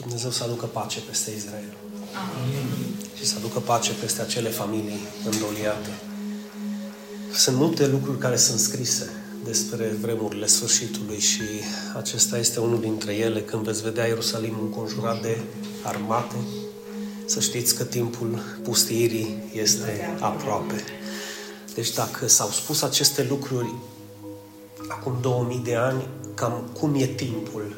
Dumnezeu 0.00 0.30
să 0.30 0.44
aducă 0.44 0.66
pace 0.66 1.00
peste 1.00 1.30
Israel. 1.36 1.76
Amin. 2.42 2.96
Și 3.14 3.26
să 3.26 3.34
aducă 3.38 3.58
pace 3.58 3.92
peste 3.92 4.22
acele 4.22 4.48
familii 4.48 5.00
îndoliate. 5.30 5.88
Sunt 7.32 7.56
multe 7.56 7.86
lucruri 7.86 8.18
care 8.18 8.36
sunt 8.36 8.58
scrise 8.58 9.10
despre 9.44 9.96
vremurile 10.00 10.46
sfârșitului 10.46 11.18
și 11.18 11.42
acesta 11.96 12.38
este 12.38 12.60
unul 12.60 12.80
dintre 12.80 13.14
ele 13.14 13.42
când 13.42 13.64
veți 13.64 13.82
vedea 13.82 14.06
Ierusalim 14.06 14.58
înconjurat 14.60 15.22
de 15.22 15.40
armate. 15.82 16.36
Să 17.24 17.40
știți 17.40 17.74
că 17.74 17.84
timpul 17.84 18.40
pustiirii 18.62 19.50
este 19.52 20.16
aproape. 20.20 20.84
Deci 21.74 21.92
dacă 21.92 22.26
s-au 22.26 22.48
spus 22.48 22.82
aceste 22.82 23.26
lucruri 23.28 23.74
acum 24.88 25.18
2000 25.20 25.60
de 25.64 25.74
ani, 25.74 26.08
cam 26.34 26.70
cum 26.80 26.94
e 26.94 27.06
timpul 27.06 27.76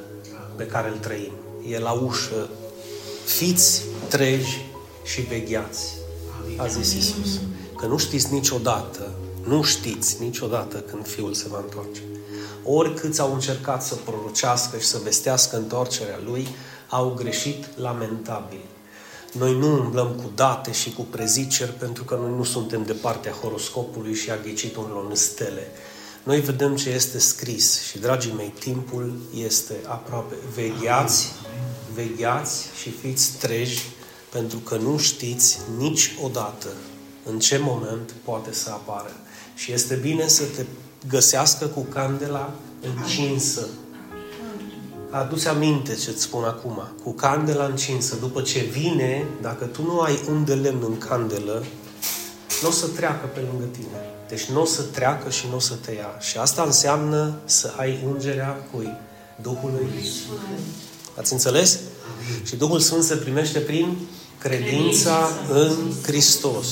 pe 0.57 0.67
care 0.67 0.89
îl 0.89 0.97
trăim. 0.97 1.33
E 1.67 1.79
la 1.79 1.93
ușă. 1.93 2.49
Fiți 3.25 3.83
treji 4.09 4.67
și 5.05 5.21
vegheați, 5.21 5.95
a 6.57 6.67
zis 6.67 6.93
Isus. 6.93 7.41
Că 7.77 7.87
nu 7.87 7.97
știți 7.97 8.33
niciodată, 8.33 9.15
nu 9.45 9.63
știți 9.63 10.23
niciodată 10.23 10.79
când 10.79 11.07
Fiul 11.07 11.35
se 11.35 11.49
va 11.49 11.59
întoarce. 11.59 12.01
Oricât 12.65 13.19
au 13.19 13.33
încercat 13.33 13.83
să 13.83 13.95
prorocească 13.95 14.79
și 14.79 14.87
să 14.87 15.01
vestească 15.05 15.57
întoarcerea 15.57 16.21
Lui, 16.25 16.49
au 16.89 17.15
greșit 17.17 17.79
lamentabil. 17.79 18.65
Noi 19.33 19.59
nu 19.59 19.73
umblăm 19.73 20.13
cu 20.23 20.31
date 20.35 20.73
și 20.73 20.93
cu 20.93 21.03
preziceri 21.03 21.73
pentru 21.73 22.05
că 22.05 22.19
noi 22.23 22.31
nu 22.37 22.45
suntem 22.45 22.83
de 22.85 22.93
partea 22.93 23.33
horoscopului 23.33 24.15
și 24.15 24.31
a 24.31 24.37
ghiciturilor 24.37 25.07
în 25.09 25.15
stele. 25.15 25.67
Noi 26.29 26.41
vedem 26.41 26.77
ce 26.77 26.91
este 26.91 27.19
scris 27.19 27.83
și, 27.83 27.99
dragii 27.99 28.33
mei, 28.37 28.53
timpul 28.59 29.13
este 29.35 29.75
aproape. 29.87 30.35
Vegheați, 30.55 31.33
vegheați 31.95 32.67
și 32.81 32.91
fiți 32.91 33.39
treji 33.39 33.83
pentru 34.33 34.59
că 34.59 34.77
nu 34.77 34.99
știți 34.99 35.59
niciodată 35.79 36.69
în 37.25 37.39
ce 37.39 37.59
moment 37.63 38.15
poate 38.25 38.53
să 38.53 38.71
apară. 38.71 39.11
Și 39.55 39.73
este 39.73 39.95
bine 39.95 40.29
să 40.29 40.43
te 40.57 40.65
găsească 41.09 41.67
cu 41.67 41.81
candela 41.81 42.53
încinsă. 42.81 43.69
Adu-ți 45.11 45.49
aminte 45.49 45.95
ce-ți 45.95 46.23
spun 46.23 46.45
acum. 46.45 46.89
Cu 47.03 47.13
candela 47.13 47.65
încinsă. 47.65 48.17
După 48.17 48.43
ce 48.43 48.61
vine, 48.61 49.27
dacă 49.41 49.65
tu 49.65 49.83
nu 49.83 50.01
ai 50.01 50.21
un 50.29 50.45
de 50.45 50.55
lemn 50.55 50.83
în 50.83 50.99
candelă, 50.99 51.65
nu 52.63 52.69
o 52.69 52.73
să 52.73 52.87
treacă 52.87 53.27
pe 53.27 53.41
lângă 53.41 53.65
tine. 53.65 54.18
Deci 54.29 54.45
nu 54.45 54.61
o 54.61 54.65
să 54.65 54.83
treacă 54.83 55.31
și 55.31 55.47
nu 55.51 55.57
o 55.57 55.59
să 55.59 55.75
te 55.75 55.93
ia. 55.93 56.17
Și 56.21 56.39
asta 56.39 56.63
înseamnă 56.63 57.35
să 57.45 57.73
ai 57.77 57.99
ungerea 58.07 58.57
cui? 58.73 58.97
Duhului 59.43 59.87
Ați 61.19 61.33
înțeles? 61.33 61.79
Și 62.45 62.57
Duhul 62.57 62.81
Sfânt 62.81 63.03
se 63.03 63.15
primește 63.15 63.59
prin 63.59 63.97
credința 64.39 65.29
în 65.53 65.77
Hristos. 66.03 66.67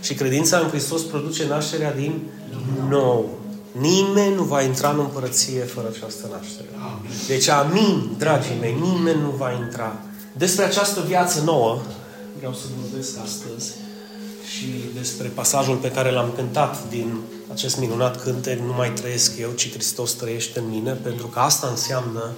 Și 0.00 0.14
credința 0.14 0.58
în 0.58 0.68
Hristos 0.68 1.02
produce 1.02 1.46
nașterea 1.46 1.94
din 1.94 2.22
nou. 2.88 3.38
Nimeni 3.72 4.34
nu 4.34 4.42
va 4.42 4.62
intra 4.62 4.90
în 4.90 4.98
împărăție 4.98 5.60
fără 5.60 5.92
această 5.96 6.28
naștere. 6.32 6.68
Deci, 7.26 7.48
amin, 7.48 8.14
dragii 8.18 8.56
mei, 8.60 8.76
nimeni 8.80 9.20
nu 9.20 9.30
va 9.30 9.52
intra. 9.52 10.00
Despre 10.36 10.64
această 10.64 11.00
viață 11.06 11.42
nouă 11.44 11.82
vreau 12.36 12.52
să 12.52 12.64
vorbesc 12.80 13.18
astăzi 13.24 13.72
și 14.54 14.90
despre 14.94 15.28
pasajul 15.28 15.76
pe 15.76 15.90
care 15.90 16.10
l-am 16.10 16.32
cântat 16.36 16.88
din 16.88 17.20
acest 17.52 17.78
minunat 17.78 18.22
cântec 18.22 18.58
Nu 18.58 18.72
mai 18.72 18.92
trăiesc 18.92 19.38
eu, 19.38 19.50
ci 19.50 19.72
Hristos 19.72 20.12
trăiește 20.12 20.58
în 20.58 20.68
mine, 20.68 20.92
pentru 20.92 21.26
că 21.26 21.38
asta 21.38 21.66
înseamnă 21.66 22.32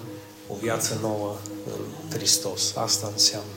o 0.49 0.55
viață 0.63 0.99
nouă 1.01 1.37
în 1.67 2.11
Hristos. 2.17 2.77
Asta 2.77 3.09
înseamnă. 3.13 3.51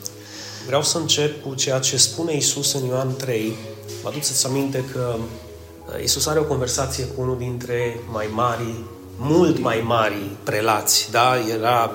Vreau 0.65 0.83
să 0.83 0.97
încep 0.97 1.43
cu 1.43 1.55
ceea 1.55 1.79
ce 1.79 1.97
spune 1.97 2.35
Isus 2.35 2.73
în 2.73 2.85
Ioan 2.85 3.15
3. 3.15 3.53
Vă 4.01 4.07
aduceți 4.07 4.45
aminte 4.45 4.83
că 4.91 5.15
uh, 5.17 6.03
Isus 6.03 6.27
are 6.27 6.39
o 6.39 6.43
conversație 6.43 7.03
cu 7.03 7.21
unul 7.21 7.37
dintre 7.37 7.99
mai 8.11 8.29
mari, 8.31 8.83
mult 9.17 9.59
mai 9.59 9.83
mari 9.85 10.21
prelați, 10.43 11.07
da? 11.11 11.33
Era 11.49 11.91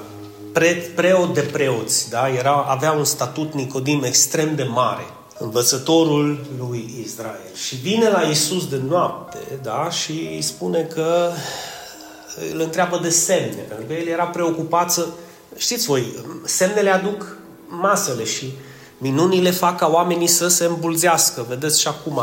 pre, 0.52 0.92
preot 0.94 1.34
de 1.34 1.40
preoți, 1.40 2.10
da? 2.10 2.28
Era, 2.28 2.52
avea 2.52 2.92
un 2.92 3.04
statut 3.04 3.54
Nicodim 3.54 4.02
extrem 4.02 4.54
de 4.54 4.62
mare 4.62 5.04
învățătorul 5.38 6.46
lui 6.58 6.94
Israel. 7.04 7.54
Și 7.66 7.76
vine 7.76 8.08
la 8.08 8.20
Isus 8.20 8.68
de 8.68 8.80
noapte, 8.88 9.38
da, 9.62 9.90
și 9.90 10.10
îi 10.10 10.42
spune 10.42 10.82
că 10.82 11.30
îl 12.52 12.60
întreabă 12.60 12.98
de 13.02 13.10
semne, 13.10 13.60
pentru 13.68 13.86
că 13.86 13.92
el 13.92 14.06
era 14.06 14.24
preocupat 14.24 14.90
să... 14.90 15.06
Știți 15.56 15.86
voi, 15.86 16.04
semnele 16.44 16.90
aduc 16.90 17.36
masele 17.68 18.24
și 18.24 18.52
minunile 18.98 19.50
fac 19.50 19.78
ca 19.78 19.86
oamenii 19.86 20.26
să 20.26 20.48
se 20.48 20.64
îmbulzească. 20.64 21.44
Vedeți 21.48 21.80
și 21.80 21.88
acum, 21.88 22.20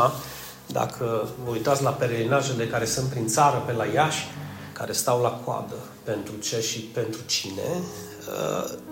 dacă 0.66 1.28
vă 1.44 1.50
uitați 1.50 1.82
la 1.82 1.90
pelerinajele 1.90 2.66
care 2.66 2.84
sunt 2.84 3.08
prin 3.08 3.26
țară, 3.26 3.62
pe 3.66 3.72
la 3.72 3.84
Iași, 3.84 4.26
care 4.72 4.92
stau 4.92 5.20
la 5.20 5.30
coadă 5.44 5.74
pentru 6.04 6.32
ce 6.42 6.60
și 6.60 6.78
pentru 6.78 7.20
cine, 7.26 7.82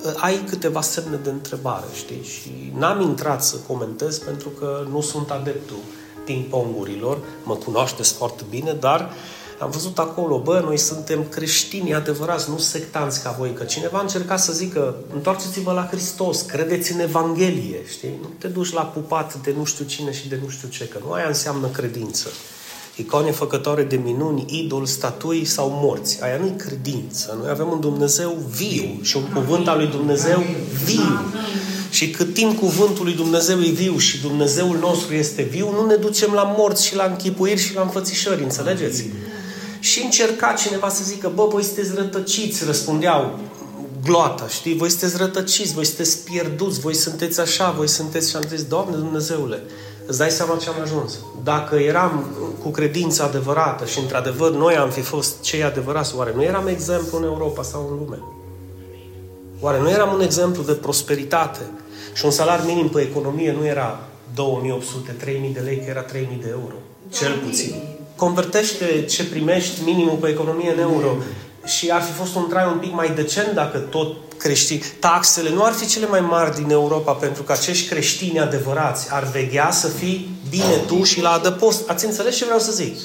uh, 0.05 0.13
ai 0.17 0.45
câteva 0.49 0.81
semne 0.81 1.17
de 1.17 1.31
întrebare, 1.31 1.87
știi? 1.95 2.23
Și 2.23 2.73
n-am 2.79 3.01
intrat 3.01 3.45
să 3.45 3.57
comentez 3.67 4.19
pentru 4.19 4.49
că 4.49 4.87
nu 4.91 5.01
sunt 5.01 5.31
adeptul 5.31 5.79
ping-pongurilor, 6.25 7.19
mă 7.43 7.55
cunoașteți 7.55 8.13
foarte 8.13 8.45
bine, 8.51 8.73
dar 8.73 9.01
uh, 9.01 9.07
am 9.61 9.71
văzut 9.71 9.99
acolo, 9.99 10.39
bă, 10.39 10.61
noi 10.65 10.77
suntem 10.77 11.25
creștini 11.29 11.95
adevărați, 11.95 12.51
nu 12.51 12.59
sectanți 12.59 13.23
ca 13.23 13.31
voi, 13.39 13.53
că 13.53 13.65
cineva 13.65 13.99
a 13.99 14.01
încercat 14.01 14.41
să 14.41 14.53
zică, 14.53 14.97
întoarceți-vă 15.13 15.73
la 15.73 15.87
Hristos, 15.87 16.43
credeți 16.43 16.93
în 16.93 17.01
Evanghelie, 17.01 17.87
știi? 17.87 18.19
Nu 18.21 18.29
te 18.39 18.49
duci 18.49 18.73
la 18.73 18.83
pupat 18.83 19.35
de 19.35 19.55
nu 19.57 19.65
știu 19.65 19.85
cine 19.85 20.13
și 20.13 20.29
de 20.29 20.39
nu 20.43 20.49
știu 20.49 20.69
ce, 20.69 20.89
că 20.89 20.99
nu 21.05 21.13
aia 21.13 21.27
înseamnă 21.27 21.67
credință. 21.67 22.29
Icoane 22.97 23.31
făcătoare 23.31 23.83
de 23.83 24.01
minuni, 24.05 24.45
idol, 24.49 24.87
statui 24.87 25.45
sau 25.45 25.79
morți. 25.83 26.23
Aia 26.23 26.37
nu-i 26.37 26.55
credință. 26.57 27.37
Noi 27.41 27.51
avem 27.51 27.69
un 27.71 27.81
Dumnezeu 27.81 28.39
viu 28.51 28.99
și 29.03 29.17
un 29.17 29.23
cuvânt 29.23 29.69
al 29.69 29.77
lui 29.77 29.87
Dumnezeu 29.87 30.43
viu. 30.85 31.21
Și 31.91 32.11
cât 32.11 32.35
timp 32.35 32.59
cuvântul 32.59 33.05
lui 33.05 33.15
Dumnezeu 33.15 33.61
e 33.61 33.71
viu 33.71 33.99
și 33.99 34.21
Dumnezeul 34.21 34.79
nostru 34.79 35.15
este 35.15 35.43
viu, 35.43 35.71
nu 35.71 35.87
ne 35.87 35.95
ducem 35.95 36.33
la 36.33 36.55
morți 36.57 36.87
și 36.87 36.97
la 36.97 37.05
închipuiri 37.05 37.61
și 37.61 37.75
la 37.75 37.83
înfățișări, 37.83 38.43
înțelegeți? 38.43 39.05
Și 39.81 40.03
încerca 40.05 40.53
cineva 40.53 40.89
să 40.89 41.03
zică, 41.05 41.33
bă, 41.35 41.47
voi 41.51 41.63
sunteți 41.63 41.95
rătăciți, 41.95 42.65
răspundeau 42.65 43.39
gloata, 44.05 44.49
știi? 44.49 44.77
Voi 44.77 44.89
sunteți 44.89 45.17
rătăciți, 45.17 45.75
voi 45.75 45.85
sunteți 45.85 46.25
pierduți, 46.25 46.81
voi 46.81 46.95
sunteți 46.95 47.41
așa, 47.41 47.71
voi 47.71 47.89
sunteți... 47.89 48.31
Și 48.31 48.37
am 48.37 48.45
zis, 48.49 48.63
Doamne 48.63 48.97
Dumnezeule, 48.97 49.63
îți 50.07 50.19
dai 50.19 50.31
seama 50.31 50.57
ce 50.57 50.69
am 50.69 50.81
ajuns. 50.83 51.19
Dacă 51.45 51.77
eram 51.77 52.27
cu 52.63 52.69
credință 52.69 53.23
adevărată 53.23 53.85
și 53.85 53.99
într-adevăr 53.99 54.51
noi 54.51 54.77
am 54.77 54.91
fi 54.91 55.01
fost 55.01 55.41
cei 55.41 55.63
adevărați, 55.63 56.17
oare 56.17 56.33
nu 56.35 56.43
eram 56.43 56.67
exemplu 56.67 57.19
în 57.19 57.25
Europa 57.25 57.63
sau 57.63 57.89
în 57.91 57.99
lume? 57.99 58.19
Oare 59.61 59.81
nu 59.81 59.91
eram 59.91 60.15
un 60.15 60.21
exemplu 60.21 60.63
de 60.63 60.73
prosperitate? 60.73 61.61
Și 62.15 62.25
un 62.25 62.31
salar 62.31 62.63
minim 62.67 62.89
pe 62.89 63.01
economie 63.01 63.53
nu 63.59 63.67
era 63.67 64.01
2800, 64.35 65.11
3000 65.11 65.53
de 65.53 65.61
lei, 65.61 65.77
că 65.77 65.85
era 65.89 66.03
3000 66.03 66.39
de 66.43 66.49
euro. 66.49 66.75
Cel 67.11 67.33
puțin 67.47 67.75
convertește 68.21 69.05
ce 69.05 69.25
primești 69.25 69.85
minimul 69.85 70.17
pe 70.21 70.29
economie 70.29 70.73
în 70.73 70.79
euro 70.79 71.17
și 71.65 71.91
ar 71.91 72.03
fi 72.03 72.13
fost 72.13 72.35
un 72.35 72.49
trai 72.49 72.67
un 72.73 72.79
pic 72.79 72.93
mai 72.93 73.11
decent 73.15 73.53
dacă 73.55 73.79
tot 73.79 74.17
creștini. 74.41 74.83
Taxele 74.99 75.51
nu 75.51 75.65
ar 75.65 75.73
fi 75.73 75.87
cele 75.87 76.07
mai 76.07 76.21
mari 76.21 76.55
din 76.55 76.71
Europa 76.71 77.13
pentru 77.13 77.43
că 77.43 77.53
acești 77.53 77.89
creștini 77.89 78.41
adevărați 78.41 79.07
ar 79.11 79.29
veghea 79.33 79.71
să 79.71 79.89
fii 79.89 80.29
bine 80.51 80.77
tu 80.87 81.03
și 81.03 81.21
la 81.21 81.31
adăpost. 81.31 81.89
Ați 81.89 82.05
înțeles 82.05 82.37
ce 82.37 82.45
vreau 82.45 82.59
să 82.59 82.73
zic? 82.73 82.97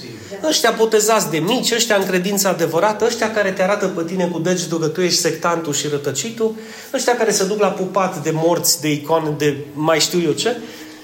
Ăștia 0.48 0.74
potezați 0.74 1.30
de 1.30 1.38
mici, 1.38 1.72
ăștia 1.72 1.96
în 1.96 2.06
credință 2.06 2.48
adevărată, 2.48 3.06
ăștia 3.06 3.32
care 3.32 3.52
te 3.52 3.64
arată 3.64 3.88
pe 3.88 4.04
tine 4.04 4.28
cu 4.28 4.40
degetul 4.40 4.80
că 4.80 4.88
tu 4.88 5.02
ești 5.02 5.20
sectantul 5.20 5.74
și 5.74 5.88
rătăcitul, 5.88 6.56
ăștia 6.94 7.18
care 7.18 7.32
se 7.32 7.46
duc 7.46 7.60
la 7.60 7.68
pupat 7.68 8.24
de 8.24 8.32
morți, 8.34 8.82
de 8.82 8.92
icoane, 8.92 9.30
de 9.38 9.58
mai 9.74 10.00
știu 10.00 10.22
eu 10.22 10.32
ce, 10.32 10.58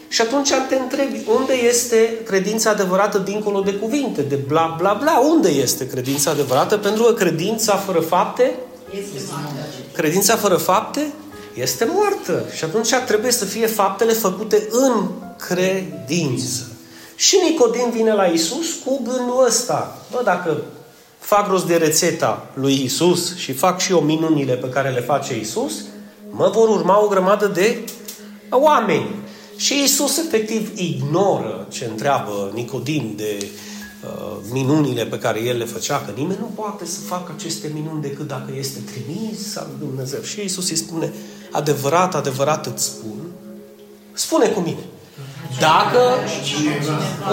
și 0.08 0.22
atunci 0.22 0.50
te 0.70 0.76
întrebi, 0.76 1.26
unde 1.40 1.54
este 1.54 2.18
credința 2.26 2.70
adevărată 2.70 3.18
dincolo 3.18 3.60
de 3.60 3.74
cuvinte, 3.74 4.22
de 4.22 4.36
bla 4.36 4.76
bla 4.78 4.98
bla? 5.02 5.20
Unde 5.20 5.50
este 5.50 5.88
credința 5.88 6.32
adevărată? 6.32 6.78
Pentru 6.78 7.04
că 7.04 7.14
credința 7.14 7.76
fără 7.76 8.00
fapte 8.00 8.56
este 8.98 9.18
Credința 9.94 10.36
fără 10.36 10.56
fapte 10.56 11.14
este 11.54 11.90
moartă. 11.94 12.46
Și 12.56 12.64
atunci 12.64 12.94
trebuie 13.06 13.32
să 13.32 13.46
fie 13.46 13.66
faptele 13.66 14.14
făcute 14.14 14.68
în 14.72 15.10
credință. 15.38 16.68
Și 17.16 17.38
Nicodim 17.50 17.90
vine 17.92 18.14
la 18.14 18.26
Isus 18.26 18.74
cu 18.86 19.02
gândul 19.04 19.46
ăsta. 19.48 19.98
Bă, 20.12 20.22
dacă 20.24 20.62
fac 21.20 21.48
rost 21.48 21.66
de 21.66 21.76
rețeta 21.76 22.46
lui 22.54 22.84
Isus 22.84 23.36
și 23.38 23.54
fac 23.54 23.80
și 23.80 23.92
eu 23.92 24.00
minunile 24.00 24.54
pe 24.54 24.70
care 24.70 24.90
le 24.90 25.02
face 25.02 25.40
Isus, 25.40 25.74
mă 26.30 26.52
vor 26.54 26.70
urma 26.70 27.04
o 27.04 27.08
grămadă 27.08 27.48
de 27.48 27.78
oameni. 28.50 29.16
Și 29.56 29.82
Isus 29.84 30.18
efectiv 30.18 30.72
ignoră 30.76 31.68
ce 31.70 31.86
întreabă 31.86 32.52
Nicodim 32.54 33.14
de 33.16 33.38
uh, 33.40 33.71
minunile 34.52 35.06
pe 35.06 35.18
care 35.18 35.42
El 35.42 35.58
le 35.58 35.66
făcea, 35.66 36.04
că 36.06 36.12
nimeni 36.16 36.40
nu 36.40 36.52
poate 36.56 36.86
să 36.86 37.00
facă 37.00 37.34
aceste 37.38 37.72
minuni 37.74 38.02
decât 38.02 38.28
dacă 38.28 38.52
este 38.58 38.80
trimis 38.80 39.56
al 39.56 39.68
Dumnezeu. 39.80 40.22
Și 40.22 40.42
Iisus 40.42 40.70
îi 40.70 40.76
spune, 40.76 41.14
adevărat, 41.52 42.16
adevărat 42.16 42.66
îți 42.66 42.84
spun, 42.84 43.18
spune 44.14 44.48
cu 44.48 44.60
mine, 44.60 44.84
dacă, 45.60 46.00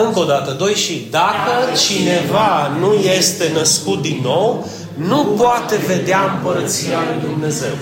încă 0.04 0.18
o 0.18 0.24
dată, 0.24 0.52
doi 0.52 0.74
și, 0.74 1.08
dacă 1.10 1.50
cineva 1.88 2.68
nu 2.80 2.92
este 2.92 3.50
născut 3.54 4.02
din 4.02 4.20
nou, 4.22 4.68
nu 4.94 5.24
poate 5.24 5.76
vedea 5.86 6.32
împărăția 6.34 6.98
lui 7.12 7.28
Dumnezeu. 7.28 7.72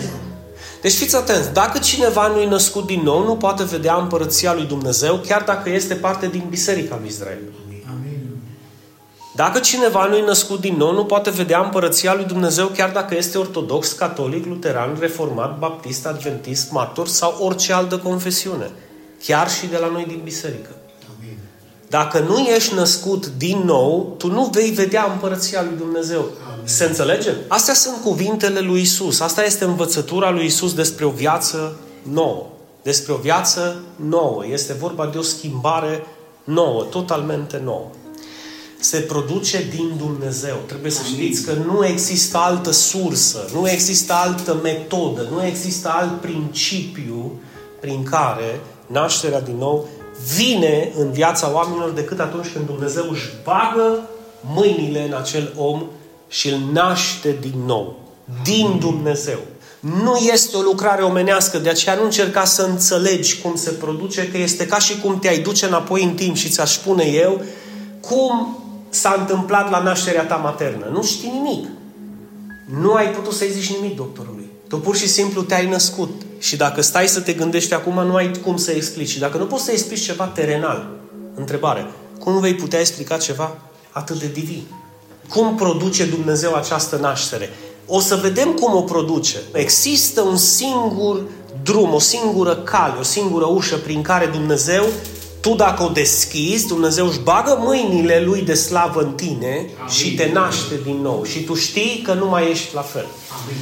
Deci 0.80 0.92
fiți 0.92 1.16
atenți, 1.16 1.52
dacă 1.52 1.78
cineva 1.78 2.26
nu 2.26 2.40
e 2.40 2.46
născut 2.46 2.86
din 2.86 3.00
nou, 3.04 3.24
nu 3.24 3.36
poate 3.36 3.64
vedea 3.64 3.94
împărăția 3.94 4.54
lui 4.54 4.64
Dumnezeu, 4.64 5.20
chiar 5.26 5.42
dacă 5.46 5.70
este 5.70 5.94
parte 5.94 6.28
din 6.28 6.46
Biserica 6.50 6.96
lui 7.00 7.08
Israel. 7.08 7.38
Dacă 9.36 9.58
cineva 9.58 10.06
nu 10.06 10.16
e 10.16 10.22
născut 10.22 10.60
din 10.60 10.76
nou, 10.76 10.92
nu 10.92 11.04
poate 11.04 11.30
vedea 11.30 11.60
împărăția 11.60 12.14
lui 12.14 12.24
Dumnezeu 12.24 12.66
chiar 12.66 12.90
dacă 12.90 13.16
este 13.16 13.38
ortodox, 13.38 13.92
catolic, 13.92 14.46
luteran, 14.46 14.96
reformat, 15.00 15.58
baptist, 15.58 16.06
adventist, 16.06 16.70
matur 16.70 17.08
sau 17.08 17.36
orice 17.40 17.72
altă 17.72 17.98
confesiune. 17.98 18.70
Chiar 19.24 19.50
și 19.50 19.66
de 19.66 19.76
la 19.76 19.88
noi 19.88 20.04
din 20.04 20.20
biserică. 20.24 20.70
Dacă 21.88 22.18
nu 22.18 22.38
ești 22.38 22.74
născut 22.74 23.26
din 23.26 23.58
nou, 23.64 24.14
tu 24.18 24.32
nu 24.32 24.44
vei 24.44 24.70
vedea 24.70 25.08
împărăția 25.12 25.62
lui 25.62 25.76
Dumnezeu. 25.78 26.20
Amin. 26.20 26.66
Se 26.66 26.84
înțelege? 26.84 27.30
Astea 27.48 27.74
sunt 27.74 27.96
cuvintele 28.02 28.60
lui 28.60 28.80
Isus. 28.80 29.20
Asta 29.20 29.44
este 29.44 29.64
învățătura 29.64 30.30
lui 30.30 30.44
Isus 30.44 30.74
despre 30.74 31.04
o 31.04 31.10
viață 31.10 31.76
nouă. 32.02 32.46
Despre 32.82 33.12
o 33.12 33.16
viață 33.16 33.76
nouă. 33.96 34.46
Este 34.50 34.72
vorba 34.72 35.06
de 35.06 35.18
o 35.18 35.22
schimbare 35.22 36.06
nouă, 36.44 36.82
totalmente 36.82 37.60
nouă. 37.64 37.90
Se 38.80 38.98
produce 38.98 39.66
din 39.76 39.92
Dumnezeu. 39.96 40.56
Trebuie 40.66 40.90
să 40.90 41.02
știți 41.04 41.44
că 41.44 41.52
nu 41.52 41.86
există 41.86 42.38
altă 42.38 42.70
sursă, 42.70 43.48
nu 43.52 43.68
există 43.68 44.12
altă 44.12 44.58
metodă, 44.62 45.26
nu 45.30 45.44
există 45.44 45.88
alt 45.88 46.20
principiu 46.20 47.32
prin 47.80 48.02
care 48.02 48.60
nașterea 48.86 49.40
din 49.40 49.56
nou 49.56 49.88
vine 50.36 50.92
în 50.98 51.10
viața 51.10 51.52
oamenilor 51.52 51.90
decât 51.90 52.20
atunci 52.20 52.52
când 52.52 52.66
Dumnezeu 52.66 53.04
își 53.10 53.28
bagă 53.44 54.08
mâinile 54.40 55.06
în 55.06 55.14
acel 55.14 55.52
om 55.56 55.84
și 56.28 56.48
îl 56.48 56.58
naște 56.72 57.36
din 57.40 57.62
nou. 57.66 57.98
Din 58.42 58.76
Dumnezeu. 58.78 59.38
Nu 59.80 60.16
este 60.16 60.56
o 60.56 60.60
lucrare 60.60 61.02
omenească, 61.02 61.58
de 61.58 61.68
aceea 61.68 61.94
nu 61.94 62.04
încerca 62.04 62.44
să 62.44 62.62
înțelegi 62.62 63.40
cum 63.40 63.56
se 63.56 63.70
produce, 63.70 64.28
că 64.28 64.38
este 64.38 64.66
ca 64.66 64.78
și 64.78 65.00
cum 65.00 65.18
te-ai 65.18 65.38
duce 65.38 65.66
înapoi 65.66 66.02
în 66.02 66.14
timp 66.14 66.36
și 66.36 66.48
ți-aș 66.48 66.72
spune 66.72 67.04
eu 67.04 67.40
cum 68.00 68.58
s-a 68.88 69.16
întâmplat 69.18 69.70
la 69.70 69.82
nașterea 69.82 70.24
ta 70.24 70.36
maternă. 70.36 70.88
Nu 70.92 71.02
știi 71.02 71.30
nimic. 71.30 71.68
Nu 72.80 72.92
ai 72.92 73.10
putut 73.10 73.32
să-i 73.32 73.52
zici 73.52 73.76
nimic 73.76 73.96
doctorului. 73.96 74.50
Tu 74.68 74.78
pur 74.78 74.96
și 74.96 75.08
simplu 75.08 75.42
te-ai 75.42 75.68
născut. 75.68 76.10
Și 76.38 76.56
dacă 76.56 76.80
stai 76.80 77.08
să 77.08 77.20
te 77.20 77.32
gândești 77.32 77.74
acum, 77.74 77.94
nu 77.94 78.14
ai 78.14 78.30
cum 78.44 78.56
să 78.56 78.70
explici. 78.70 79.08
Și 79.08 79.18
dacă 79.18 79.38
nu 79.38 79.46
poți 79.46 79.64
să 79.64 79.72
explici 79.72 80.04
ceva 80.04 80.24
terenal, 80.24 80.88
întrebare, 81.34 81.86
cum 82.18 82.40
vei 82.40 82.54
putea 82.54 82.80
explica 82.80 83.16
ceva 83.16 83.56
atât 83.90 84.18
de 84.18 84.30
divin? 84.32 84.62
Cum 85.28 85.54
produce 85.54 86.04
Dumnezeu 86.04 86.54
această 86.54 86.96
naștere? 86.96 87.50
O 87.86 88.00
să 88.00 88.16
vedem 88.16 88.52
cum 88.52 88.74
o 88.74 88.80
produce. 88.80 89.36
Există 89.52 90.20
un 90.20 90.36
singur 90.36 91.22
drum, 91.62 91.94
o 91.94 91.98
singură 91.98 92.56
cale, 92.56 92.94
o 92.98 93.02
singură 93.02 93.46
ușă 93.46 93.76
prin 93.76 94.02
care 94.02 94.26
Dumnezeu, 94.26 94.84
tu 95.46 95.54
dacă 95.54 95.82
o 95.82 95.88
deschizi, 95.88 96.66
Dumnezeu 96.66 97.06
își 97.06 97.18
bagă 97.18 97.56
mâinile 97.60 98.20
Lui 98.20 98.42
de 98.42 98.54
slavă 98.54 99.00
în 99.00 99.12
tine 99.12 99.70
Amin. 99.78 99.92
și 99.92 100.14
te 100.14 100.30
naște 100.32 100.80
din 100.84 100.96
nou. 100.96 101.24
Și 101.24 101.44
tu 101.44 101.54
știi 101.54 102.02
că 102.04 102.12
nu 102.12 102.26
mai 102.26 102.50
ești 102.50 102.74
la 102.74 102.80
fel. 102.80 103.06
Amin. 103.42 103.56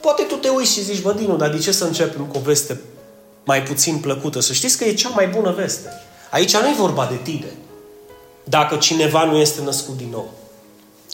Poate 0.00 0.22
tu 0.22 0.34
te 0.34 0.48
uiți 0.48 0.72
și 0.72 0.82
zici, 0.82 1.02
bă, 1.02 1.12
Dinu, 1.12 1.36
dar 1.36 1.50
de 1.50 1.58
ce 1.58 1.72
să 1.72 1.84
începem 1.84 2.24
cu 2.24 2.36
o 2.36 2.40
veste 2.40 2.80
mai 3.44 3.62
puțin 3.62 3.98
plăcută? 3.98 4.40
Să 4.40 4.52
știți 4.52 4.78
că 4.78 4.84
e 4.84 4.94
cea 4.94 5.08
mai 5.08 5.26
bună 5.26 5.50
veste. 5.52 5.88
Aici 6.30 6.56
nu 6.56 6.68
e 6.68 6.74
vorba 6.78 7.06
de 7.10 7.18
tine. 7.22 7.52
Dacă 8.44 8.76
cineva 8.76 9.24
nu 9.24 9.36
este 9.36 9.62
născut 9.62 9.96
din 9.96 10.08
nou. 10.10 10.30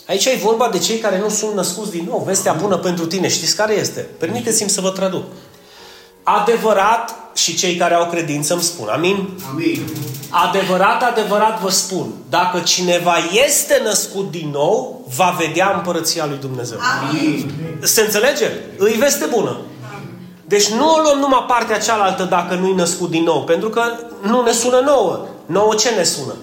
Aici 0.06 0.24
e 0.24 0.38
vorba 0.42 0.68
de 0.68 0.78
cei 0.78 0.98
care 0.98 1.18
nu 1.18 1.28
sunt 1.28 1.54
născuți 1.54 1.90
din 1.90 2.06
nou. 2.08 2.22
Vestea 2.26 2.52
bună 2.52 2.78
pentru 2.78 3.06
tine. 3.06 3.28
Știți 3.28 3.56
care 3.56 3.74
este? 3.74 4.00
Permiteți-mi 4.18 4.70
să 4.70 4.80
vă 4.80 4.90
traduc. 4.90 5.24
Adevărat 6.22 7.21
și 7.42 7.54
cei 7.54 7.76
care 7.76 7.94
au 7.94 8.06
credință 8.06 8.52
îmi 8.52 8.62
spun. 8.62 8.88
Amin? 8.88 9.28
Amin. 9.50 9.82
Adevărat, 10.30 11.02
adevărat 11.02 11.60
vă 11.60 11.70
spun. 11.70 12.06
Dacă 12.28 12.58
cineva 12.58 13.14
este 13.46 13.80
născut 13.84 14.30
din 14.30 14.48
nou, 14.52 15.04
va 15.16 15.36
vedea 15.38 15.72
împărăția 15.76 16.26
lui 16.26 16.38
Dumnezeu. 16.40 16.78
Amin. 17.08 17.52
Se 17.80 18.00
înțelege? 18.00 18.50
Îi 18.76 18.92
veste 18.92 19.24
bună. 19.24 19.56
Deci 20.44 20.68
nu 20.68 20.94
o 20.94 21.00
luăm 21.00 21.18
numai 21.18 21.44
partea 21.48 21.78
cealaltă 21.78 22.22
dacă 22.22 22.54
nu-i 22.54 22.74
născut 22.74 23.10
din 23.10 23.22
nou. 23.22 23.44
Pentru 23.44 23.68
că 23.68 23.82
nu 24.22 24.42
ne 24.42 24.52
sună 24.52 24.80
nouă. 24.80 25.26
Nouă 25.46 25.74
ce 25.74 25.90
ne 25.90 26.02
sună? 26.02 26.34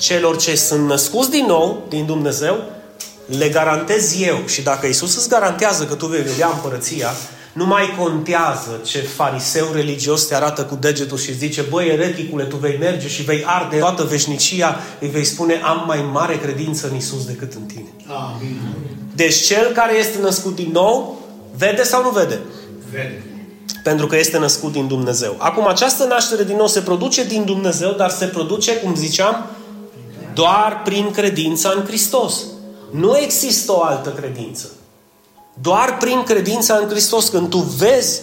Celor 0.00 0.36
ce 0.36 0.56
sunt 0.56 0.86
născuți 0.86 1.30
din 1.30 1.44
nou, 1.46 1.82
din 1.88 2.06
Dumnezeu, 2.06 2.56
le 3.26 3.48
garantez 3.48 4.20
eu. 4.20 4.36
Și 4.46 4.62
dacă 4.62 4.86
Isus 4.86 5.16
îți 5.16 5.28
garantează 5.28 5.84
că 5.84 5.94
tu 5.94 6.06
vei 6.06 6.22
vedea 6.22 6.48
împărăția, 6.48 7.08
nu 7.52 7.66
mai 7.66 7.94
contează 7.98 8.80
ce 8.84 8.98
fariseu 8.98 9.66
religios 9.72 10.24
te 10.24 10.34
arată 10.34 10.64
cu 10.64 10.74
degetul 10.74 11.18
și 11.18 11.36
zice, 11.36 11.62
băi, 11.62 11.88
ereticule, 11.88 12.44
tu 12.44 12.56
vei 12.56 12.76
merge 12.78 13.08
și 13.08 13.22
vei 13.22 13.44
arde 13.46 13.78
toată 13.78 14.02
veșnicia, 14.02 14.78
îi 15.00 15.08
vei 15.08 15.24
spune, 15.24 15.60
am 15.64 15.84
mai 15.86 16.08
mare 16.12 16.38
credință 16.38 16.88
în 16.88 16.96
Isus 16.96 17.26
decât 17.26 17.52
în 17.52 17.62
tine. 17.62 17.92
Amin. 18.06 18.60
Deci 19.14 19.34
cel 19.34 19.72
care 19.72 19.98
este 19.98 20.18
născut 20.18 20.54
din 20.54 20.70
nou, 20.72 21.20
vede 21.56 21.82
sau 21.82 22.02
nu 22.02 22.10
vede? 22.10 22.40
Vede. 22.90 23.24
Pentru 23.82 24.06
că 24.06 24.16
este 24.18 24.38
născut 24.38 24.72
din 24.72 24.86
Dumnezeu. 24.86 25.34
Acum, 25.38 25.66
această 25.66 26.04
naștere 26.04 26.44
din 26.44 26.56
nou 26.56 26.66
se 26.66 26.80
produce 26.80 27.24
din 27.24 27.44
Dumnezeu, 27.44 27.92
dar 27.92 28.10
se 28.10 28.26
produce, 28.26 28.76
cum 28.76 28.94
ziceam, 28.94 29.46
doar 30.34 30.80
prin 30.84 31.10
credința 31.10 31.72
în 31.76 31.84
Hristos. 31.84 32.42
Nu 32.90 33.18
există 33.18 33.72
o 33.72 33.82
altă 33.82 34.10
credință. 34.10 34.70
Doar 35.54 35.96
prin 35.96 36.22
credința 36.22 36.74
în 36.74 36.88
Hristos, 36.88 37.28
când 37.28 37.48
tu 37.50 37.58
vezi 37.58 38.20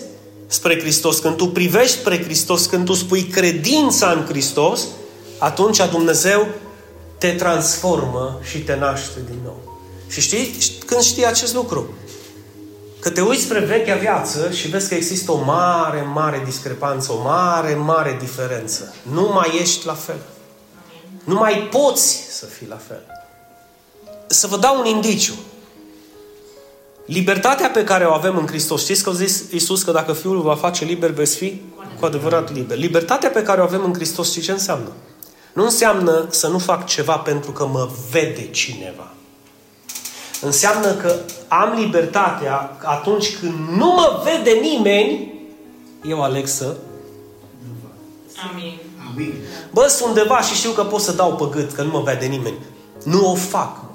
spre 0.48 0.80
Hristos, 0.80 1.20
când 1.20 1.36
tu 1.38 1.48
privești 1.48 1.98
spre 1.98 2.24
Hristos, 2.24 2.66
când 2.66 2.86
tu 2.86 2.94
spui 2.94 3.24
credința 3.24 4.12
în 4.12 4.26
Hristos, 4.26 4.88
atunci 5.38 5.90
Dumnezeu 5.90 6.48
te 7.18 7.32
transformă 7.32 8.40
și 8.44 8.58
te 8.58 8.76
naște 8.76 9.20
din 9.30 9.40
nou. 9.44 9.82
Și 10.08 10.22
știi, 10.22 10.58
când 10.86 11.02
știi 11.02 11.26
acest 11.26 11.54
lucru? 11.54 11.94
Că 13.00 13.10
te 13.10 13.22
uiți 13.22 13.44
spre 13.44 13.60
vechea 13.60 13.96
viață 13.96 14.52
și 14.52 14.68
vezi 14.68 14.88
că 14.88 14.96
există 14.96 15.32
o 15.32 15.44
mare, 15.44 16.02
mare 16.02 16.42
discrepanță, 16.46 17.12
o 17.12 17.22
mare, 17.22 17.76
mare 17.76 18.18
diferență. 18.20 18.96
Nu 19.12 19.32
mai 19.34 19.58
ești 19.62 19.86
la 19.86 19.94
fel. 19.94 20.20
Nu 21.24 21.36
mai 21.36 21.68
poți 21.72 22.24
să 22.30 22.46
fii 22.46 22.68
la 22.68 22.80
fel. 22.88 23.02
Să 24.28 24.48
vă 24.48 24.58
dau 24.58 24.80
un 24.80 24.86
indiciu. 24.86 25.34
Libertatea 27.10 27.70
pe 27.70 27.84
care 27.84 28.06
o 28.06 28.14
avem 28.14 28.38
în 28.38 28.48
Hristos, 28.48 28.82
știți 28.82 29.04
că 29.04 29.10
a 29.10 29.14
zis 29.14 29.44
Iisus 29.52 29.84
că 29.84 29.92
dacă 29.92 30.14
Fiul 30.14 30.42
va 30.42 30.56
face 30.56 30.86
liber, 30.86 31.10
veți 31.10 31.36
fi 31.36 31.62
cu 32.00 32.06
adevărat 32.06 32.54
liber. 32.54 32.78
Libertatea 32.78 33.30
pe 33.30 33.44
care 33.44 33.62
o 33.62 33.64
avem 33.64 33.84
în 33.84 33.94
Hristos, 33.94 34.30
știți 34.30 34.46
ce 34.46 34.52
înseamnă? 34.52 34.92
Nu 35.54 35.64
înseamnă 35.64 36.28
să 36.30 36.48
nu 36.48 36.58
fac 36.58 36.86
ceva 36.86 37.18
pentru 37.18 37.52
că 37.52 37.66
mă 37.66 37.90
vede 38.12 38.50
cineva. 38.50 39.12
Înseamnă 40.42 40.94
că 40.94 41.16
am 41.48 41.78
libertatea 41.80 42.78
atunci 42.84 43.38
când 43.38 43.54
nu 43.78 43.86
mă 43.86 44.24
vede 44.24 44.60
nimeni, 44.62 45.34
eu 46.04 46.24
aleg 46.24 46.48
să 46.48 46.76
Amin. 48.52 48.80
Amin. 49.12 49.34
Bă, 49.72 49.88
sunt 49.88 50.08
undeva 50.08 50.42
și 50.42 50.56
știu 50.56 50.72
că 50.72 50.84
pot 50.84 51.02
să 51.02 51.12
dau 51.12 51.36
pe 51.36 51.58
gât, 51.58 51.72
că 51.72 51.82
nu 51.82 51.90
mă 51.90 52.02
vede 52.02 52.26
nimeni. 52.26 52.58
Nu 53.04 53.32
o 53.32 53.36
fac 53.36 53.89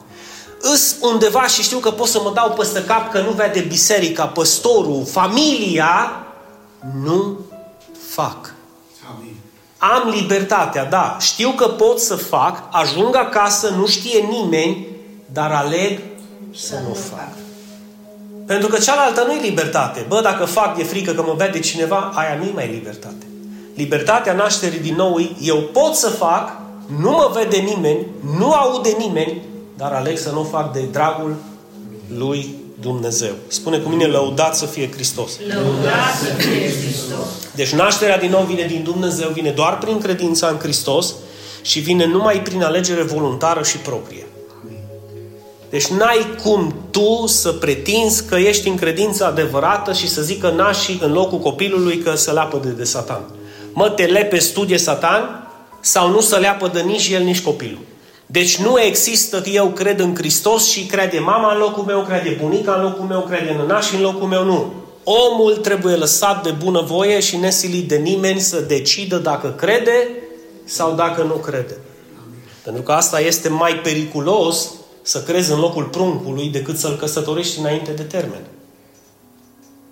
îs 0.72 0.96
undeva 1.00 1.46
și 1.46 1.62
știu 1.62 1.78
că 1.78 1.90
pot 1.90 2.08
să 2.08 2.20
mă 2.22 2.32
dau 2.34 2.50
peste 2.50 2.84
cap 2.84 3.10
că 3.10 3.20
nu 3.20 3.30
vede 3.30 3.60
biserica, 3.60 4.26
păstorul, 4.26 5.04
familia, 5.10 6.24
nu 7.02 7.38
fac. 8.08 8.54
Amin. 9.16 9.36
Am 9.78 10.08
libertatea, 10.08 10.84
da, 10.84 11.16
știu 11.20 11.50
că 11.50 11.66
pot 11.66 12.00
să 12.00 12.14
fac, 12.14 12.62
ajung 12.70 13.16
acasă, 13.16 13.68
nu 13.68 13.86
știe 13.86 14.18
nimeni, 14.18 14.86
dar 15.32 15.52
aleg 15.52 16.00
să 16.54 16.74
nu 16.88 16.94
fac. 16.94 17.28
Pentru 18.46 18.68
că 18.68 18.78
cealaltă 18.78 19.24
nu 19.26 19.32
e 19.32 19.40
libertate. 19.40 20.04
Bă, 20.08 20.20
dacă 20.20 20.44
fac, 20.44 20.78
e 20.78 20.84
frică 20.84 21.12
că 21.12 21.22
mă 21.22 21.34
vede 21.36 21.60
cineva, 21.60 22.12
aia 22.14 22.36
nu 22.38 22.44
e 22.44 22.52
mai 22.54 22.70
libertate. 22.72 23.26
Libertatea 23.74 24.32
nașterii 24.32 24.78
din 24.78 24.94
nou 24.94 25.20
eu 25.40 25.56
pot 25.56 25.94
să 25.94 26.08
fac, 26.08 26.52
nu 27.00 27.10
mă 27.10 27.30
vede 27.34 27.56
nimeni, 27.56 28.06
nu 28.38 28.52
aude 28.52 28.96
nimeni, 28.98 29.42
dar 29.76 29.92
aleg 29.92 30.18
să 30.18 30.30
nu 30.30 30.40
o 30.40 30.44
fac 30.44 30.72
de 30.72 30.80
dragul 30.92 31.34
lui 32.16 32.54
Dumnezeu. 32.80 33.32
Spune 33.46 33.78
cu 33.78 33.88
mine, 33.88 34.04
lăudat 34.04 34.56
să 34.56 34.66
fie 34.66 34.90
Hristos. 34.90 35.32
Lăudat 35.48 36.14
să 36.22 36.32
fie 36.42 36.70
Hristos. 36.70 37.26
Deci 37.54 37.72
nașterea 37.72 38.18
din 38.18 38.30
nou 38.30 38.42
vine 38.42 38.66
din 38.66 38.82
Dumnezeu, 38.82 39.28
vine 39.28 39.50
doar 39.50 39.78
prin 39.78 40.00
credința 40.00 40.46
în 40.46 40.58
Hristos 40.58 41.14
și 41.62 41.78
vine 41.78 42.06
numai 42.06 42.42
prin 42.42 42.62
alegere 42.62 43.02
voluntară 43.02 43.62
și 43.62 43.76
proprie. 43.76 44.26
Deci 45.70 45.86
n-ai 45.86 46.36
cum 46.42 46.74
tu 46.90 47.26
să 47.26 47.52
pretinzi 47.52 48.24
că 48.24 48.34
ești 48.34 48.68
în 48.68 48.76
credință 48.76 49.26
adevărată 49.26 49.92
și 49.92 50.08
să 50.08 50.22
zică 50.22 50.50
nașii 50.50 51.00
în 51.02 51.12
locul 51.12 51.38
copilului 51.38 51.98
că 51.98 52.14
se 52.14 52.30
leapă 52.30 52.60
de, 52.62 52.68
de 52.68 52.84
satan. 52.84 53.20
Mă, 53.72 53.90
te 53.90 54.04
lepe 54.04 54.38
studie 54.38 54.78
satan 54.78 55.48
sau 55.80 56.10
nu 56.10 56.20
să 56.20 56.36
leapă 56.36 56.70
de 56.72 56.80
nici 56.80 57.08
el, 57.08 57.22
nici 57.22 57.42
copilul. 57.42 57.78
Deci 58.26 58.56
nu 58.56 58.80
există 58.80 59.42
eu 59.46 59.68
cred 59.68 60.00
în 60.00 60.14
Hristos 60.14 60.68
și 60.68 60.86
crede 60.86 61.18
mama 61.18 61.52
în 61.52 61.58
locul 61.58 61.82
meu, 61.82 62.02
crede 62.02 62.38
bunica 62.40 62.74
în 62.74 62.82
locul 62.82 63.04
meu, 63.04 63.20
crede 63.20 63.64
nașii 63.66 63.96
în 63.96 64.02
locul 64.02 64.28
meu, 64.28 64.44
nu. 64.44 64.72
Omul 65.04 65.56
trebuie 65.56 65.94
lăsat 65.94 66.42
de 66.42 66.50
bunăvoie 66.50 67.20
și 67.20 67.36
nesilit 67.36 67.88
de 67.88 67.96
nimeni 67.96 68.40
să 68.40 68.60
decidă 68.60 69.16
dacă 69.16 69.48
crede 69.48 70.08
sau 70.64 70.94
dacă 70.94 71.22
nu 71.22 71.34
crede. 71.34 71.76
Pentru 72.62 72.82
că 72.82 72.92
asta 72.92 73.20
este 73.20 73.48
mai 73.48 73.74
periculos 73.74 74.70
să 75.02 75.22
crezi 75.22 75.52
în 75.52 75.58
locul 75.58 75.84
pruncului 75.84 76.48
decât 76.48 76.78
să-l 76.78 76.96
căsătorești 76.96 77.58
înainte 77.58 77.90
de 77.90 78.02
termen. 78.02 78.40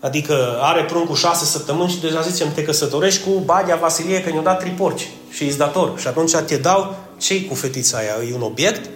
Adică 0.00 0.58
are 0.60 0.84
pruncul 0.84 1.16
șase 1.16 1.44
săptămâni 1.44 1.90
și 1.90 2.00
deja 2.00 2.20
zicem 2.20 2.52
te 2.54 2.62
căsătorești 2.62 3.22
cu 3.24 3.30
Badia 3.44 3.76
Vasilie 3.76 4.22
că 4.22 4.30
ne-a 4.30 4.40
dat 4.40 4.58
trei 4.58 4.72
porci 4.72 5.10
și 5.30 5.44
îți 5.44 5.58
dator. 5.58 5.98
Și 5.98 6.06
atunci 6.06 6.32
te 6.32 6.56
dau 6.56 6.94
ce 7.22 7.44
cu 7.44 7.54
fetița 7.54 7.98
aia? 7.98 8.30
E 8.30 8.34
un 8.34 8.42
obiect? 8.42 8.90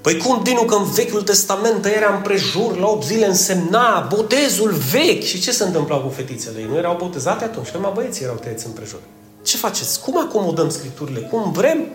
Păi 0.00 0.16
cum, 0.16 0.40
Dinu, 0.42 0.62
că 0.62 0.74
în 0.74 0.84
Vechiul 0.84 1.22
Testament 1.22 1.86
era 1.86 2.14
împrejur, 2.14 2.78
la 2.78 2.86
8 2.86 3.04
zile 3.04 3.26
însemna 3.26 4.06
botezul 4.14 4.70
vechi. 4.70 5.22
Și 5.22 5.40
ce 5.40 5.50
se 5.50 5.64
întâmpla 5.64 5.96
cu 5.96 6.08
fetițele? 6.08 6.58
Ei 6.58 6.66
nu 6.70 6.76
erau 6.76 6.96
botezate 6.98 7.44
atunci, 7.44 7.70
că 7.70 7.76
numai 7.76 7.92
băieții 7.94 8.24
erau 8.24 8.36
tăieți 8.36 8.66
împrejur. 8.66 8.98
Ce 9.42 9.56
faceți? 9.56 10.00
Cum 10.00 10.18
acomodăm 10.18 10.70
Scripturile? 10.70 11.20
Cum 11.20 11.52
vrem? 11.52 11.86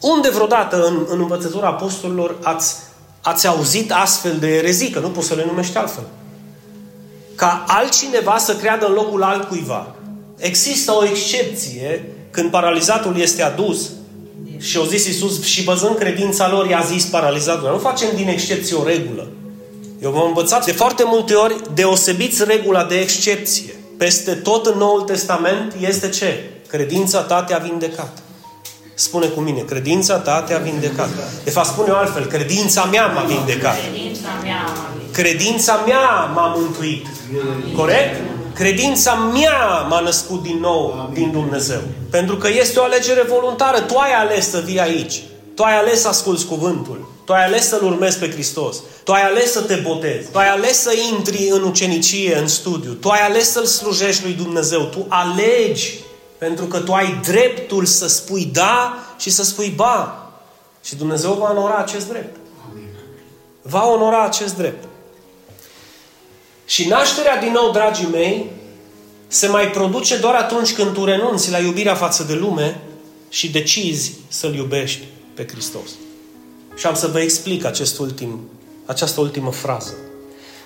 Unde 0.00 0.28
vreodată 0.28 0.86
în, 0.86 1.06
în 1.08 1.20
învățătura 1.20 1.66
apostolilor 1.66 2.36
ați, 2.42 2.76
ați 3.22 3.46
auzit 3.46 3.92
astfel 3.92 4.36
de 4.38 4.56
erezii? 4.56 4.90
Că 4.90 4.98
nu 4.98 5.08
poți 5.08 5.26
să 5.26 5.34
le 5.34 5.44
numești 5.44 5.76
altfel. 5.76 6.04
Ca 7.34 7.64
altcineva 7.68 8.38
să 8.38 8.56
creadă 8.56 8.86
în 8.86 8.92
locul 8.92 9.22
altcuiva. 9.22 9.94
Există 10.36 10.92
o 10.92 11.04
excepție 11.04 12.12
când 12.30 12.50
paralizatul 12.50 13.18
este 13.20 13.42
adus 13.42 13.90
și 14.60 14.76
au 14.76 14.84
zis 14.84 15.06
Iisus 15.06 15.44
și 15.44 15.64
văzând 15.64 15.96
credința 15.96 16.48
lor 16.50 16.68
i-a 16.68 16.84
zis 16.86 17.04
paralizatul. 17.04 17.70
Nu 17.72 17.78
facem 17.78 18.08
din 18.14 18.28
excepție 18.28 18.76
o 18.76 18.84
regulă. 18.84 19.26
Eu 20.02 20.10
v-am 20.10 20.26
învățat 20.26 20.64
de 20.64 20.72
foarte 20.72 21.02
multe 21.06 21.34
ori 21.34 21.56
deosebiți 21.74 22.44
regula 22.44 22.84
de 22.84 23.00
excepție. 23.00 23.74
Peste 23.96 24.32
tot 24.32 24.66
în 24.66 24.78
Noul 24.78 25.00
Testament 25.00 25.74
este 25.80 26.08
ce? 26.08 26.50
Credința 26.68 27.20
ta 27.20 27.42
te-a 27.42 27.58
vindecat. 27.58 28.18
Spune 28.94 29.26
cu 29.26 29.40
mine, 29.40 29.60
credința 29.60 30.16
ta 30.16 30.42
te-a 30.42 30.58
vindecat. 30.58 31.08
De 31.44 31.50
fapt, 31.50 31.66
spune 31.66 31.90
o 31.90 31.96
altfel, 31.96 32.26
credința 32.26 32.84
mea 32.84 33.06
m-a 33.06 33.22
vindecat. 33.22 33.76
Credința 35.12 35.82
mea 35.86 36.30
m-a 36.34 36.54
mântuit. 36.56 37.06
Corect? 37.76 38.20
Credința 38.58 39.14
mea 39.14 39.86
m-a 39.88 40.00
născut 40.00 40.42
din 40.42 40.58
nou 40.60 41.10
din 41.12 41.30
Dumnezeu. 41.30 41.80
Pentru 42.10 42.36
că 42.36 42.48
este 42.48 42.78
o 42.78 42.82
alegere 42.82 43.22
voluntară. 43.22 43.80
Tu 43.80 43.96
ai 43.96 44.12
ales 44.12 44.50
să 44.50 44.62
vii 44.64 44.80
aici. 44.80 45.22
Tu 45.54 45.62
ai 45.62 45.78
ales 45.78 46.00
să 46.00 46.08
asculți 46.08 46.46
cuvântul. 46.46 47.10
Tu 47.24 47.32
ai 47.32 47.44
ales 47.44 47.68
să-L 47.68 47.84
urmezi 47.84 48.18
pe 48.18 48.30
Hristos. 48.30 48.76
Tu 49.04 49.12
ai 49.12 49.22
ales 49.22 49.52
să 49.52 49.60
te 49.60 49.74
botezi. 49.74 50.30
Tu 50.30 50.38
ai 50.38 50.48
ales 50.48 50.80
să 50.80 50.92
intri 51.12 51.48
în 51.48 51.62
ucenicie, 51.62 52.36
în 52.36 52.46
studiu. 52.46 52.92
Tu 52.92 53.08
ai 53.08 53.20
ales 53.20 53.50
să-L 53.50 53.64
slujești 53.64 54.22
lui 54.22 54.32
Dumnezeu. 54.32 54.80
Tu 54.80 55.06
alegi 55.08 55.98
pentru 56.38 56.64
că 56.64 56.78
tu 56.78 56.92
ai 56.92 57.20
dreptul 57.22 57.84
să 57.84 58.08
spui 58.08 58.44
da 58.52 58.98
și 59.18 59.30
să 59.30 59.44
spui 59.44 59.72
ba. 59.76 60.30
Și 60.84 60.96
Dumnezeu 60.96 61.32
va 61.32 61.50
onora 61.50 61.76
acest 61.76 62.08
drept. 62.08 62.36
Va 63.62 63.86
onora 63.86 64.24
acest 64.24 64.56
drept. 64.56 64.87
Și 66.68 66.88
nașterea 66.88 67.40
din 67.40 67.52
nou, 67.52 67.70
dragii 67.70 68.08
mei, 68.12 68.50
se 69.28 69.46
mai 69.46 69.70
produce 69.70 70.16
doar 70.16 70.34
atunci 70.34 70.74
când 70.74 70.92
tu 70.92 71.04
renunți 71.04 71.50
la 71.50 71.58
iubirea 71.58 71.94
față 71.94 72.22
de 72.22 72.34
lume 72.34 72.80
și 73.28 73.50
decizi 73.50 74.12
să-L 74.28 74.54
iubești 74.54 75.04
pe 75.34 75.46
Hristos. 75.50 75.90
Și 76.76 76.86
am 76.86 76.94
să 76.94 77.06
vă 77.06 77.20
explic 77.20 77.64
acest 77.64 77.98
ultim, 77.98 78.40
această 78.86 79.20
ultimă 79.20 79.50
frază. 79.50 79.92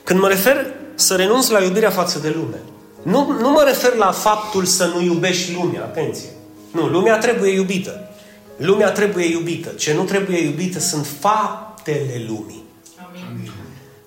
Când 0.05 0.21
mă 0.21 0.29
refer 0.29 0.67
să 0.95 1.15
renunț 1.15 1.49
la 1.49 1.63
iubirea 1.63 1.91
față 1.91 2.19
de 2.19 2.29
lume, 2.37 2.61
nu, 3.03 3.31
nu 3.41 3.51
mă 3.51 3.63
refer 3.67 3.95
la 3.95 4.13
faptul 4.13 4.65
să 4.65 4.85
nu 4.85 5.03
iubești 5.03 5.53
lumea, 5.53 5.83
atenție. 5.83 6.29
Nu, 6.71 6.87
lumea 6.87 7.19
trebuie 7.19 7.53
iubită. 7.53 8.09
Lumea 8.57 8.91
trebuie 8.91 9.27
iubită. 9.31 9.69
Ce 9.69 9.95
nu 9.95 10.03
trebuie 10.03 10.39
iubită 10.39 10.79
sunt 10.79 11.07
faptele 11.19 12.25
lumii. 12.29 12.62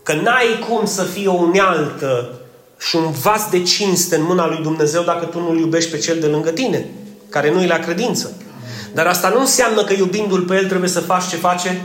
Amin. 0.05 0.23
Că 0.23 0.29
n-ai 0.29 0.65
cum 0.69 0.85
să 0.85 1.03
fie 1.03 1.27
o 1.27 1.33
unealtă 1.33 2.39
și 2.79 2.95
un 2.95 3.11
vas 3.11 3.49
de 3.49 3.61
cinste 3.61 4.15
în 4.15 4.23
mâna 4.23 4.47
lui 4.47 4.59
Dumnezeu 4.63 5.03
dacă 5.03 5.25
tu 5.25 5.39
nu-L 5.39 5.59
iubești 5.59 5.91
pe 5.91 5.97
cel 5.97 6.19
de 6.19 6.25
lângă 6.25 6.49
tine, 6.49 6.85
care 7.29 7.51
nu-i 7.51 7.67
la 7.67 7.79
credință. 7.79 8.33
Dar 8.93 9.07
asta 9.07 9.29
nu 9.29 9.39
înseamnă 9.39 9.83
că 9.83 9.93
iubindu-L 9.93 10.41
pe 10.41 10.55
El 10.55 10.67
trebuie 10.67 10.89
să 10.89 10.99
faci 10.99 11.27
ce 11.29 11.35
face 11.35 11.81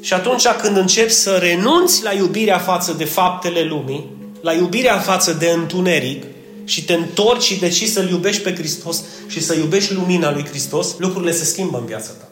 și 0.00 0.12
atunci 0.12 0.46
când 0.48 0.76
începi 0.76 1.12
să 1.12 1.30
renunți 1.30 2.02
la 2.02 2.12
iubirea 2.12 2.58
față 2.58 2.92
de 2.92 3.04
faptele 3.04 3.62
lumii, 3.62 4.10
la 4.40 4.52
iubirea 4.52 4.98
față 4.98 5.32
de 5.32 5.50
întuneric 5.50 6.24
și 6.64 6.84
te 6.84 6.92
întorci 6.92 7.42
și 7.42 7.58
decizi 7.58 7.92
să-L 7.92 8.08
iubești 8.08 8.42
pe 8.42 8.54
Hristos 8.54 9.02
și 9.26 9.42
să 9.42 9.54
iubești 9.54 9.94
lumina 9.94 10.32
lui 10.32 10.44
Hristos, 10.44 10.94
lucrurile 10.98 11.32
se 11.32 11.44
schimbă 11.44 11.78
în 11.78 11.86
viața 11.86 12.10
ta. 12.10 12.25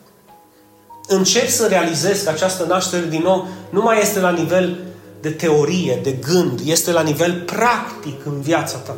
Încerci 1.07 1.51
să 1.51 1.67
realizezi 1.67 2.25
că 2.25 2.31
această 2.31 2.65
naștere 2.65 3.07
din 3.07 3.23
nou 3.23 3.47
nu 3.71 3.83
mai 3.83 4.01
este 4.01 4.21
la 4.21 4.31
nivel 4.31 4.79
de 5.21 5.31
teorie, 5.31 5.99
de 6.03 6.13
gând, 6.13 6.61
este 6.65 6.93
la 6.93 7.03
nivel 7.03 7.41
practic 7.41 8.25
în 8.25 8.41
viața 8.41 8.77
ta. 8.77 8.97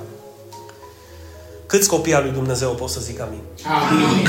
Câți 1.66 1.88
copii 1.88 2.14
al 2.14 2.22
lui 2.22 2.32
Dumnezeu 2.32 2.70
pot 2.70 2.88
să 2.88 3.00
zic 3.00 3.20
amin? 3.20 3.40
amin? 3.64 4.28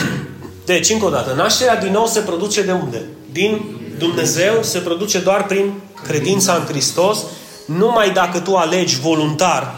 Deci, 0.66 0.90
încă 0.90 1.06
o 1.06 1.10
dată, 1.10 1.34
nașterea 1.34 1.76
din 1.76 1.92
nou 1.92 2.06
se 2.06 2.20
produce 2.20 2.64
de 2.64 2.72
unde? 2.72 3.02
Din 3.32 3.62
Dumnezeu, 3.98 4.64
se 4.64 4.80
produce 4.80 5.20
doar 5.20 5.46
prin 5.46 5.74
credința 6.04 6.54
în 6.54 6.66
Hristos 6.66 7.18
numai 7.66 8.12
dacă 8.12 8.40
tu 8.40 8.56
alegi 8.56 9.00
voluntar, 9.00 9.76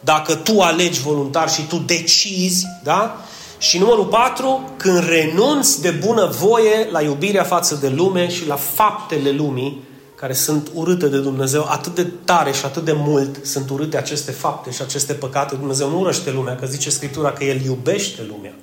dacă 0.00 0.34
tu 0.34 0.60
alegi 0.60 1.00
voluntar 1.00 1.50
și 1.50 1.66
tu 1.66 1.76
decizi, 1.76 2.66
da? 2.82 3.24
Și 3.64 3.78
numărul 3.78 4.04
patru, 4.04 4.70
când 4.76 5.08
renunți 5.08 5.80
de 5.80 5.90
bună 5.90 6.26
voie 6.26 6.88
la 6.90 7.02
iubirea 7.02 7.42
față 7.42 7.74
de 7.74 7.88
lume 7.88 8.28
și 8.28 8.46
la 8.46 8.56
faptele 8.56 9.30
lumii, 9.30 9.82
care 10.14 10.32
sunt 10.32 10.70
urâte 10.74 11.08
de 11.08 11.18
Dumnezeu, 11.18 11.66
atât 11.68 11.94
de 11.94 12.06
tare 12.24 12.52
și 12.52 12.64
atât 12.64 12.84
de 12.84 12.92
mult 12.92 13.44
sunt 13.44 13.70
urâte 13.70 13.96
aceste 13.96 14.32
fapte 14.32 14.70
și 14.70 14.82
aceste 14.82 15.12
păcate. 15.12 15.54
Dumnezeu 15.54 15.88
nu 15.88 16.00
urăște 16.00 16.30
lumea, 16.30 16.56
că 16.56 16.66
zice 16.66 16.90
Scriptura 16.90 17.32
că 17.32 17.44
El 17.44 17.64
iubește 17.64 18.22
lumea. 18.28 18.54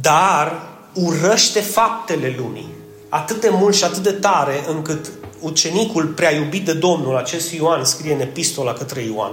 Dar 0.00 0.68
urăște 0.94 1.60
faptele 1.60 2.34
lumii. 2.38 2.68
Atât 3.08 3.40
de 3.40 3.48
mult 3.52 3.74
și 3.74 3.84
atât 3.84 4.02
de 4.02 4.12
tare 4.12 4.64
încât 4.68 5.10
ucenicul 5.40 6.06
prea 6.06 6.34
iubit 6.34 6.64
de 6.64 6.72
Domnul, 6.72 7.16
acest 7.16 7.52
Ioan, 7.52 7.84
scrie 7.84 8.14
în 8.14 8.20
epistola 8.20 8.72
către 8.72 9.00
Ioan, 9.02 9.32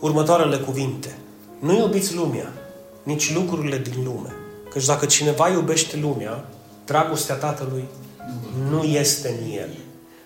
următoarele 0.00 0.56
cuvinte. 0.56 1.16
Nu 1.62 1.78
iubiți 1.78 2.14
lumea, 2.14 2.52
nici 3.02 3.34
lucrurile 3.34 3.78
din 3.78 4.04
lume. 4.04 4.34
Căci 4.70 4.84
dacă 4.84 5.06
cineva 5.06 5.48
iubește 5.48 5.96
lumea, 5.96 6.44
dragostea 6.84 7.34
Tatălui 7.34 7.84
nu 8.70 8.82
este 8.82 9.28
în 9.28 9.50
el. 9.52 9.68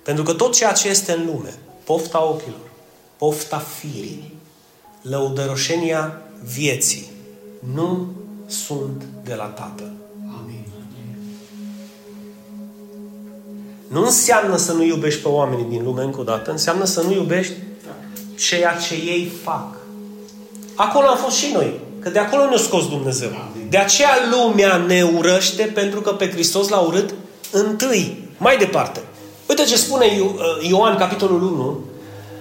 Pentru 0.03 0.25
că 0.25 0.33
tot 0.33 0.55
ceea 0.55 0.73
ce 0.73 0.89
este 0.89 1.13
în 1.13 1.25
lume, 1.27 1.55
pofta 1.85 2.25
ochilor, 2.25 2.71
pofta 3.17 3.59
firii, 3.59 4.35
lăudăroșenia 5.03 6.21
vieții, 6.55 7.11
nu 7.75 8.07
sunt 8.47 9.03
de 9.25 9.35
la 9.35 9.45
Tatăl. 9.45 9.93
Nu 13.89 14.05
înseamnă 14.05 14.57
să 14.57 14.73
nu 14.73 14.85
iubești 14.85 15.23
pe 15.23 15.29
oamenii 15.29 15.65
din 15.65 15.85
lume 15.85 16.03
încă 16.03 16.21
o 16.21 16.25
dată, 16.25 16.51
înseamnă 16.51 16.85
să 16.85 17.03
nu 17.03 17.13
iubești 17.13 17.55
ceea 18.39 18.77
ce 18.77 18.95
ei 18.95 19.33
fac. 19.43 19.76
Acolo 20.77 21.07
am 21.07 21.17
fost 21.17 21.37
și 21.37 21.51
noi, 21.53 21.81
că 22.01 22.09
de 22.09 22.19
acolo 22.19 22.49
ne-a 22.49 22.59
scos 22.59 22.89
Dumnezeu. 22.89 23.31
De 23.69 23.77
aceea 23.77 24.19
lumea 24.31 24.77
ne 24.77 25.03
urăște 25.03 25.63
pentru 25.63 26.01
că 26.01 26.11
pe 26.11 26.31
Hristos 26.31 26.69
l-a 26.69 26.79
urât 26.79 27.15
întâi. 27.51 28.29
Mai 28.39 28.57
departe. 28.57 29.01
Uite 29.49 29.65
ce 29.65 29.77
spune 29.77 30.07
uh, 30.21 30.69
Ioan, 30.69 30.97
capitolul 30.97 31.43
1, 31.43 31.81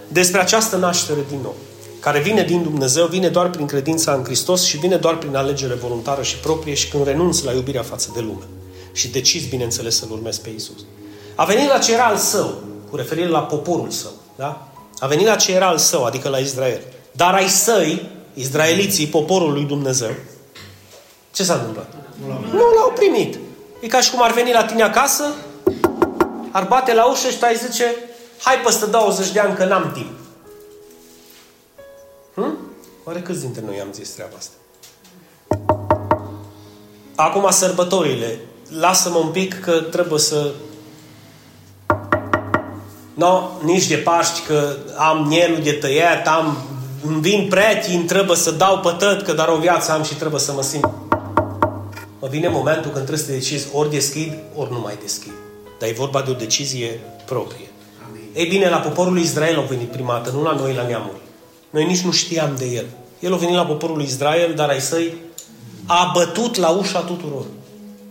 despre 0.07 0.41
această 0.41 0.75
naștere 0.75 1.19
din 1.29 1.39
nou, 1.41 1.55
care 1.99 2.19
vine 2.19 2.43
din 2.43 2.63
Dumnezeu, 2.63 3.05
vine 3.05 3.27
doar 3.27 3.49
prin 3.49 3.65
credința 3.65 4.13
în 4.13 4.23
Hristos 4.23 4.63
și 4.63 4.77
vine 4.77 4.95
doar 4.95 5.17
prin 5.17 5.35
alegere 5.35 5.73
voluntară 5.73 6.21
și 6.21 6.35
proprie 6.35 6.73
și 6.73 6.89
când 6.89 7.05
renunți 7.05 7.45
la 7.45 7.51
iubirea 7.51 7.81
față 7.81 8.09
de 8.13 8.19
lume. 8.19 8.43
Și 8.91 9.07
decizi, 9.07 9.47
bineînțeles, 9.47 9.97
să-L 9.97 10.11
urmezi 10.11 10.41
pe 10.41 10.49
Isus. 10.55 10.85
A 11.35 11.45
venit 11.45 11.69
la 11.69 11.77
ce 11.77 11.93
era 11.93 12.03
al 12.03 12.17
său, 12.17 12.53
cu 12.89 12.95
referire 12.95 13.27
la 13.27 13.39
poporul 13.39 13.89
său. 13.89 14.11
Da? 14.35 14.67
A 14.99 15.07
venit 15.07 15.25
la 15.25 15.35
ce 15.35 15.53
era 15.53 15.67
al 15.67 15.77
său, 15.77 16.03
adică 16.03 16.29
la 16.29 16.37
Israel. 16.37 16.81
Dar 17.11 17.33
ai 17.33 17.47
săi, 17.47 18.09
izraeliții, 18.35 19.07
poporul 19.07 19.53
lui 19.53 19.63
Dumnezeu, 19.63 20.11
Ce 21.31 21.43
s-a 21.43 21.53
întâmplat? 21.53 21.93
Nu 22.51 22.73
l-au 22.75 22.91
primit. 22.95 23.39
E 23.79 23.87
ca 23.87 24.01
și 24.01 24.11
cum 24.11 24.23
ar 24.23 24.31
veni 24.31 24.51
la 24.51 24.65
tine 24.65 24.83
acasă, 24.83 25.23
ar 26.51 26.63
bate 26.63 26.93
la 26.93 27.05
ușă 27.05 27.29
și 27.29 27.37
tu 27.37 27.45
ai 27.45 27.55
zice, 27.55 27.95
hai 28.41 28.55
peste 28.55 28.85
20 28.85 29.31
de 29.31 29.39
ani 29.39 29.55
că 29.55 29.65
n-am 29.65 29.91
timp. 29.93 30.11
Hm? 32.33 32.57
Oare 33.03 33.21
câți 33.21 33.41
dintre 33.41 33.61
noi 33.65 33.79
am 33.79 33.91
zis 33.93 34.09
treaba 34.09 34.35
asta? 34.37 34.53
Acum 37.15 37.47
sărbătorile. 37.49 38.39
Lasă-mă 38.79 39.17
un 39.17 39.29
pic 39.29 39.59
că 39.59 39.81
trebuie 39.81 40.19
să... 40.19 40.51
No, 43.13 43.49
nici 43.63 43.87
de 43.87 43.95
Paști 43.95 44.41
că 44.41 44.77
am 44.97 45.27
mielul 45.27 45.59
de 45.63 45.71
tăiat, 45.71 46.27
am... 46.27 46.57
Îmi 47.07 47.21
vin 47.21 47.47
pretii, 47.49 47.95
îmi 47.95 48.05
trebuie 48.05 48.37
să 48.37 48.51
dau 48.51 48.79
pătăt, 48.79 49.21
că 49.21 49.33
dar 49.33 49.47
o 49.47 49.57
viață 49.57 49.91
am 49.91 50.03
și 50.03 50.15
trebuie 50.15 50.39
să 50.39 50.51
mă 50.53 50.61
simt. 50.61 50.89
Mă 52.19 52.27
vine 52.29 52.47
momentul 52.47 52.91
când 52.91 53.05
trebuie 53.05 53.25
să 53.25 53.31
decizi 53.31 53.67
ori 53.73 53.89
deschid, 53.89 54.33
ori 54.55 54.71
nu 54.71 54.79
mai 54.79 54.97
deschid. 55.01 55.31
Dar 55.79 55.89
e 55.89 55.93
vorba 55.93 56.21
de 56.21 56.31
o 56.31 56.33
decizie 56.33 56.99
proprie. 57.25 57.67
Amin. 58.07 58.21
Ei 58.33 58.45
bine, 58.45 58.69
la 58.69 58.77
poporul 58.77 59.13
lui 59.13 59.21
Israel 59.21 59.57
au 59.57 59.65
venit 59.69 59.91
prima 59.91 60.13
dată, 60.13 60.31
nu 60.31 60.43
la 60.43 60.53
noi, 60.53 60.73
la 60.73 60.87
neamuri. 60.87 61.21
Noi 61.69 61.85
nici 61.85 62.01
nu 62.01 62.11
știam 62.11 62.55
de 62.57 62.65
el. 62.65 62.85
El 63.19 63.33
a 63.33 63.37
venit 63.37 63.55
la 63.55 63.65
poporul 63.65 63.95
lui 63.95 64.05
Israel, 64.05 64.53
dar 64.55 64.69
ai 64.69 64.81
săi 64.81 65.13
a 65.85 66.11
bătut 66.13 66.55
la 66.55 66.69
ușa 66.69 66.99
tuturor. 66.99 67.45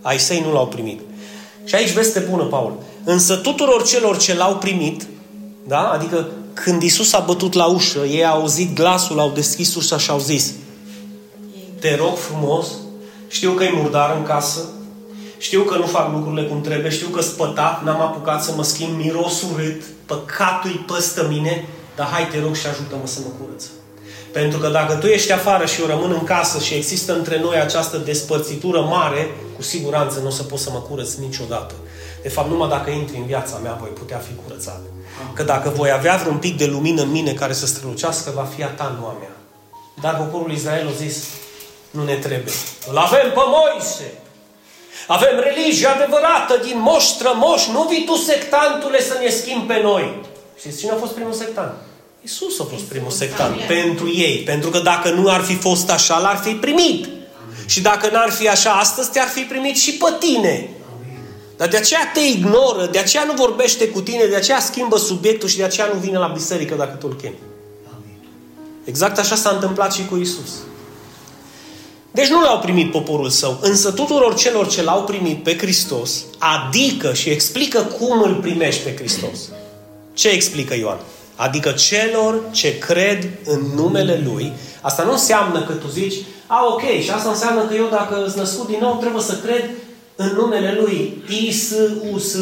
Ai 0.01 0.19
săi 0.19 0.43
nu 0.45 0.53
l-au 0.53 0.67
primit. 0.67 0.99
Și 1.63 1.75
aici 1.75 1.91
veste 1.91 2.19
bună, 2.19 2.43
Paul. 2.43 2.73
Însă 3.03 3.35
tuturor 3.35 3.83
celor 3.83 4.17
ce 4.17 4.35
l-au 4.35 4.55
primit, 4.55 5.07
da? 5.67 5.89
adică 5.89 6.27
când 6.55 6.81
Isus 6.81 7.13
a 7.13 7.19
bătut 7.19 7.53
la 7.53 7.65
ușă, 7.65 7.99
ei 7.99 8.25
au 8.25 8.39
auzit 8.39 8.75
glasul, 8.75 9.19
au 9.19 9.31
deschis 9.33 9.75
ușa 9.75 9.97
și 9.97 10.09
au 10.09 10.19
zis 10.19 10.53
Te 11.79 11.95
rog 11.95 12.17
frumos, 12.17 12.67
știu 13.27 13.51
că 13.51 13.63
e 13.63 13.71
murdar 13.73 14.15
în 14.17 14.23
casă, 14.23 14.59
știu 15.37 15.61
că 15.61 15.77
nu 15.77 15.85
fac 15.85 16.13
lucrurile 16.13 16.47
cum 16.47 16.61
trebuie, 16.61 16.91
știu 16.91 17.07
că 17.07 17.21
spătat, 17.21 17.83
n-am 17.83 18.01
apucat 18.01 18.43
să 18.43 18.53
mă 18.55 18.63
schimb, 18.63 18.97
miros 18.97 19.41
urât, 19.53 19.81
păcatul-i 20.05 20.83
păstă 20.87 21.27
mine, 21.29 21.67
dar 21.95 22.07
hai 22.07 22.27
te 22.27 22.39
rog 22.39 22.55
și 22.55 22.67
ajută-mă 22.67 23.07
să 23.07 23.19
mă 23.23 23.31
curăț. 23.39 23.63
Pentru 24.31 24.59
că 24.59 24.67
dacă 24.67 24.93
tu 24.93 25.05
ești 25.05 25.31
afară 25.31 25.65
și 25.65 25.81
eu 25.81 25.87
rămân 25.87 26.11
în 26.11 26.23
casă 26.23 26.59
și 26.59 26.73
există 26.73 27.15
între 27.15 27.39
noi 27.39 27.57
această 27.57 27.97
despărțitură 27.97 28.81
mare, 28.81 29.35
cu 29.55 29.61
siguranță 29.61 30.19
nu 30.19 30.27
o 30.27 30.29
să 30.29 30.43
pot 30.43 30.59
să 30.59 30.69
mă 30.73 30.79
curăț 30.79 31.13
niciodată. 31.13 31.73
De 32.25 32.31
fapt, 32.31 32.49
numai 32.49 32.69
dacă 32.69 32.89
intri 32.89 33.17
în 33.17 33.25
viața 33.25 33.57
mea, 33.63 33.77
voi 33.79 33.89
putea 33.89 34.17
fi 34.17 34.33
curățat. 34.43 34.81
Că 35.33 35.43
dacă 35.43 35.69
voi 35.69 35.91
avea 35.91 36.15
vreun 36.15 36.37
pic 36.37 36.57
de 36.57 36.65
lumină 36.65 37.01
în 37.01 37.11
mine 37.11 37.33
care 37.33 37.53
să 37.53 37.65
strălucească, 37.65 38.31
va 38.35 38.47
fi 38.55 38.63
a 38.63 38.67
ta, 38.67 38.95
nu 38.99 39.05
a 39.05 39.15
mea. 39.19 39.35
Dar 40.01 40.17
poporul 40.17 40.51
Israel 40.51 40.87
a 40.87 40.91
zis, 41.03 41.23
nu 41.91 42.03
ne 42.03 42.13
trebuie. 42.13 42.53
Îl 42.89 42.97
avem 42.97 43.31
pe 43.33 43.41
Moise. 43.55 44.13
Avem 45.07 45.43
religia 45.43 45.91
adevărată 45.91 46.59
din 46.63 46.79
moș 46.79 47.03
strămoș. 47.03 47.67
Nu 47.67 47.87
vii 47.89 48.05
tu, 48.05 48.15
sectantule, 48.15 49.01
să 49.01 49.17
ne 49.21 49.29
schimbi 49.29 49.73
pe 49.73 49.79
noi. 49.81 50.21
Și 50.61 50.77
cine 50.77 50.91
a 50.91 50.95
fost 50.95 51.13
primul 51.13 51.33
sectant? 51.33 51.73
Isus 52.21 52.59
a 52.59 52.65
fost 52.71 52.83
primul 52.83 53.11
sectant 53.11 53.55
pentru 53.61 54.11
ei. 54.13 54.37
Pentru 54.37 54.69
că 54.69 54.79
dacă 54.79 55.09
nu 55.09 55.29
ar 55.29 55.41
fi 55.41 55.55
fost 55.55 55.91
așa, 55.91 56.19
l-ar 56.19 56.37
fi 56.37 56.51
primit. 56.51 57.07
Și 57.65 57.81
dacă 57.81 58.09
n-ar 58.09 58.29
fi 58.29 58.49
așa 58.49 58.71
astăzi, 58.71 59.11
te-ar 59.11 59.27
fi 59.27 59.41
primit 59.41 59.75
și 59.75 59.93
pe 59.93 60.15
tine. 60.19 60.69
Dar 61.57 61.67
de 61.67 61.77
aceea 61.77 62.11
te 62.13 62.19
ignoră, 62.19 62.89
de 62.91 62.97
aceea 62.97 63.23
nu 63.23 63.33
vorbește 63.33 63.87
cu 63.87 64.01
tine, 64.01 64.25
de 64.25 64.35
aceea 64.35 64.59
schimbă 64.59 64.97
subiectul 64.97 65.49
și 65.49 65.57
de 65.57 65.63
aceea 65.63 65.89
nu 65.93 65.99
vine 65.99 66.17
la 66.17 66.27
biserică 66.27 66.75
dacă 66.75 66.95
tu 66.95 67.07
îl 67.09 67.15
chemi. 67.15 67.37
Exact 68.83 69.17
așa 69.17 69.35
s-a 69.35 69.49
întâmplat 69.49 69.93
și 69.93 70.05
cu 70.05 70.15
Isus. 70.15 70.49
Deci 72.11 72.27
nu 72.27 72.41
l-au 72.41 72.59
primit 72.59 72.91
poporul 72.91 73.29
său, 73.29 73.57
însă 73.61 73.91
tuturor 73.91 74.35
celor 74.35 74.67
ce 74.67 74.83
l-au 74.83 75.03
primit 75.03 75.43
pe 75.43 75.57
Hristos, 75.57 76.23
adică 76.37 77.13
și 77.13 77.29
explică 77.29 77.81
cum 77.81 78.21
îl 78.21 78.35
primești 78.35 78.83
pe 78.83 78.95
Hristos. 78.95 79.39
Ce 80.13 80.29
explică 80.29 80.75
Ioan? 80.75 80.97
Adică 81.35 81.71
celor 81.71 82.41
ce 82.51 82.77
cred 82.77 83.29
în 83.45 83.61
numele 83.75 84.21
Lui, 84.25 84.53
asta 84.81 85.03
nu 85.03 85.11
înseamnă 85.11 85.63
că 85.63 85.73
tu 85.73 85.87
zici, 85.87 86.15
a, 86.47 86.65
ok, 86.73 86.81
și 87.01 87.09
asta 87.09 87.29
înseamnă 87.29 87.61
că 87.61 87.73
eu 87.73 87.87
dacă 87.91 88.25
îți 88.25 88.37
născut 88.37 88.67
din 88.67 88.79
nou 88.81 88.97
trebuie 88.99 89.21
să 89.21 89.37
cred 89.37 89.69
în 90.15 90.31
numele 90.35 90.77
Lui 90.81 91.23
I, 91.29 91.51
S, 91.51 91.73
U, 92.11 92.17
S, 92.17 92.33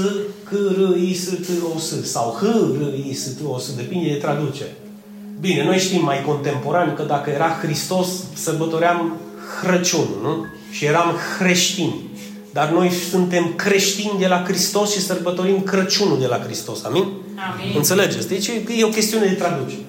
C, 0.44 0.52
R, 0.52 0.98
I, 0.98 1.14
S, 1.14 1.26
T, 1.26 1.48
O, 1.76 1.80
S 1.80 2.12
sau 2.12 2.38
H, 2.40 2.44
R, 2.78 3.08
I, 3.10 3.14
S, 3.14 3.24
T, 3.24 3.40
O, 3.48 3.58
S, 3.58 3.76
depinde 3.76 4.10
de 4.10 4.16
traducere. 4.16 4.76
Bine, 5.40 5.64
noi 5.64 5.78
știm 5.78 6.04
mai 6.04 6.24
contemporan 6.26 6.94
că 6.96 7.04
dacă 7.04 7.30
era 7.30 7.60
Hristos, 7.62 8.08
sărbătoream 8.34 9.18
Crăciunul, 9.62 10.20
nu? 10.22 10.46
Și 10.72 10.86
eram 10.86 11.16
creștini. 11.38 12.12
Dar 12.52 12.70
noi 12.70 12.92
suntem 13.10 13.54
creștini 13.56 14.20
de 14.20 14.28
la 14.28 14.44
Hristos 14.44 14.92
și 14.92 15.02
sărbătorim 15.02 15.62
Crăciunul 15.62 16.20
de 16.20 16.26
la 16.26 16.40
Hristos. 16.40 16.84
Amin? 16.84 17.04
Amin. 17.04 17.74
Înțelegeți? 17.76 18.28
Deci 18.28 18.48
e 18.78 18.84
o 18.84 18.88
chestiune 18.88 19.26
de 19.26 19.34
traducere. 19.34 19.86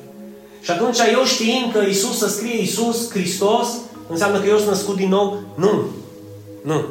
Și 0.61 0.71
atunci 0.71 0.99
eu 1.13 1.25
știind 1.25 1.73
că 1.73 1.81
Isus 1.89 2.19
să 2.19 2.29
scrie 2.29 2.61
Isus, 2.61 3.11
Hristos, 3.11 3.69
înseamnă 4.09 4.41
că 4.41 4.49
eu 4.49 4.57
sunt 4.57 4.69
născut 4.69 4.97
din 4.97 5.09
nou? 5.09 5.43
Nu. 5.57 5.85
Nu. 6.63 6.85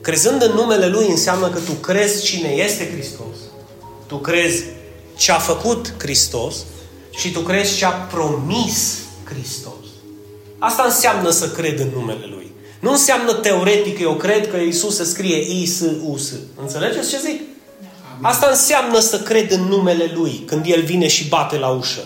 Crezând 0.00 0.42
în 0.42 0.52
numele 0.52 0.86
Lui 0.86 1.06
înseamnă 1.08 1.48
că 1.48 1.58
tu 1.58 1.72
crezi 1.72 2.24
cine 2.24 2.48
este 2.48 2.90
Hristos. 2.92 3.36
Tu 4.06 4.16
crezi 4.16 4.64
ce 5.16 5.32
a 5.32 5.38
făcut 5.38 5.94
Hristos 5.98 6.56
și 7.10 7.32
tu 7.32 7.40
crezi 7.40 7.76
ce 7.76 7.84
a 7.84 7.90
promis 7.90 8.98
Hristos. 9.24 9.72
Asta 10.58 10.82
înseamnă 10.82 11.30
să 11.30 11.48
cred 11.48 11.78
în 11.78 11.88
numele 11.94 12.26
Lui. 12.30 12.52
Nu 12.80 12.90
înseamnă 12.90 13.32
teoretic 13.32 13.96
că 13.96 14.02
eu 14.02 14.14
cred 14.14 14.50
că 14.50 14.56
Isus 14.56 14.96
se 14.96 15.04
scrie 15.04 15.60
I, 15.60 15.66
S, 15.66 15.80
U, 15.80 16.16
S. 16.16 16.32
Înțelegeți 16.60 17.10
ce 17.10 17.18
zic? 17.18 17.40
Asta 18.20 18.46
înseamnă 18.50 18.98
să 18.98 19.20
cred 19.20 19.50
în 19.50 19.60
numele 19.60 20.12
Lui 20.14 20.42
când 20.46 20.64
El 20.66 20.82
vine 20.82 21.06
și 21.06 21.28
bate 21.28 21.56
la 21.56 21.68
ușă. 21.68 22.00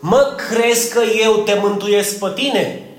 Mă 0.00 0.34
crezi 0.36 0.92
că 0.92 1.00
eu 1.22 1.32
te 1.36 1.58
mântuiesc 1.60 2.18
pe 2.18 2.32
tine? 2.34 2.89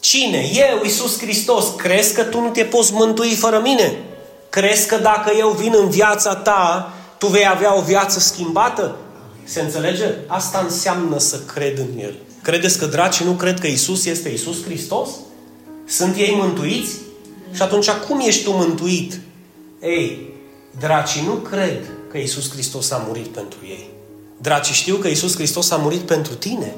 Cine? 0.00 0.50
Eu, 0.54 0.82
Isus 0.84 1.18
Hristos. 1.18 1.64
Crezi 1.76 2.14
că 2.14 2.22
tu 2.22 2.40
nu 2.40 2.48
te 2.48 2.64
poți 2.64 2.92
mântui 2.92 3.34
fără 3.34 3.60
mine? 3.62 3.98
Crezi 4.48 4.86
că 4.86 4.96
dacă 4.96 5.32
eu 5.38 5.48
vin 5.48 5.72
în 5.76 5.88
viața 5.88 6.34
ta, 6.34 6.92
tu 7.18 7.26
vei 7.26 7.48
avea 7.48 7.76
o 7.76 7.80
viață 7.80 8.18
schimbată? 8.18 8.96
Se 9.44 9.60
înțelege? 9.60 10.14
Asta 10.26 10.60
înseamnă 10.64 11.18
să 11.18 11.40
cred 11.54 11.78
în 11.78 12.00
El. 12.00 12.14
Credeți 12.42 12.78
că 12.78 12.86
dracii 12.86 13.24
nu 13.24 13.32
cred 13.32 13.60
că 13.60 13.66
Isus 13.66 14.04
este 14.04 14.28
Isus 14.28 14.64
Hristos? 14.64 15.08
Sunt 15.86 16.16
ei 16.16 16.34
mântuiți? 16.36 16.96
Și 17.52 17.62
atunci 17.62 17.90
cum 17.90 18.20
ești 18.20 18.44
tu 18.44 18.50
mântuit? 18.50 19.20
Ei, 19.82 20.34
dracii 20.78 21.22
nu 21.26 21.32
cred 21.32 21.90
că 22.10 22.18
Isus 22.18 22.50
Hristos 22.50 22.90
a 22.90 23.04
murit 23.06 23.26
pentru 23.26 23.58
ei. 23.62 23.90
Dracii 24.40 24.74
știu 24.74 24.96
că 24.96 25.08
Isus 25.08 25.34
Hristos 25.34 25.70
a 25.70 25.76
murit 25.76 26.00
pentru 26.00 26.34
tine. 26.34 26.74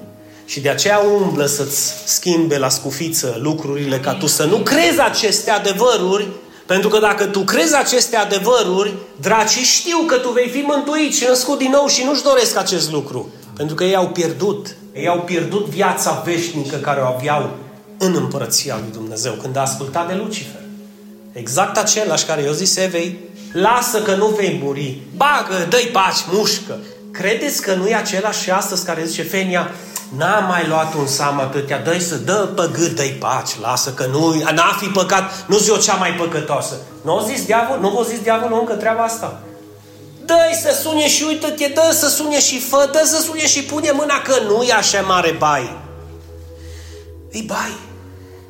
Și 0.50 0.60
de 0.60 0.68
aceea 0.68 0.98
umblă 0.98 1.46
să-ți 1.46 1.92
schimbe 2.04 2.58
la 2.58 2.68
scufiță 2.68 3.38
lucrurile 3.42 4.00
ca 4.00 4.14
tu 4.14 4.26
să 4.26 4.44
nu 4.44 4.56
crezi 4.56 5.00
aceste 5.00 5.50
adevăruri, 5.50 6.28
pentru 6.66 6.88
că 6.88 6.98
dacă 6.98 7.24
tu 7.24 7.40
crezi 7.40 7.74
aceste 7.74 8.16
adevăruri, 8.16 8.94
dracii 9.20 9.62
știu 9.62 9.98
că 10.06 10.16
tu 10.16 10.30
vei 10.30 10.48
fi 10.48 10.58
mântuit 10.58 11.14
și 11.14 11.24
născut 11.28 11.58
din 11.58 11.70
nou 11.70 11.86
și 11.86 12.04
nu-și 12.04 12.22
doresc 12.22 12.56
acest 12.56 12.90
lucru. 12.90 13.28
Pentru 13.56 13.74
că 13.74 13.84
ei 13.84 13.96
au 13.96 14.08
pierdut. 14.08 14.76
Ei 14.92 15.08
au 15.08 15.20
pierdut 15.20 15.66
viața 15.66 16.22
veșnică 16.24 16.76
care 16.76 17.00
o 17.00 17.06
aveau 17.06 17.50
în 17.98 18.14
împărăția 18.14 18.78
lui 18.82 18.92
Dumnezeu 18.92 19.32
când 19.32 19.56
a 19.56 19.60
ascultat 19.60 20.08
de 20.08 20.14
Lucifer. 20.14 20.62
Exact 21.32 21.76
același 21.76 22.24
care 22.24 22.42
i-a 22.42 22.52
zis 22.52 22.76
Evei, 22.76 23.18
lasă 23.52 24.02
că 24.02 24.14
nu 24.14 24.26
vei 24.26 24.60
muri, 24.62 25.00
bagă, 25.16 25.66
dă-i 25.68 25.90
paci, 25.92 26.24
mușcă. 26.32 26.78
Credeți 27.10 27.62
că 27.62 27.74
nu 27.74 27.86
e 27.86 27.94
același 27.94 28.42
și 28.42 28.50
astăzi 28.50 28.84
care 28.84 29.04
zice 29.04 29.22
Fenia, 29.22 29.70
n-am 30.16 30.44
mai 30.48 30.66
luat 30.68 30.94
un 30.94 31.06
seamă 31.06 31.40
atâtea, 31.40 31.78
dă 31.78 31.98
să 31.98 32.14
dă 32.16 32.48
pe 32.54 32.70
gât, 32.72 32.96
dă-i 32.96 33.10
paci, 33.10 33.60
lasă 33.60 33.90
că 33.90 34.06
nu, 34.06 34.34
n-a 34.54 34.76
fi 34.80 34.86
păcat, 34.86 35.44
nu 35.46 35.58
zi 35.58 35.70
o 35.70 35.76
cea 35.76 35.94
mai 35.94 36.10
păcătoasă. 36.10 36.74
Nu 37.04 37.16
a 37.16 37.22
zis 37.22 37.44
diavol, 37.44 37.78
nu 37.80 37.88
v-a 37.88 38.02
zis 38.02 38.20
diavolul 38.20 38.58
încă 38.58 38.72
treaba 38.72 39.02
asta 39.02 39.40
dă 40.30 40.56
să 40.62 40.80
sune 40.82 41.08
și 41.08 41.24
uită-te, 41.28 41.72
dă 41.74 41.90
să 41.92 42.08
sune 42.08 42.40
și 42.40 42.60
fă, 42.60 42.88
dă 42.92 43.02
să 43.04 43.20
sune 43.22 43.46
și 43.46 43.62
pune 43.62 43.90
mâna 43.90 44.22
că 44.22 44.34
nu 44.46 44.62
e 44.62 44.72
așa 44.72 45.00
mare 45.00 45.36
bai. 45.38 45.76
Îi 47.32 47.44
bai. 47.46 47.72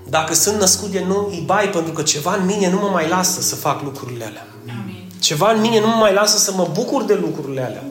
Dacă 0.09 0.35
sunt 0.35 0.59
născut 0.59 0.89
de 0.89 1.05
nou, 1.09 1.29
îi 1.31 1.43
bai 1.47 1.69
pentru 1.69 1.93
că 1.93 2.03
ceva 2.03 2.35
în 2.35 2.45
mine 2.45 2.71
nu 2.71 2.79
mă 2.79 2.89
mai 2.93 3.09
lasă 3.09 3.41
să 3.41 3.55
fac 3.55 3.83
lucrurile 3.83 4.25
alea. 4.25 4.47
Amin. 4.83 5.11
Ceva 5.21 5.53
în 5.53 5.61
mine 5.61 5.81
nu 5.81 5.87
mă 5.87 5.95
mai 5.95 6.13
lasă 6.13 6.39
să 6.39 6.53
mă 6.57 6.69
bucur 6.73 7.03
de 7.03 7.15
lucrurile 7.15 7.63
alea. 7.63 7.85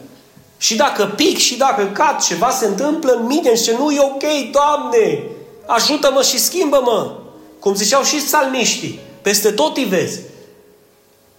Și 0.61 0.75
dacă 0.75 1.13
pic 1.15 1.37
și 1.37 1.57
dacă 1.57 1.89
cad, 1.93 2.19
ceva 2.21 2.49
se 2.49 2.65
întâmplă 2.65 3.11
în 3.11 3.25
mine 3.25 3.55
și 3.55 3.71
nu 3.77 3.91
e 3.91 3.99
ok, 3.99 4.23
Doamne, 4.51 5.23
ajută-mă 5.65 6.21
și 6.21 6.39
schimbă-mă. 6.39 7.11
Cum 7.59 7.75
ziceau 7.75 8.03
și 8.03 8.27
salmiștii, 8.27 8.99
peste 9.21 9.51
tot 9.51 9.77
îi 9.77 9.83
vezi. 9.83 10.19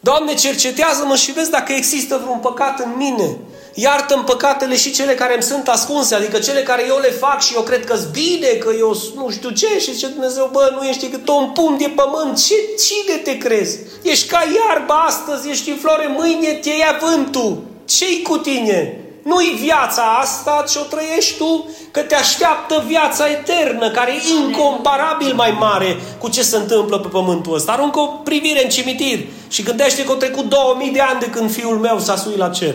Doamne, 0.00 0.34
cercetează-mă 0.34 1.16
și 1.16 1.32
vezi 1.32 1.50
dacă 1.50 1.72
există 1.72 2.20
vreun 2.22 2.38
păcat 2.38 2.78
în 2.78 2.92
mine. 2.96 3.36
iartă 3.74 4.22
păcatele 4.26 4.76
și 4.76 4.92
cele 4.92 5.14
care 5.14 5.32
îmi 5.32 5.42
sunt 5.42 5.68
ascunse, 5.68 6.14
adică 6.14 6.38
cele 6.38 6.62
care 6.62 6.84
eu 6.88 6.98
le 6.98 7.10
fac 7.10 7.42
și 7.42 7.54
eu 7.54 7.62
cred 7.62 7.84
că-s 7.84 8.04
bine, 8.04 8.46
că 8.46 8.70
eu 8.78 8.96
nu 9.14 9.30
știu 9.30 9.50
ce, 9.50 9.78
și 9.78 9.92
zice 9.92 10.06
Dumnezeu, 10.06 10.48
bă, 10.52 10.76
nu 10.80 10.86
ești 10.86 11.08
decât 11.08 11.28
un 11.28 11.50
pum 11.50 11.76
de 11.78 11.92
pământ, 11.94 12.44
ce, 12.46 12.54
cine 12.54 13.16
te 13.16 13.38
crezi? 13.38 13.78
Ești 14.02 14.28
ca 14.28 14.42
iarba 14.66 14.94
astăzi, 14.94 15.48
ești 15.48 15.70
în 15.70 15.76
floare, 15.76 16.14
mâine 16.18 16.52
te 16.52 16.70
ia 16.70 17.00
vântul, 17.00 17.62
ce-i 17.84 18.22
cu 18.22 18.36
tine? 18.36 19.04
Nu-i 19.22 19.58
viața 19.60 20.02
asta 20.02 20.64
ce 20.68 20.78
o 20.78 20.82
trăiești 20.82 21.36
tu, 21.36 21.68
că 21.90 22.00
te 22.00 22.14
așteaptă 22.14 22.84
viața 22.86 23.30
eternă, 23.30 23.90
care 23.90 24.12
e 24.12 24.44
incomparabil 24.44 25.34
mai 25.34 25.50
mare 25.50 25.96
cu 26.18 26.28
ce 26.28 26.42
se 26.42 26.56
întâmplă 26.56 26.98
pe 26.98 27.08
pământul 27.08 27.54
ăsta. 27.54 27.72
Aruncă 27.72 27.98
o 27.98 28.06
privire 28.06 28.62
în 28.62 28.70
cimitir 28.70 29.18
și 29.48 29.62
gândește 29.62 30.04
că 30.04 30.10
au 30.10 30.16
trecut 30.16 30.44
2000 30.44 30.90
de 30.90 31.00
ani 31.00 31.20
de 31.20 31.26
când 31.26 31.52
fiul 31.52 31.78
meu 31.78 31.98
s-a 31.98 32.16
suit 32.16 32.36
la 32.36 32.48
cer. 32.48 32.74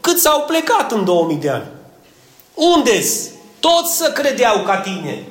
Cât 0.00 0.18
s-au 0.18 0.40
plecat 0.40 0.92
în 0.92 1.04
2000 1.04 1.36
de 1.36 1.50
ani? 1.50 1.66
Unde-s? 2.54 3.28
Toți 3.60 3.96
să 3.96 4.10
credeau 4.14 4.62
ca 4.62 4.76
tine 4.76 5.26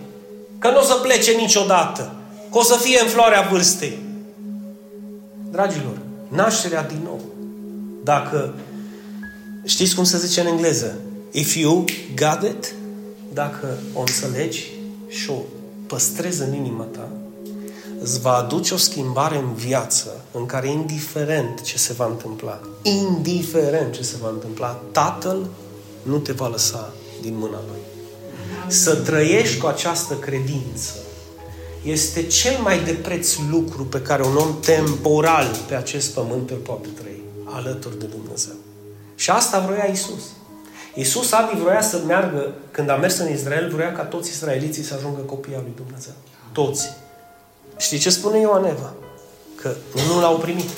că 0.60 0.70
nu 0.70 0.80
o 0.80 0.84
să 0.84 0.94
plece 0.94 1.32
niciodată, 1.32 2.14
că 2.52 2.58
o 2.58 2.64
să 2.64 2.78
fie 2.78 3.00
în 3.02 3.08
floarea 3.08 3.48
vârstei. 3.52 4.00
Dragilor, 5.52 5.98
nașterea 6.28 6.84
din 6.84 7.00
nou. 7.04 7.20
Dacă 8.04 8.54
Știți 9.64 9.96
cum 9.96 10.04
se 10.04 10.18
zice 10.18 10.42
în 10.42 10.48
engleză? 10.48 11.00
If 11.32 11.56
you 11.56 11.86
got 12.16 12.50
it, 12.50 12.74
dacă 13.34 13.78
o 13.94 14.00
înțelegi 14.00 14.72
și 15.08 15.30
o 15.30 15.42
păstrezi 15.88 16.42
în 16.42 16.54
inima 16.54 16.84
ta, 16.84 17.08
îți 18.02 18.20
va 18.20 18.34
aduce 18.34 18.74
o 18.74 18.78
schimbare 18.78 19.38
în 19.38 19.54
viață 19.54 20.26
în 20.32 20.46
care 20.46 20.70
indiferent 20.70 21.62
ce 21.62 21.78
se 21.78 21.94
va 21.94 22.06
întâmpla, 22.06 22.60
indiferent 22.82 23.94
ce 23.94 24.04
se 24.04 24.16
va 24.22 24.30
întâmpla, 24.30 24.82
Tatăl 24.92 25.48
nu 26.04 26.18
te 26.18 26.32
va 26.32 26.48
lăsa 26.48 26.94
din 27.22 27.38
mâna 27.38 27.60
Lui. 27.68 27.80
Să 28.68 28.96
trăiești 28.96 29.58
cu 29.58 29.66
această 29.66 30.14
credință 30.14 30.94
este 31.84 32.24
cel 32.24 32.60
mai 32.62 32.84
de 32.84 32.92
preț 32.92 33.36
lucru 33.50 33.86
pe 33.86 34.02
care 34.02 34.26
un 34.26 34.36
om 34.36 34.60
temporal 34.60 35.56
pe 35.68 35.76
acest 35.76 36.14
pământ 36.14 36.50
îl 36.50 36.58
poate 36.58 36.88
trăi, 37.02 37.22
alături 37.46 38.00
de 38.00 38.06
Dumnezeu. 38.06 38.61
Și 39.22 39.30
asta 39.30 39.60
vroia 39.60 39.84
Isus. 39.92 40.24
Isus 40.94 41.32
Adi 41.32 41.60
vroia 41.60 41.82
să 41.82 42.00
meargă, 42.08 42.54
când 42.72 42.90
a 42.90 42.96
mers 42.96 43.18
în 43.18 43.32
Israel, 43.32 43.70
vroia 43.70 43.92
ca 43.92 44.02
toți 44.02 44.30
israeliții 44.30 44.84
să 44.84 44.94
ajungă 44.98 45.22
copii 45.22 45.56
al 45.56 45.62
lui 45.62 45.74
Dumnezeu. 45.76 46.14
Toți. 46.52 46.90
Știi 47.78 47.98
ce 47.98 48.10
spune 48.10 48.40
Ioan 48.40 48.66
Eva? 48.66 48.94
Că 49.56 49.72
nu 50.08 50.20
l-au 50.20 50.38
primit. 50.38 50.70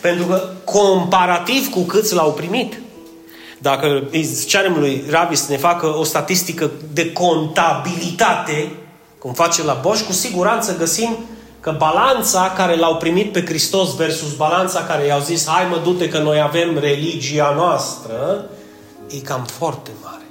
Pentru 0.00 0.26
că, 0.26 0.50
comparativ 0.64 1.70
cu 1.70 1.80
câți 1.80 2.14
l-au 2.14 2.32
primit, 2.32 2.80
dacă 3.58 4.08
îi 4.10 4.44
cerem 4.46 4.78
lui 4.78 5.04
Rabi 5.10 5.36
să 5.36 5.50
ne 5.50 5.56
facă 5.56 5.86
o 5.86 6.04
statistică 6.04 6.70
de 6.92 7.12
contabilitate, 7.12 8.72
cum 9.18 9.32
face 9.32 9.62
la 9.62 9.78
Bosch, 9.82 10.06
cu 10.06 10.12
siguranță 10.12 10.76
găsim 10.76 11.18
că 11.64 11.74
balanța 11.78 12.52
care 12.56 12.76
l-au 12.76 12.96
primit 12.96 13.32
pe 13.32 13.44
Hristos 13.44 13.94
versus 13.96 14.34
balanța 14.34 14.84
care 14.84 15.06
i-au 15.06 15.20
zis 15.20 15.46
hai 15.46 15.66
mă 15.70 15.80
du 15.82 16.06
că 16.10 16.18
noi 16.18 16.40
avem 16.40 16.78
religia 16.78 17.52
noastră, 17.56 18.44
e 19.08 19.16
cam 19.16 19.44
foarte 19.44 19.90
mare. 20.02 20.26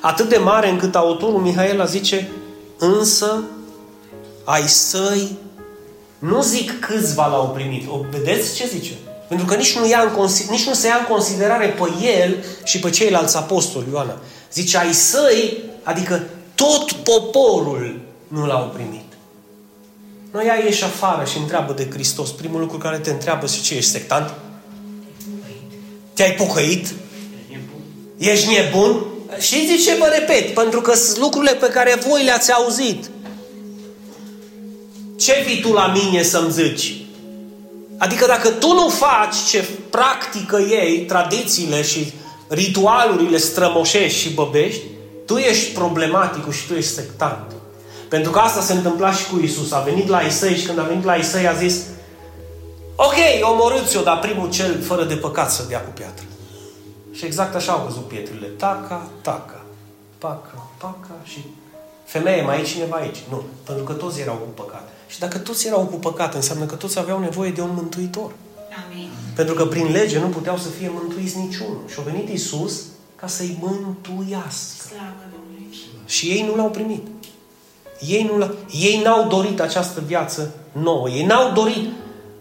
Atât 0.00 0.28
de 0.28 0.36
mare 0.36 0.68
încât 0.68 0.94
autorul 0.94 1.40
Mihaela 1.40 1.84
zice 1.84 2.30
însă 2.78 3.42
ai 4.44 4.68
săi 4.68 5.36
nu 6.18 6.42
zic 6.42 6.80
câțiva 6.80 7.26
l-au 7.26 7.48
primit. 7.48 7.88
O, 7.90 8.00
vedeți 8.10 8.54
ce 8.54 8.66
zice? 8.66 8.92
Pentru 9.28 9.46
că 9.46 9.54
nici 9.54 9.78
nu, 9.78 9.88
ia 9.88 10.00
în, 10.00 10.28
nici 10.50 10.66
nu 10.66 10.74
se 10.74 10.86
ia 10.86 10.96
în 10.98 11.14
considerare 11.14 11.66
pe 11.66 12.06
el 12.20 12.44
și 12.64 12.78
pe 12.78 12.90
ceilalți 12.90 13.36
apostoli, 13.36 13.86
Ioana. 13.92 14.16
Zice, 14.52 14.78
ai 14.78 14.92
săi, 14.92 15.58
adică 15.82 16.22
tot 16.54 16.92
poporul 16.92 18.00
nu 18.28 18.46
l-au 18.46 18.70
primit. 18.74 19.07
Noi 20.38 20.46
ea 20.46 20.64
ieși 20.64 20.84
afară 20.84 21.24
și 21.24 21.38
întreabă 21.38 21.72
de 21.72 21.88
Hristos. 21.90 22.30
Primul 22.30 22.60
lucru 22.60 22.78
care 22.78 22.98
te 22.98 23.10
întreabă 23.10 23.46
și 23.46 23.62
ce 23.62 23.74
ești 23.74 23.90
sectant? 23.90 24.34
Te-ai 26.12 26.32
pocăit? 26.32 26.94
Ești 28.16 28.54
nebun? 28.54 29.04
Și 29.38 29.66
de 29.66 29.82
ce 29.84 29.96
vă 29.98 30.06
repet? 30.18 30.54
Pentru 30.54 30.80
că 30.80 30.94
sunt 30.94 31.18
lucrurile 31.18 31.54
pe 31.54 31.66
care 31.66 31.98
voi 32.08 32.24
le-ați 32.24 32.52
auzit. 32.52 33.10
Ce 35.16 35.44
vii 35.46 35.60
tu 35.60 35.72
la 35.72 35.86
mine 35.86 36.22
să-mi 36.22 36.52
zici? 36.52 36.94
Adică 37.96 38.26
dacă 38.26 38.48
tu 38.48 38.72
nu 38.72 38.88
faci 38.88 39.36
ce 39.50 39.68
practică 39.90 40.58
ei, 40.60 41.04
tradițiile 41.04 41.82
și 41.82 42.12
ritualurile 42.48 43.38
strămoșești 43.38 44.18
și 44.18 44.34
băbești, 44.34 44.82
tu 45.26 45.36
ești 45.36 45.72
problematic 45.72 46.52
și 46.52 46.66
tu 46.66 46.74
ești 46.74 46.92
sectant. 46.92 47.57
Pentru 48.08 48.30
că 48.30 48.38
asta 48.38 48.60
se 48.60 48.72
întâmpla 48.72 49.12
și 49.12 49.28
cu 49.30 49.38
Isus. 49.38 49.72
A 49.72 49.80
venit 49.80 50.08
la 50.08 50.20
Isai 50.20 50.54
și 50.54 50.66
când 50.66 50.78
a 50.78 50.82
venit 50.82 51.04
la 51.04 51.14
Isai 51.14 51.46
a 51.46 51.52
zis 51.52 51.82
Ok, 52.96 53.14
omorâți-o, 53.52 54.02
dar 54.02 54.18
primul 54.18 54.50
cel 54.50 54.82
fără 54.82 55.04
de 55.04 55.14
păcat 55.14 55.50
să 55.50 55.64
dea 55.68 55.80
cu 55.80 55.90
piatră. 55.90 56.24
Și 57.12 57.24
exact 57.24 57.54
așa 57.54 57.72
au 57.72 57.84
văzut 57.86 58.08
pietrele. 58.08 58.46
Taca, 58.46 59.10
taca, 59.20 59.64
paca, 60.18 60.66
paca 60.78 61.14
și 61.24 61.38
femeie, 62.04 62.42
mai 62.42 62.60
e 62.60 62.64
cineva 62.64 62.96
aici? 62.96 63.18
Nu, 63.30 63.42
pentru 63.64 63.84
că 63.84 63.92
toți 63.92 64.20
erau 64.20 64.34
cu 64.34 64.62
păcat. 64.62 64.88
Și 65.06 65.18
dacă 65.18 65.38
toți 65.38 65.66
erau 65.66 65.80
cu 65.80 65.96
păcat, 65.96 66.34
înseamnă 66.34 66.64
că 66.64 66.74
toți 66.74 66.98
aveau 66.98 67.20
nevoie 67.20 67.50
de 67.50 67.60
un 67.60 67.70
mântuitor. 67.74 68.32
Amin. 68.84 69.08
Pentru 69.34 69.54
că 69.54 69.66
prin 69.66 69.90
lege 69.90 70.18
nu 70.18 70.28
puteau 70.28 70.56
să 70.56 70.68
fie 70.68 70.90
mântuiți 70.92 71.38
niciunul. 71.38 71.80
Și 71.86 71.96
a 71.98 72.02
venit 72.02 72.28
Isus 72.28 72.82
ca 73.16 73.26
să-i 73.26 73.58
mântuiască. 73.60 74.86
Slavă 74.88 75.24
Și 76.04 76.26
ei 76.26 76.46
nu 76.48 76.56
l-au 76.56 76.70
primit. 76.70 77.06
Ei, 78.06 78.30
nu, 78.36 78.54
ei 78.70 79.00
n-au 79.04 79.26
dorit 79.28 79.60
această 79.60 80.02
viață 80.06 80.54
nouă. 80.72 81.08
Ei 81.08 81.24
n-au 81.24 81.52
dorit. 81.52 81.88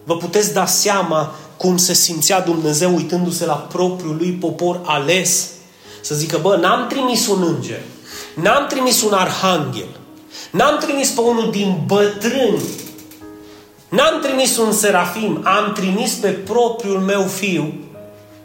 Vă 0.04 0.18
puteți 0.18 0.54
da 0.54 0.66
seama 0.66 1.36
cum 1.58 1.78
se 1.78 1.94
simțea 1.94 2.42
Dumnezeu 2.42 2.96
uitându-se 2.96 3.46
la 3.46 3.54
propriul 3.54 4.16
lui 4.16 4.32
popor 4.32 4.82
ales. 4.84 5.50
Să 6.02 6.16
zică, 6.16 6.40
bă, 6.42 6.56
n-am 6.56 6.88
trimis 6.88 7.28
un 7.28 7.44
înger, 7.44 7.82
n-am 8.36 8.68
trimis 8.68 9.02
un 9.02 9.14
arhanghel, 9.14 10.00
n-am 10.52 10.78
trimis 10.78 11.10
pe 11.10 11.22
unul 11.22 11.52
din 11.52 11.84
bătrâni, 11.86 12.62
n-am 13.90 14.20
trimis 14.22 14.58
un 14.58 14.72
serafim, 14.72 15.42
am 15.44 15.74
trimis 15.74 16.14
pe 16.14 16.30
propriul 16.30 17.00
meu 17.00 17.22
fiu 17.22 17.74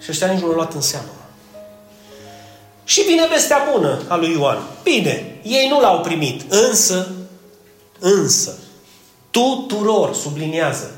și 0.01 0.11
ăștia 0.11 0.27
nici 0.27 0.41
nu 0.41 0.47
l-au 0.47 0.55
luat 0.55 0.75
în 0.75 0.81
seamă. 0.81 1.22
Și 2.85 3.01
vine 3.01 3.27
vestea 3.31 3.69
bună 3.73 4.01
a 4.09 4.17
lui 4.17 4.33
Ioan. 4.33 4.59
Bine, 4.83 5.41
ei 5.43 5.67
nu 5.71 5.81
l-au 5.81 6.01
primit, 6.01 6.53
însă, 6.53 7.09
însă, 7.99 8.59
tuturor, 9.31 10.15
subliniază, 10.15 10.91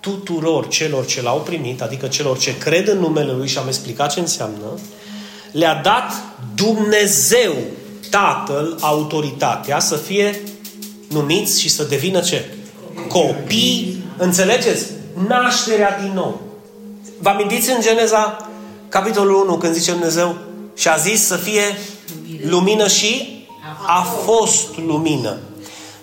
tuturor 0.00 0.68
celor 0.68 1.06
ce 1.06 1.22
l-au 1.22 1.38
primit, 1.38 1.82
adică 1.82 2.06
celor 2.06 2.38
ce 2.38 2.58
cred 2.58 2.88
în 2.88 2.98
numele 2.98 3.32
Lui 3.32 3.48
și 3.48 3.58
am 3.58 3.66
explicat 3.66 4.12
ce 4.12 4.20
înseamnă, 4.20 4.78
le-a 5.52 5.80
dat 5.82 6.12
Dumnezeu, 6.54 7.54
Tatăl, 8.10 8.76
autoritatea 8.80 9.78
să 9.78 9.96
fie 9.96 10.40
numiți 11.08 11.60
și 11.60 11.68
să 11.68 11.84
devină 11.84 12.20
ce? 12.20 12.54
Copii. 13.08 14.04
Înțelegeți? 14.16 14.86
Nașterea 15.28 15.98
din 16.00 16.12
nou. 16.14 16.40
Vă 17.18 17.28
amintiți 17.28 17.70
în 17.70 17.80
Geneza, 17.80 18.50
capitolul 18.88 19.44
1, 19.44 19.56
când 19.56 19.74
zice 19.74 19.90
Dumnezeu, 19.90 20.36
și 20.74 20.88
a 20.88 20.96
zis 20.96 21.26
să 21.26 21.36
fie 21.36 21.78
lumină 22.48 22.88
și 22.88 23.46
a 23.86 24.02
fost 24.24 24.68
lumină. 24.86 25.38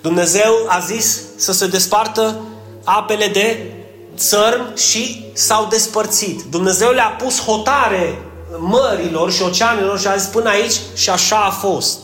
Dumnezeu 0.01 0.53
a 0.67 0.79
zis 0.79 1.19
să 1.37 1.51
se 1.51 1.67
despartă 1.67 2.39
apele 2.83 3.27
de 3.27 3.73
țărm 4.17 4.75
și 4.75 5.25
s-au 5.33 5.65
despărțit. 5.65 6.41
Dumnezeu 6.49 6.91
le-a 6.91 7.15
pus 7.23 7.41
hotare 7.41 8.21
mărilor 8.57 9.31
și 9.31 9.41
oceanelor 9.41 9.99
și 9.99 10.07
a 10.07 10.15
zis 10.15 10.27
până 10.27 10.49
aici 10.49 10.73
și 10.95 11.09
așa 11.09 11.37
a 11.37 11.49
fost. 11.49 11.99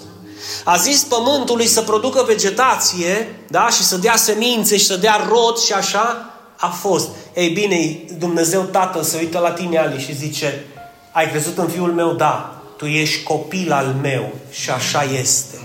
A 0.64 0.78
zis 0.78 1.04
pământului 1.04 1.68
să 1.68 1.82
producă 1.82 2.24
vegetație 2.28 3.40
da? 3.50 3.68
și 3.70 3.84
să 3.84 3.98
dea 3.98 4.16
semințe 4.16 4.78
și 4.78 4.86
să 4.86 4.96
dea 4.96 5.28
rod 5.30 5.58
și 5.58 5.74
așa 5.74 6.30
a 6.58 6.68
fost. 6.68 7.10
Ei 7.34 7.50
bine, 7.50 8.00
Dumnezeu 8.20 8.62
Tatăl 8.62 9.04
se 9.04 9.18
uită 9.20 9.40
la 9.40 9.52
tine, 9.52 9.78
Ali, 9.78 10.02
și 10.02 10.16
zice 10.16 10.66
ai 11.12 11.30
crezut 11.30 11.58
în 11.58 11.68
Fiul 11.68 11.92
meu? 11.92 12.14
Da 12.14 12.55
tu 12.78 12.86
ești 12.86 13.24
copil 13.24 13.72
al 13.72 13.96
meu 14.02 14.34
și 14.52 14.70
așa 14.70 15.04
este. 15.04 15.60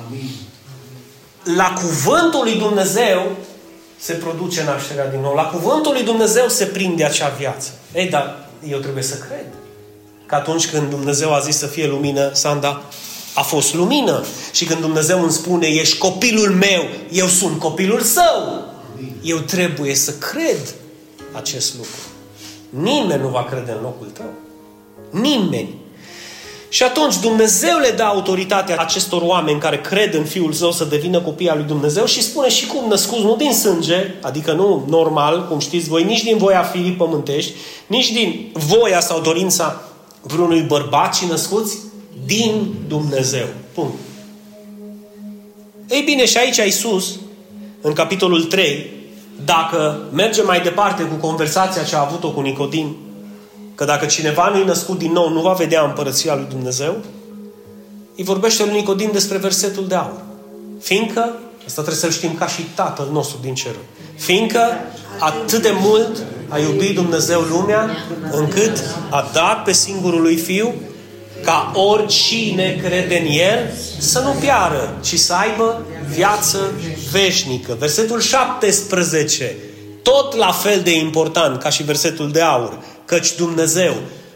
La 1.56 1.72
cuvântul 1.80 2.42
lui 2.42 2.58
Dumnezeu 2.58 3.36
se 3.98 4.12
produce 4.12 4.64
nașterea 4.64 5.10
din 5.10 5.20
nou. 5.20 5.34
La 5.34 5.42
cuvântul 5.42 5.92
lui 5.92 6.02
Dumnezeu 6.02 6.48
se 6.48 6.64
prinde 6.64 7.04
acea 7.04 7.28
viață. 7.28 7.70
Ei, 7.94 8.08
dar 8.08 8.48
eu 8.68 8.78
trebuie 8.78 9.02
să 9.02 9.14
cred. 9.14 9.46
Că 10.26 10.34
atunci 10.34 10.70
când 10.70 10.90
Dumnezeu 10.90 11.34
a 11.34 11.38
zis 11.38 11.56
să 11.56 11.66
fie 11.66 11.86
lumină, 11.86 12.30
Sanda, 12.32 12.82
a 13.34 13.42
fost 13.42 13.74
lumină. 13.74 14.24
Și 14.52 14.64
când 14.64 14.80
Dumnezeu 14.80 15.22
îmi 15.22 15.32
spune, 15.32 15.66
ești 15.66 15.98
copilul 15.98 16.50
meu, 16.50 16.84
eu 17.10 17.26
sunt 17.26 17.58
copilul 17.58 18.00
său. 18.00 18.64
Eu 19.22 19.38
trebuie 19.38 19.94
să 19.94 20.12
cred 20.12 20.74
acest 21.32 21.76
lucru. 21.76 22.00
Nimeni 22.68 23.22
nu 23.22 23.28
va 23.28 23.44
crede 23.44 23.70
în 23.70 23.82
locul 23.82 24.06
tău. 24.06 24.32
Nimeni. 25.10 25.79
Și 26.72 26.82
atunci 26.82 27.18
Dumnezeu 27.18 27.78
le 27.78 27.90
dă 27.90 28.02
autoritatea 28.02 28.76
acestor 28.78 29.22
oameni 29.22 29.60
care 29.60 29.80
cred 29.80 30.14
în 30.14 30.24
Fiul 30.24 30.52
Său 30.52 30.72
să 30.72 30.84
devină 30.84 31.20
copii 31.20 31.48
al 31.48 31.56
lui 31.56 31.66
Dumnezeu 31.66 32.04
și 32.04 32.22
spune 32.22 32.48
și 32.48 32.66
cum 32.66 32.88
născuți 32.88 33.22
nu 33.22 33.36
din 33.36 33.52
sânge, 33.52 34.14
adică 34.22 34.52
nu 34.52 34.84
normal, 34.88 35.46
cum 35.48 35.58
știți 35.58 35.88
voi, 35.88 36.04
nici 36.04 36.22
din 36.22 36.36
voia 36.36 36.62
firii 36.62 36.92
pământești, 36.92 37.52
nici 37.86 38.12
din 38.12 38.50
voia 38.52 39.00
sau 39.00 39.20
dorința 39.20 39.80
vreunui 40.20 40.60
bărbat, 40.60 41.14
ci 41.14 41.22
născuți 41.22 41.78
din 42.24 42.74
Dumnezeu. 42.88 43.46
Punct. 43.74 43.94
Ei 45.88 46.02
bine, 46.02 46.26
și 46.26 46.38
aici 46.38 46.56
Iisus, 46.56 47.18
în 47.80 47.92
capitolul 47.92 48.44
3, 48.44 48.90
dacă 49.44 50.08
mergem 50.12 50.46
mai 50.46 50.60
departe 50.60 51.02
cu 51.02 51.14
conversația 51.14 51.82
ce 51.82 51.96
a 51.96 52.00
avut-o 52.00 52.30
cu 52.30 52.40
Nicodim, 52.40 52.96
că 53.80 53.86
dacă 53.86 54.06
cineva 54.06 54.48
nu-i 54.48 54.64
născut 54.64 54.98
din 54.98 55.12
nou, 55.12 55.28
nu 55.28 55.40
va 55.40 55.52
vedea 55.52 55.82
împărăția 55.82 56.34
lui 56.34 56.46
Dumnezeu, 56.48 56.96
îi 58.16 58.24
vorbește 58.24 58.64
lui 58.64 58.72
Nicodim 58.72 59.10
despre 59.12 59.38
versetul 59.38 59.86
de 59.86 59.94
aur. 59.94 60.20
Fiindcă, 60.80 61.20
asta 61.66 61.82
trebuie 61.82 61.94
să 61.94 62.10
știm 62.10 62.34
ca 62.34 62.46
și 62.46 62.62
Tatăl 62.74 63.08
nostru 63.12 63.38
din 63.42 63.54
cer, 63.54 63.74
fiindcă 64.16 64.60
atât 65.18 65.62
de 65.62 65.72
mult 65.80 66.22
a 66.48 66.58
iubit 66.58 66.94
Dumnezeu 66.94 67.40
lumea, 67.40 67.90
încât 68.30 68.78
a 69.10 69.30
dat 69.32 69.62
pe 69.62 69.72
singurul 69.72 70.20
lui 70.20 70.36
Fiu, 70.36 70.74
ca 71.44 71.72
oricine 71.74 72.80
crede 72.82 73.18
în 73.18 73.26
El 73.26 73.72
să 73.98 74.18
nu 74.18 74.40
piară, 74.40 74.98
ci 75.02 75.14
să 75.18 75.34
aibă 75.34 75.82
viață 76.08 76.58
veșnică. 77.10 77.76
Versetul 77.78 78.20
17, 78.20 79.56
tot 80.02 80.34
la 80.34 80.52
fel 80.52 80.80
de 80.80 80.98
important 80.98 81.62
ca 81.62 81.68
și 81.68 81.82
versetul 81.82 82.30
de 82.30 82.40
aur, 82.40 82.78
căci 83.10 83.34
Dumnezeu 83.34 83.94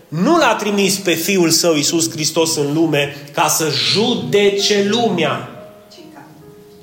nu 0.09 0.37
l-a 0.37 0.55
trimis 0.55 0.97
pe 0.97 1.13
Fiul 1.13 1.51
Său, 1.51 1.75
Iisus 1.75 2.11
Hristos, 2.11 2.57
în 2.57 2.75
lume 2.75 3.17
ca 3.33 3.49
să 3.49 3.71
judece 3.93 4.87
lumea, 4.89 5.49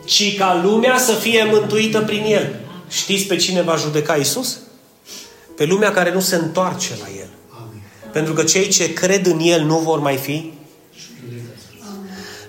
ci 0.06 0.38
ca 0.38 0.62
lumea 0.64 0.98
să 0.98 1.12
fie 1.14 1.48
mântuită 1.52 2.00
prin 2.00 2.24
El. 2.24 2.60
Știți 2.90 3.24
pe 3.24 3.36
cine 3.36 3.62
va 3.62 3.76
judeca 3.76 4.16
Iisus? 4.16 4.58
Pe 5.56 5.66
lumea 5.66 5.92
care 5.92 6.14
nu 6.14 6.20
se 6.20 6.36
întoarce 6.36 6.92
la 7.02 7.08
El. 7.20 7.30
Pentru 8.12 8.34
că 8.34 8.44
cei 8.44 8.68
ce 8.68 8.94
cred 8.94 9.26
în 9.26 9.40
El 9.40 9.62
nu 9.62 9.78
vor 9.78 10.00
mai 10.00 10.18
fi 10.18 10.52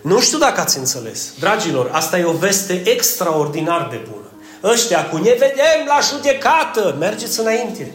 nu 0.03 0.21
știu 0.21 0.39
dacă 0.39 0.61
ați 0.61 0.79
înțeles. 0.79 1.33
Dragilor, 1.39 1.91
asta 1.93 2.19
e 2.19 2.25
o 2.25 2.33
veste 2.33 2.83
extraordinar 2.85 3.89
de 3.91 4.01
bună. 4.11 4.27
Ăștia 4.73 5.09
cu 5.09 5.17
ne 5.17 5.31
vedem 5.31 5.87
la 5.87 5.99
judecată, 6.13 6.97
mergeți 6.99 7.41
înainte. 7.41 7.93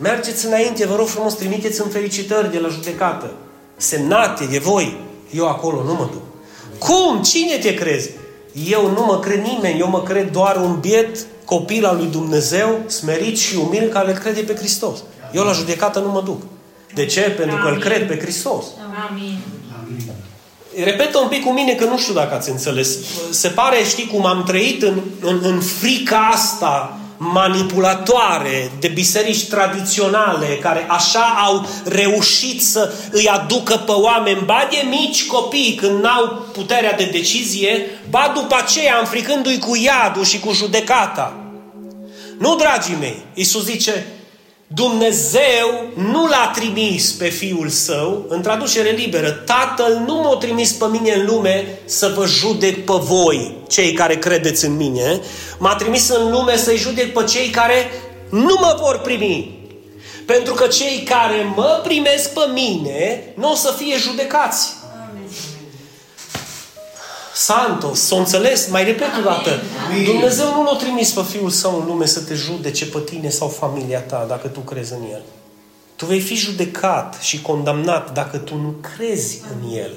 Mergeți 0.00 0.46
înainte, 0.46 0.86
vă 0.86 0.96
rog 0.96 1.06
frumos, 1.06 1.34
trimiteți 1.34 1.80
în 1.80 1.88
felicitări 1.88 2.50
de 2.50 2.58
la 2.58 2.68
judecată. 2.68 3.30
Semnate 3.76 4.44
de 4.44 4.58
voi. 4.58 4.96
Eu 5.30 5.48
acolo 5.48 5.82
nu 5.82 5.92
mă 5.92 6.08
duc. 6.12 6.22
Cum? 6.78 7.22
Cine 7.22 7.56
te 7.56 7.74
crezi? 7.74 8.10
Eu 8.70 8.90
nu 8.90 9.04
mă 9.04 9.18
cred 9.18 9.42
nimeni, 9.42 9.80
eu 9.80 9.88
mă 9.88 10.02
cred 10.02 10.30
doar 10.30 10.56
un 10.56 10.80
biet 10.80 11.26
copil 11.44 11.84
al 11.84 11.96
lui 11.96 12.06
Dumnezeu, 12.06 12.80
smerit 12.86 13.38
și 13.38 13.56
umil, 13.56 13.88
care 13.88 14.10
îl 14.10 14.16
crede 14.16 14.40
pe 14.40 14.54
Hristos. 14.54 14.98
Eu 15.32 15.44
la 15.44 15.52
judecată 15.52 15.98
nu 15.98 16.10
mă 16.10 16.22
duc. 16.24 16.42
De 16.94 17.06
ce? 17.06 17.20
Pentru 17.20 17.56
că 17.56 17.68
îl 17.68 17.78
cred 17.78 18.06
pe 18.06 18.18
Hristos. 18.18 18.64
Amin. 19.10 19.38
Repetă 20.84 21.18
un 21.18 21.28
pic 21.28 21.44
cu 21.44 21.52
mine 21.52 21.72
că 21.72 21.84
nu 21.84 21.98
știu 21.98 22.14
dacă 22.14 22.34
ați 22.34 22.50
înțeles. 22.50 22.96
Se 23.30 23.48
pare, 23.48 23.76
știi, 23.84 24.06
cum 24.06 24.26
am 24.26 24.44
trăit 24.44 24.82
în, 24.82 25.00
în, 25.20 25.40
în 25.42 25.60
frica 25.60 26.28
asta 26.32 26.99
manipulatoare 27.22 28.70
de 28.78 28.88
biserici 28.88 29.48
tradiționale 29.48 30.46
care 30.46 30.86
așa 30.88 31.34
au 31.46 31.66
reușit 31.84 32.62
să 32.62 32.92
îi 33.10 33.28
aducă 33.28 33.76
pe 33.76 33.92
oameni, 33.92 34.42
ba 34.44 34.68
de 34.70 34.86
mici 34.88 35.26
copii 35.26 35.74
când 35.74 36.02
n-au 36.02 36.46
puterea 36.52 36.92
de 36.92 37.08
decizie, 37.12 37.86
ba 38.10 38.32
după 38.34 38.54
aceea 38.54 38.98
înfricându-i 38.98 39.58
cu 39.58 39.76
iadul 39.76 40.24
și 40.24 40.38
cu 40.38 40.52
judecata. 40.52 41.36
Nu, 42.38 42.56
dragii 42.56 42.96
mei, 43.00 43.22
Iisus 43.34 43.64
zice, 43.64 44.06
Dumnezeu 44.74 45.90
nu 45.94 46.26
l-a 46.26 46.50
trimis 46.54 47.12
pe 47.12 47.28
Fiul 47.28 47.68
Său, 47.68 48.24
în 48.28 48.42
traducere 48.42 48.90
liberă, 48.90 49.30
Tatăl 49.30 50.02
nu 50.06 50.14
m-a 50.14 50.36
trimis 50.36 50.72
pe 50.72 50.84
mine 50.90 51.12
în 51.12 51.26
lume 51.26 51.78
să 51.84 52.12
vă 52.16 52.26
judec 52.26 52.84
pe 52.84 52.92
voi, 52.98 53.56
cei 53.68 53.92
care 53.92 54.18
credeți 54.18 54.64
în 54.64 54.76
mine, 54.76 55.20
m-a 55.58 55.74
trimis 55.74 56.08
în 56.08 56.30
lume 56.30 56.56
să-i 56.56 56.76
judec 56.76 57.12
pe 57.12 57.24
cei 57.24 57.48
care 57.48 57.90
nu 58.28 58.56
mă 58.60 58.76
vor 58.80 58.98
primi. 58.98 59.58
Pentru 60.26 60.54
că 60.54 60.66
cei 60.66 61.02
care 61.08 61.52
mă 61.56 61.80
primesc 61.84 62.32
pe 62.32 62.50
mine 62.52 63.24
nu 63.34 63.50
o 63.50 63.54
să 63.54 63.74
fie 63.76 63.96
judecați. 63.96 64.79
Santos, 67.40 68.00
s-o 68.00 68.16
înțeles, 68.16 68.68
mai 68.70 68.84
repet 68.84 69.08
o 69.18 69.22
dată. 69.22 69.50
Dumnezeu 70.04 70.46
nu 70.54 70.62
l-a 70.62 70.76
trimis 70.76 71.10
pe 71.10 71.22
Fiul 71.22 71.50
Său 71.50 71.80
în 71.80 71.86
lume 71.86 72.06
să 72.06 72.20
te 72.20 72.34
judece 72.34 72.86
pe 72.86 72.98
tine 72.98 73.28
sau 73.28 73.48
familia 73.48 74.00
ta 74.00 74.24
dacă 74.28 74.48
tu 74.48 74.60
crezi 74.60 74.92
în 74.92 75.02
El. 75.10 75.22
Tu 75.96 76.06
vei 76.06 76.20
fi 76.20 76.34
judecat 76.34 77.18
și 77.20 77.42
condamnat 77.42 78.12
dacă 78.12 78.36
tu 78.36 78.56
nu 78.56 78.74
crezi 78.96 79.40
în 79.52 79.76
El. 79.76 79.90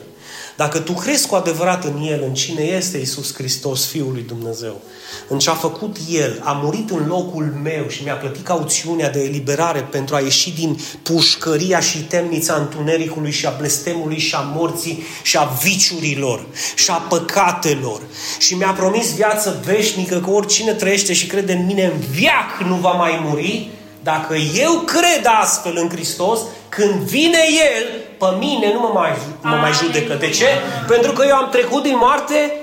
Dacă 0.55 0.79
tu 0.79 0.93
crezi 0.93 1.27
cu 1.27 1.35
adevărat 1.35 1.83
în 1.83 2.07
El, 2.07 2.23
în 2.27 2.33
cine 2.33 2.61
este 2.61 2.97
Isus 2.97 3.33
Hristos, 3.33 3.85
Fiul 3.85 4.11
lui 4.11 4.23
Dumnezeu, 4.27 4.81
în 5.27 5.39
ce 5.39 5.49
a 5.49 5.53
făcut 5.53 5.97
El, 6.09 6.41
a 6.43 6.51
murit 6.63 6.89
în 6.89 7.05
locul 7.07 7.59
meu 7.63 7.87
și 7.87 8.03
mi-a 8.03 8.15
plătit 8.15 8.45
cauțiunea 8.45 9.09
de 9.09 9.23
eliberare 9.23 9.79
pentru 9.79 10.15
a 10.15 10.19
ieși 10.19 10.53
din 10.53 10.79
pușcăria 11.03 11.79
și 11.79 11.97
temnița 11.97 12.53
întunericului 12.55 13.31
și 13.31 13.45
a 13.45 13.53
blestemului 13.57 14.17
și 14.19 14.35
a 14.35 14.39
morții 14.39 15.03
și 15.23 15.37
a 15.37 15.43
viciurilor 15.43 16.45
și 16.75 16.89
a 16.89 16.93
păcatelor. 16.93 18.01
Și 18.39 18.55
mi-a 18.55 18.71
promis 18.71 19.15
viață 19.15 19.61
veșnică 19.65 20.19
că 20.19 20.29
oricine 20.29 20.73
trăiește 20.73 21.13
și 21.13 21.27
crede 21.27 21.53
în 21.53 21.65
mine 21.65 21.85
în 21.85 21.99
viac 22.11 22.61
nu 22.67 22.75
va 22.75 22.91
mai 22.91 23.19
muri, 23.23 23.69
dacă 24.03 24.35
eu 24.35 24.71
cred 24.71 25.27
astfel 25.41 25.73
în 25.75 25.89
Hristos, 25.89 26.39
când 26.69 26.93
vine 26.93 27.43
El, 27.75 27.83
pe 28.19 28.37
mine 28.37 28.73
nu 28.73 28.79
mă 28.79 28.91
mai, 28.93 29.11
mă 29.41 29.55
mai 29.55 29.71
judecă. 29.73 30.13
De 30.13 30.29
ce? 30.29 30.47
Pentru 30.87 31.11
că 31.11 31.25
eu 31.27 31.35
am 31.35 31.49
trecut 31.49 31.83
din 31.83 31.97
moarte 31.97 32.57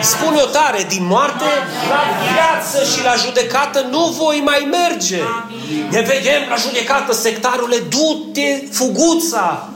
Spun 0.00 0.34
eu 0.38 0.46
tare, 0.46 0.84
din 0.88 1.06
moarte 1.06 1.44
la 1.88 2.02
viață 2.32 2.90
și 2.92 3.04
la 3.04 3.14
judecată 3.14 3.86
nu 3.90 4.14
voi 4.18 4.40
mai 4.44 4.68
merge. 4.70 5.20
Ne 5.90 6.00
vedem 6.00 6.42
la 6.48 6.54
judecată, 6.54 7.12
sectarule, 7.12 7.76
du-te, 7.76 8.66
fuguța, 8.70 9.68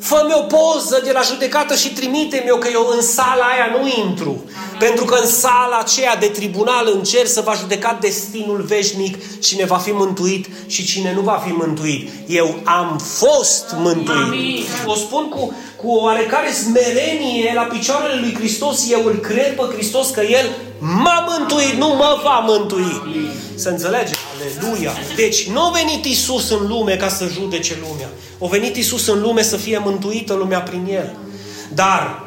Fă-mi 0.00 0.34
o 0.34 0.42
poză 0.42 1.00
de 1.04 1.12
la 1.12 1.20
judecată 1.20 1.74
și 1.74 1.92
trimite-mi-o 1.92 2.56
că 2.56 2.68
eu 2.72 2.92
în 2.96 3.02
sala 3.02 3.44
aia 3.44 3.78
nu 3.78 4.04
intru. 4.04 4.44
Pentru 4.78 5.04
că 5.04 5.18
în 5.22 5.26
sala 5.26 5.78
aceea 5.78 6.16
de 6.16 6.26
tribunal 6.26 6.90
în 6.94 7.02
cer 7.02 7.26
să 7.26 7.40
va 7.40 7.54
judeca 7.58 7.98
destinul 8.00 8.62
veșnic 8.62 9.40
cine 9.40 9.64
va 9.64 9.76
fi 9.76 9.90
mântuit 9.90 10.46
și 10.66 10.84
cine 10.86 11.12
nu 11.14 11.20
va 11.20 11.42
fi 11.46 11.52
mântuit. 11.52 12.10
Eu 12.26 12.60
am 12.64 12.98
fost 12.98 13.74
mântuit. 13.76 14.16
Amin. 14.16 14.64
O 14.86 14.94
spun 14.94 15.28
cu, 15.28 15.54
cu 15.76 15.90
o 15.90 16.02
oarecare 16.02 16.52
smerenie 16.52 17.52
la 17.54 17.62
picioarele 17.62 18.20
lui 18.20 18.34
Hristos. 18.34 18.90
Eu 18.90 19.04
îl 19.04 19.16
cred 19.16 19.54
pe 19.54 19.62
Hristos 19.72 20.10
că 20.10 20.20
El 20.20 20.50
m-a 20.80 21.26
mântuit, 21.28 21.72
nu 21.72 21.88
mă 21.88 22.20
va 22.22 22.38
mântui. 22.38 23.00
Amin. 23.02 23.30
Să 23.54 23.68
înțelege? 23.68 24.12
Aleluia! 24.34 24.92
Deci 25.16 25.48
nu 25.48 25.60
a 25.60 25.70
venit 25.70 26.04
Isus 26.04 26.50
în 26.50 26.66
lume 26.66 26.96
ca 26.96 27.08
să 27.08 27.26
judece 27.26 27.76
lumea. 27.88 28.08
A 28.42 28.46
venit 28.46 28.76
Isus 28.76 29.06
în 29.06 29.20
lume 29.20 29.42
să 29.42 29.56
fie 29.56 29.78
mântuită 29.78 30.34
lumea 30.34 30.60
prin 30.60 30.86
El. 30.90 31.16
Dar 31.74 32.22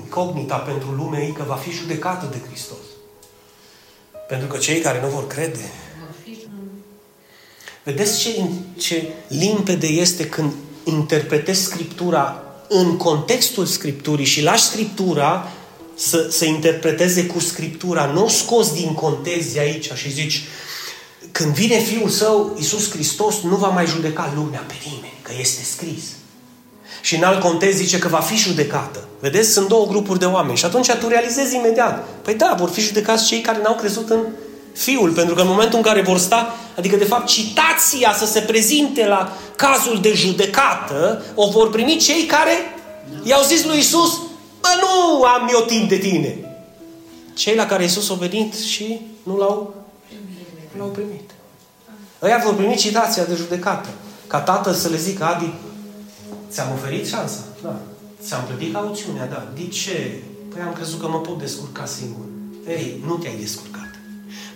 incognita 0.00 0.56
pentru 0.56 0.90
lume 0.96 1.18
e 1.18 1.32
că 1.32 1.44
va 1.46 1.54
fi 1.54 1.70
judecată 1.70 2.28
de 2.30 2.36
Hristos. 2.48 2.78
Pentru 4.28 4.46
că 4.46 4.56
cei 4.56 4.80
care 4.80 5.00
nu 5.02 5.08
vor 5.08 5.26
crede. 5.26 5.72
Vedeți 7.82 8.20
ce, 8.20 8.42
ce 8.76 9.08
limpede 9.28 9.86
este 9.86 10.28
când 10.28 10.52
interpretezi 10.84 11.62
Scriptura 11.62 12.42
în 12.68 12.96
contextul 12.96 13.64
Scripturii 13.64 14.24
și 14.24 14.42
lași 14.42 14.62
Scriptura 14.62 15.48
să, 15.98 16.26
să 16.30 16.44
interpreteze 16.44 17.26
cu 17.26 17.38
Scriptura, 17.38 18.04
nu 18.04 18.28
scos 18.28 18.72
din 18.72 18.94
context 18.94 19.52
de 19.52 19.60
aici 19.60 19.92
și 19.94 20.12
zici, 20.12 20.42
când 21.32 21.54
vine 21.54 21.78
Fiul 21.78 22.08
Său, 22.08 22.54
Iisus 22.56 22.90
Hristos, 22.90 23.34
nu 23.42 23.56
va 23.56 23.68
mai 23.68 23.86
judeca 23.86 24.32
lumea 24.34 24.64
pe 24.66 24.74
nimeni, 24.84 25.18
că 25.22 25.32
este 25.40 25.62
scris. 25.62 26.02
Și 27.00 27.16
în 27.16 27.22
alt 27.22 27.40
context 27.40 27.78
zice 27.78 27.98
că 27.98 28.08
va 28.08 28.18
fi 28.18 28.36
judecată. 28.36 29.08
Vedeți? 29.20 29.52
Sunt 29.52 29.68
două 29.68 29.86
grupuri 29.86 30.18
de 30.18 30.24
oameni. 30.24 30.56
Și 30.56 30.64
atunci 30.64 30.90
tu 30.90 31.08
realizezi 31.08 31.56
imediat. 31.56 32.08
Păi 32.22 32.34
da, 32.34 32.54
vor 32.58 32.68
fi 32.68 32.80
judecați 32.80 33.26
cei 33.26 33.40
care 33.40 33.58
n-au 33.62 33.74
crezut 33.74 34.10
în 34.10 34.20
Fiul. 34.74 35.10
Pentru 35.10 35.34
că 35.34 35.40
în 35.40 35.46
momentul 35.46 35.78
în 35.78 35.84
care 35.84 36.02
vor 36.02 36.18
sta, 36.18 36.56
adică 36.76 36.96
de 36.96 37.04
fapt 37.04 37.26
citația 37.26 38.14
să 38.18 38.26
se 38.26 38.40
prezinte 38.40 39.06
la 39.06 39.36
cazul 39.56 39.98
de 40.00 40.12
judecată, 40.14 41.24
o 41.34 41.50
vor 41.50 41.70
primi 41.70 41.96
cei 41.96 42.24
care 42.24 42.52
i-au 43.22 43.42
zis 43.42 43.64
lui 43.64 43.78
Isus, 43.78 44.20
bă, 44.60 44.68
nu 44.80 45.22
am 45.22 45.48
eu 45.52 45.60
timp 45.60 45.88
de 45.88 45.96
tine. 45.96 46.38
Cei 47.34 47.54
la 47.54 47.66
care 47.66 47.84
Isus 47.84 48.10
a 48.10 48.14
venit 48.14 48.54
și 48.54 49.00
nu 49.22 49.36
l-au 49.36 49.74
l-au 50.78 50.88
primit. 50.88 51.30
Ăia 52.22 52.42
vor 52.44 52.54
primi 52.54 52.76
citația 52.76 53.24
de 53.24 53.34
judecată. 53.34 53.88
Ca 54.26 54.40
tatăl 54.40 54.74
să 54.74 54.88
le 54.88 54.96
zică, 54.96 55.24
Adi, 55.24 55.52
ți-am 56.50 56.72
oferit 56.72 57.06
șansa. 57.06 57.40
Da. 57.62 57.80
Ți-am 58.22 58.44
plătit 58.44 58.72
cauțiunea, 58.72 59.26
da. 59.26 59.48
De 59.54 59.66
ce? 59.66 60.22
Păi 60.48 60.62
am 60.62 60.72
crezut 60.72 61.00
că 61.00 61.08
mă 61.08 61.20
pot 61.20 61.38
descurca 61.38 61.86
singur. 61.86 62.24
Ei, 62.68 63.02
nu 63.06 63.14
te-ai 63.14 63.36
descurcat. 63.40 63.76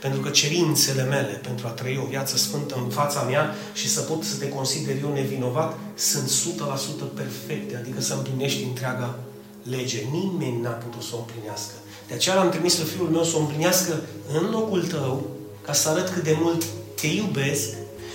Pentru 0.00 0.20
că 0.20 0.28
cerințele 0.28 1.02
mele 1.02 1.40
pentru 1.42 1.66
a 1.66 1.70
trăi 1.70 2.00
o 2.04 2.08
viață 2.08 2.36
sfântă 2.36 2.74
în 2.84 2.90
fața 2.90 3.22
mea 3.22 3.54
și 3.72 3.88
să 3.88 4.00
pot 4.00 4.22
să 4.24 4.36
te 4.36 4.48
consider 4.48 4.94
eu 5.02 5.12
nevinovat 5.12 5.78
sunt 5.94 6.30
100% 6.30 7.14
perfecte, 7.14 7.76
adică 7.76 8.00
să 8.00 8.14
împlinești 8.14 8.62
întreaga 8.62 9.18
lege. 9.62 9.98
Nimeni 10.10 10.60
n-a 10.60 10.70
putut 10.70 11.02
să 11.02 11.10
o 11.14 11.18
împlinească. 11.18 11.72
De 12.08 12.14
aceea 12.14 12.34
l-am 12.34 12.50
trimis 12.50 12.74
pe 12.74 12.84
Fiul 12.84 13.08
meu 13.08 13.24
să 13.24 13.36
o 13.36 13.40
împlinească 13.40 14.00
în 14.32 14.50
locul 14.50 14.86
tău, 14.86 15.26
ca 15.64 15.72
să 15.72 15.88
arăt 15.88 16.08
cât 16.08 16.22
de 16.22 16.36
mult 16.40 16.64
te 17.00 17.06
iubesc 17.06 17.68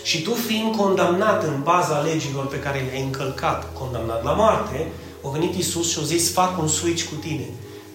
și 0.04 0.22
tu 0.22 0.34
fiind 0.34 0.76
condamnat 0.76 1.44
în 1.44 1.62
baza 1.64 2.00
legilor 2.00 2.48
pe 2.48 2.60
care 2.60 2.86
le-ai 2.90 3.04
încălcat, 3.04 3.74
condamnat 3.74 4.24
la 4.24 4.32
moarte, 4.32 4.88
a 5.24 5.30
venit 5.30 5.56
Isus 5.56 5.92
și 5.92 6.00
a 6.02 6.06
zis, 6.06 6.32
fac 6.32 6.62
un 6.62 6.68
switch 6.68 7.04
cu 7.04 7.16
tine. 7.16 7.50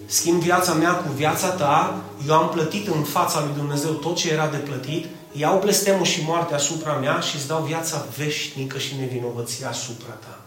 Schimb 0.07 0.41
viața 0.41 0.73
mea 0.73 0.93
cu 0.93 1.12
viața 1.12 1.49
ta, 1.49 2.03
eu 2.29 2.35
am 2.35 2.49
plătit 2.49 2.87
în 2.87 3.03
fața 3.03 3.41
lui 3.45 3.55
Dumnezeu 3.57 3.91
tot 3.91 4.17
ce 4.17 4.33
era 4.33 4.47
de 4.47 4.57
plătit, 4.57 5.07
iau 5.33 5.59
blestemul 5.59 6.05
și 6.05 6.25
moartea 6.27 6.57
asupra 6.57 6.93
mea 6.93 7.21
și 7.21 7.37
îți 7.37 7.47
dau 7.47 7.62
viața 7.62 8.07
veșnică 8.17 8.79
și 8.79 8.95
nevinovăția 9.01 9.69
asupra 9.69 10.12
ta. 10.12 10.41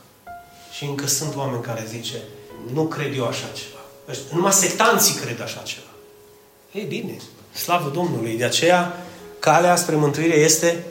Și 0.72 0.84
încă 0.86 1.08
sunt 1.08 1.36
oameni 1.36 1.64
care 1.64 1.86
zice, 1.88 2.18
nu 2.74 2.84
cred 2.84 3.18
eu 3.18 3.28
așa 3.28 3.48
ceva. 3.54 4.20
Numai 4.34 4.52
sectanții 4.52 5.16
cred 5.16 5.42
așa 5.42 5.62
ceva. 5.64 5.86
Ei 6.72 6.84
bine, 6.84 7.18
slavă 7.54 7.92
Domnului. 7.94 8.38
De 8.38 8.44
aceea, 8.44 9.06
calea 9.40 9.76
spre 9.76 9.96
mântuire 9.96 10.36
este 10.36 10.84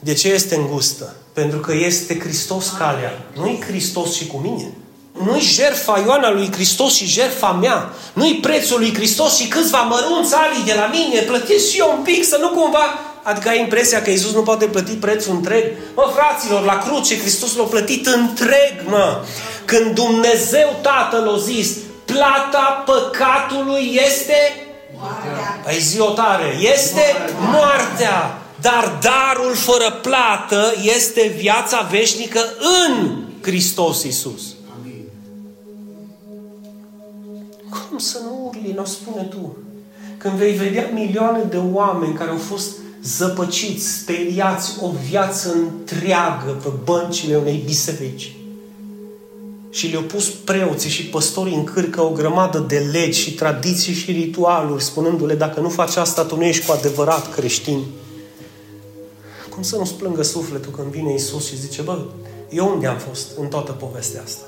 de 0.00 0.14
ce 0.14 0.28
este 0.28 0.54
îngustă? 0.54 1.14
Pentru 1.32 1.58
că 1.58 1.74
este 1.74 2.18
Hristos 2.18 2.68
calea. 2.78 3.22
Nu-i 3.34 3.64
Hristos 3.66 4.14
și 4.14 4.26
cu 4.26 4.36
mine. 4.36 4.72
Nu-i 5.24 5.40
jertfa 5.40 6.02
Ioana 6.06 6.30
lui 6.30 6.52
Hristos 6.52 6.94
și 6.94 7.06
jertfa 7.06 7.52
mea. 7.52 7.90
Nu-i 8.12 8.38
prețul 8.42 8.78
lui 8.78 8.94
Hristos 8.94 9.36
și 9.36 9.48
câțiva 9.48 9.80
mărunți 9.80 10.34
alii 10.34 10.64
de 10.64 10.74
la 10.74 10.86
mine. 10.86 11.20
Plătiți 11.20 11.70
și 11.70 11.78
eu 11.78 11.94
un 11.96 12.02
pic 12.02 12.24
să 12.24 12.38
nu 12.40 12.48
cumva... 12.48 12.98
Adică 13.22 13.48
ai 13.48 13.60
impresia 13.60 14.02
că 14.02 14.10
Iisus 14.10 14.32
nu 14.32 14.42
poate 14.42 14.64
plăti 14.64 14.92
prețul 14.92 15.34
întreg? 15.34 15.64
Mă, 15.94 16.12
fraților, 16.14 16.64
la 16.64 16.78
cruce 16.78 17.18
Hristos 17.18 17.56
l-a 17.56 17.64
plătit 17.64 18.06
întreg, 18.06 18.72
mă. 18.86 19.24
Când 19.74 19.94
Dumnezeu 19.94 20.68
Tatăl 20.82 21.28
a 21.28 21.38
zis, 21.38 21.76
plata 22.04 22.84
păcatului 22.86 24.00
este... 24.06 24.34
Moartea. 24.98 25.62
Ai 25.66 25.78
zi 25.78 26.00
o 26.00 26.10
tare. 26.10 26.54
Este 26.74 27.00
moartea. 27.40 27.58
moartea. 27.58 28.38
Dar 28.60 28.98
darul 29.02 29.54
fără 29.54 29.90
plată 30.02 30.74
este 30.96 31.34
viața 31.36 31.88
veșnică 31.90 32.40
în 32.86 33.16
Hristos 33.42 34.02
Iisus. 34.02 34.42
Cum 37.70 37.98
să 37.98 38.18
nu 38.22 38.46
urli, 38.46 38.74
nu 38.76 38.84
spune 38.84 39.22
tu? 39.22 39.56
Când 40.18 40.34
vei 40.34 40.52
vedea 40.52 40.90
milioane 40.92 41.42
de 41.42 41.60
oameni 41.72 42.14
care 42.14 42.30
au 42.30 42.40
fost 42.48 42.70
zăpăciți, 43.02 43.88
speriați 43.88 44.72
o 44.80 44.90
viață 45.08 45.52
întreagă 45.52 46.60
pe 46.62 46.68
băncile 46.84 47.36
unei 47.36 47.62
biserici 47.64 48.32
și 49.74 49.86
le-au 49.86 50.02
pus 50.02 50.28
preoții 50.28 50.90
și 50.90 51.04
păstorii 51.04 51.54
în 51.54 51.64
cârcă 51.64 52.02
o 52.02 52.08
grămadă 52.08 52.58
de 52.58 52.78
legi 52.78 53.20
și 53.20 53.32
tradiții 53.32 53.94
și 53.94 54.10
ritualuri, 54.10 54.82
spunându-le, 54.82 55.34
dacă 55.34 55.60
nu 55.60 55.68
faci 55.68 55.96
asta, 55.96 56.24
tu 56.24 56.36
nu 56.36 56.44
ești 56.44 56.66
cu 56.66 56.72
adevărat 56.72 57.34
creștin. 57.34 57.84
Cum 59.48 59.62
să 59.62 59.76
nu-ți 59.76 59.94
plângă 59.94 60.22
sufletul 60.22 60.72
când 60.72 60.86
vine 60.86 61.14
Isus 61.14 61.48
și 61.48 61.60
zice, 61.60 61.82
bă, 61.82 61.98
eu 62.48 62.68
unde 62.68 62.86
am 62.86 62.96
fost 62.96 63.28
în 63.38 63.46
toată 63.46 63.72
povestea 63.72 64.22
asta? 64.24 64.44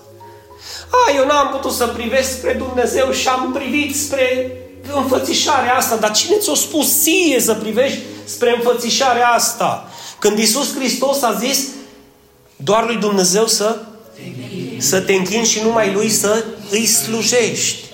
A, 0.91 1.17
eu 1.17 1.27
n-am 1.27 1.49
putut 1.49 1.73
să 1.77 1.87
privesc 1.87 2.31
spre 2.31 2.53
Dumnezeu 2.53 3.11
și 3.11 3.29
am 3.29 3.53
privit 3.53 3.97
spre 3.97 4.51
înfățișarea 4.95 5.75
asta, 5.75 5.97
dar 5.97 6.11
cine 6.11 6.37
ți-a 6.37 6.55
spus 6.55 7.03
ție 7.03 7.41
să 7.41 7.55
privești 7.55 7.99
spre 8.25 8.55
înfățișarea 8.57 9.29
asta? 9.29 9.89
Când 10.19 10.39
Isus 10.39 10.75
Hristos 10.75 11.23
a 11.23 11.33
zis 11.33 11.67
doar 12.57 12.87
lui 12.87 12.97
Dumnezeu 12.97 13.47
să 13.47 13.77
să 14.79 15.01
te 15.01 15.13
închini 15.13 15.45
și 15.45 15.63
numai 15.63 15.93
Lui 15.93 16.09
să 16.09 16.45
îi 16.71 16.87
slujești. 16.87 17.85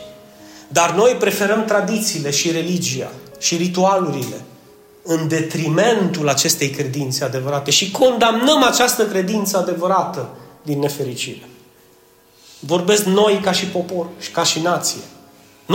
Dar 0.68 0.94
noi 0.94 1.16
preferăm 1.18 1.64
tradițiile 1.64 2.30
și 2.30 2.50
religia 2.50 3.12
și 3.38 3.56
ritualurile 3.56 4.44
în 5.02 5.28
detrimentul 5.28 6.28
acestei 6.28 6.70
credințe 6.70 7.24
adevărate 7.24 7.70
și 7.70 7.90
condamnăm 7.90 8.62
această 8.62 9.06
credință 9.06 9.58
adevărată 9.58 10.28
din 10.62 10.78
nefericire. 10.78 11.48
Vorbesc 12.58 13.04
noi 13.04 13.40
ca 13.42 13.52
și 13.52 13.64
popor 13.66 14.06
și 14.20 14.30
ca 14.30 14.42
și 14.42 14.60
nație. 14.60 15.00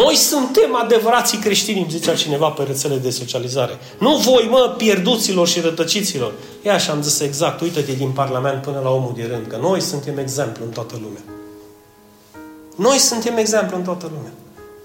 Noi 0.04 0.16
suntem 0.16 0.76
adevărații 0.76 1.38
creștini, 1.38 1.80
îmi 1.80 1.90
zicea 1.90 2.16
cineva 2.16 2.48
pe 2.50 2.64
rețele 2.64 2.96
de 2.96 3.10
socializare. 3.10 3.78
Nu 4.00 4.16
voi, 4.16 4.48
mă, 4.50 4.74
pierduților 4.78 5.48
și 5.48 5.60
rătăciților. 5.60 6.32
Ia 6.62 6.78
și 6.78 6.90
am 6.90 7.02
zis 7.02 7.20
exact, 7.20 7.62
uite-te 7.62 7.92
din 7.92 8.10
Parlament 8.10 8.62
până 8.62 8.80
la 8.84 8.90
omul 8.90 9.14
de 9.16 9.28
rând, 9.32 9.48
că 9.48 9.58
noi 9.62 9.82
suntem 9.82 10.18
exemplu 10.18 10.66
în 10.66 10.72
toată 10.72 10.96
lumea. 11.02 11.22
Noi 12.76 12.98
suntem 12.98 13.38
exemplu 13.38 13.78
în 13.78 13.84
toată 13.84 14.10
lumea. 14.14 14.32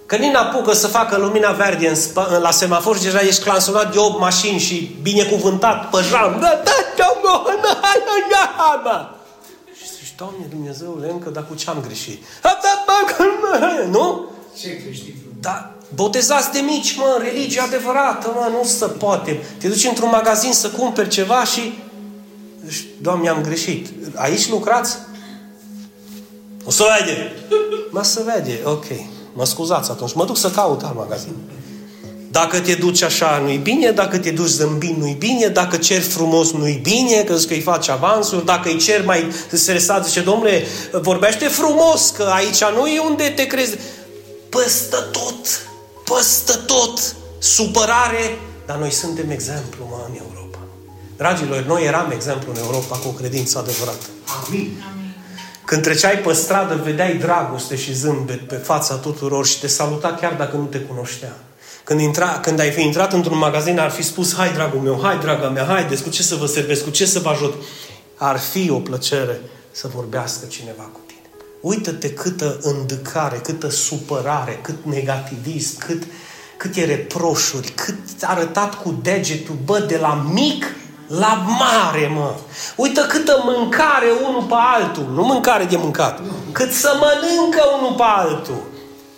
Că 0.06 0.16
nici 0.16 0.32
n-apucă 0.32 0.72
să 0.72 0.86
facă 0.86 1.16
lumina 1.16 1.50
verde 1.50 1.88
în 1.88 1.94
sp- 1.94 2.40
la 2.40 2.50
semafor 2.50 2.96
și 2.96 3.02
deja 3.02 3.20
ești 3.20 3.42
clansonat 3.42 3.92
de 3.92 3.98
8 3.98 4.18
mașini 4.18 4.58
și 4.58 4.96
binecuvântat 5.02 5.90
pe 5.90 5.98
jam. 6.10 6.36
Da, 6.40 6.40
da, 6.40 6.60
da, 6.64 6.78
și 9.78 9.88
zici, 9.88 10.14
Doamne 10.16 10.46
Dumnezeule, 10.50 11.10
încă, 11.10 11.30
dar 11.30 11.46
cu 11.48 11.54
ce 11.54 11.70
am 11.70 11.80
greșit? 11.86 12.22
Nu? 13.90 14.31
Ce 14.60 14.82
creștin? 14.82 15.14
Da, 15.40 15.74
botezați 15.94 16.52
de 16.52 16.58
mici, 16.58 16.96
mă, 16.96 17.20
religie 17.22 17.60
adevărată, 17.60 18.32
mă, 18.34 18.48
nu 18.50 18.64
se 18.64 18.86
poate. 18.86 19.40
Te 19.58 19.68
duci 19.68 19.84
într-un 19.84 20.08
magazin 20.12 20.52
să 20.52 20.68
cumperi 20.68 21.08
ceva 21.08 21.44
și... 21.44 21.78
Doamne, 23.00 23.28
am 23.28 23.42
greșit. 23.42 23.88
Aici 24.14 24.48
lucrați? 24.48 24.96
O 26.64 26.70
să 26.70 26.84
vede. 26.98 27.32
Mă 27.90 28.02
să 28.02 28.22
vede, 28.34 28.60
ok. 28.64 28.84
Mă 29.32 29.44
scuzați 29.44 29.90
atunci. 29.90 30.14
Mă 30.14 30.24
duc 30.24 30.36
să 30.36 30.50
caut 30.50 30.82
alt 30.82 30.96
magazin. 30.96 31.32
Dacă 32.30 32.60
te 32.60 32.74
duci 32.74 33.02
așa, 33.02 33.40
nu-i 33.44 33.56
bine, 33.56 33.90
dacă 33.90 34.18
te 34.18 34.30
duci 34.30 34.48
zâmbind, 34.48 34.96
nu-i 34.96 35.16
bine, 35.18 35.46
dacă 35.46 35.76
ceri 35.76 36.00
frumos, 36.00 36.52
nu-i 36.52 36.80
bine, 36.82 37.22
că 37.22 37.34
că 37.34 37.52
îi 37.52 37.60
faci 37.60 37.88
avansuri, 37.88 38.44
dacă 38.44 38.68
îi 38.68 38.78
cer 38.78 39.04
mai 39.04 39.32
stresat, 39.52 40.06
zice, 40.06 40.20
domnule, 40.20 40.64
vorbește 40.92 41.44
frumos, 41.44 42.10
că 42.10 42.22
aici 42.34 42.64
nu 42.76 42.86
e 42.86 42.98
unde 42.98 43.32
te 43.36 43.46
crezi. 43.46 43.76
Păstă 44.52 44.96
tot, 44.96 45.66
păstă 46.04 46.56
tot, 46.56 47.14
supărare, 47.38 48.38
dar 48.66 48.76
noi 48.76 48.90
suntem 48.90 49.30
exemplu, 49.30 49.86
mă, 49.90 50.06
în 50.08 50.14
Europa. 50.14 50.58
Dragilor, 51.16 51.62
noi 51.62 51.84
eram 51.84 52.10
exemplu 52.10 52.52
în 52.52 52.58
Europa 52.58 52.96
cu 52.96 53.08
o 53.08 53.10
credință 53.10 53.58
adevărată. 53.58 54.06
Amin. 54.46 54.84
Când 55.64 55.82
treceai 55.82 56.18
pe 56.18 56.32
stradă, 56.32 56.80
vedeai 56.84 57.14
dragoste 57.14 57.76
și 57.76 57.94
zâmbet 57.94 58.48
pe 58.48 58.54
fața 58.54 58.94
tuturor 58.94 59.46
și 59.46 59.60
te 59.60 59.66
saluta 59.66 60.14
chiar 60.20 60.34
dacă 60.34 60.56
nu 60.56 60.64
te 60.64 60.78
cunoștea. 60.78 61.36
Când, 61.84 62.00
intra, 62.00 62.28
când 62.28 62.60
ai 62.60 62.70
fi 62.70 62.82
intrat 62.82 63.12
într-un 63.12 63.38
magazin, 63.38 63.78
ar 63.78 63.90
fi 63.90 64.02
spus, 64.02 64.34
hai 64.34 64.52
dragul 64.52 64.80
meu, 64.80 65.00
hai 65.02 65.18
draga 65.18 65.48
mea, 65.48 65.64
haideți, 65.64 66.02
cu 66.02 66.08
ce 66.08 66.22
să 66.22 66.34
vă 66.34 66.46
servesc, 66.46 66.84
cu 66.84 66.90
ce 66.90 67.06
să 67.06 67.18
vă 67.18 67.28
ajut. 67.28 67.54
Ar 68.16 68.38
fi 68.38 68.70
o 68.70 68.78
plăcere 68.78 69.40
să 69.70 69.88
vorbească 69.94 70.46
cineva 70.46 70.82
cu 70.82 70.90
tine. 70.92 71.01
Uită-te 71.62 72.12
câtă 72.12 72.58
îndâcare, 72.62 73.36
câtă 73.36 73.70
supărare, 73.70 74.58
cât 74.62 74.84
negativism, 74.84 75.78
cât, 75.78 76.02
câte 76.56 76.84
reproșuri, 76.84 77.68
cât 77.68 77.98
arătat 78.20 78.82
cu 78.82 78.98
degetul, 79.02 79.56
bă, 79.64 79.78
de 79.78 79.98
la 80.00 80.26
mic 80.32 80.64
la 81.06 81.44
mare, 81.58 82.12
mă. 82.14 82.34
Uită 82.76 83.00
câtă 83.00 83.42
mâncare 83.44 84.06
unul 84.28 84.42
pe 84.42 84.54
altul. 84.74 85.06
Nu 85.14 85.22
mâncare 85.22 85.64
de 85.64 85.76
mâncat. 85.76 86.20
Cât 86.52 86.72
să 86.72 86.98
mănâncă 87.00 87.62
unul 87.78 87.94
pe 87.96 88.02
altul. 88.06 88.62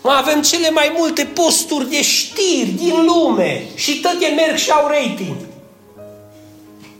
Mă, 0.03 0.11
avem 0.11 0.43
cele 0.43 0.71
mai 0.71 0.95
multe 0.99 1.25
posturi 1.25 1.91
de 1.91 2.03
știri 2.03 2.71
din 2.71 3.05
lume. 3.05 3.67
Și 3.75 4.01
toate 4.01 4.33
merg 4.37 4.57
și 4.57 4.71
au 4.71 4.87
rating. 4.87 5.37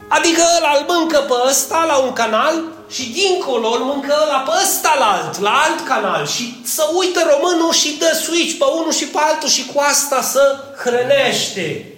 Adică 0.07 0.41
ăla 0.57 0.77
îl 0.79 0.85
mâncă 0.93 1.17
pe 1.17 1.33
ăsta 1.49 1.85
la 1.87 1.97
un 1.97 2.13
canal 2.13 2.74
și 2.89 3.11
dincolo 3.11 3.67
îl 3.67 3.83
mâncă 3.83 4.13
ăla 4.25 4.39
pe 4.39 4.51
ăsta 4.63 4.95
la 4.99 5.05
alt, 5.05 5.39
la 5.39 5.53
alt 5.65 5.87
canal. 5.87 6.27
Și 6.27 6.61
să 6.63 6.83
uită 6.99 7.19
românul 7.31 7.73
și 7.73 7.97
dă 7.99 8.19
switch 8.23 8.57
pe 8.57 8.65
unul 8.79 8.91
și 8.91 9.05
pe 9.05 9.17
altul 9.21 9.49
și 9.49 9.65
cu 9.65 9.79
asta 9.79 10.21
să 10.21 10.43
hrănește. 10.83 11.89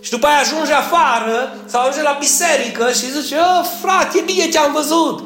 Și 0.00 0.10
după 0.10 0.26
aia 0.26 0.38
ajunge 0.38 0.72
afară 0.72 1.56
sau 1.66 1.80
ajunge 1.80 2.02
la 2.02 2.16
biserică 2.18 2.92
și 2.92 3.20
zice, 3.20 3.36
oh, 3.36 3.66
frate, 3.82 4.18
e 4.18 4.22
bine 4.22 4.46
te-am 4.46 4.72
văzut. 4.72 5.24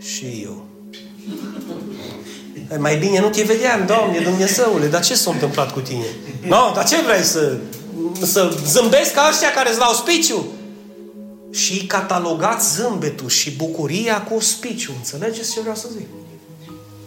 Și 0.00 0.24
eu. 0.42 0.66
E, 2.72 2.76
mai 2.76 2.96
bine 2.96 3.20
nu 3.20 3.28
te 3.28 3.42
vedeam, 3.42 3.86
Doamne, 3.86 4.18
Dumnezeule, 4.18 4.86
dar 4.86 5.04
ce 5.04 5.14
s-a 5.14 5.30
întâmplat 5.30 5.72
cu 5.72 5.80
tine? 5.80 6.06
No, 6.46 6.72
dar 6.74 6.88
ce 6.88 6.96
vrei 7.00 7.22
să, 7.22 7.56
să 8.22 8.52
zâmbesc 8.66 9.12
ca 9.12 9.26
ăștia 9.30 9.50
care 9.50 9.70
îți 9.70 9.78
la 9.78 9.88
ospiciu? 9.90 10.46
Și 11.50 11.86
catalogați 11.86 12.74
zâmbetul 12.74 13.28
și 13.28 13.50
bucuria 13.50 14.22
cu 14.22 14.34
ospiciu. 14.34 14.92
Înțelegeți 14.96 15.52
ce 15.52 15.60
vreau 15.60 15.76
să 15.76 15.88
zic? 15.96 16.06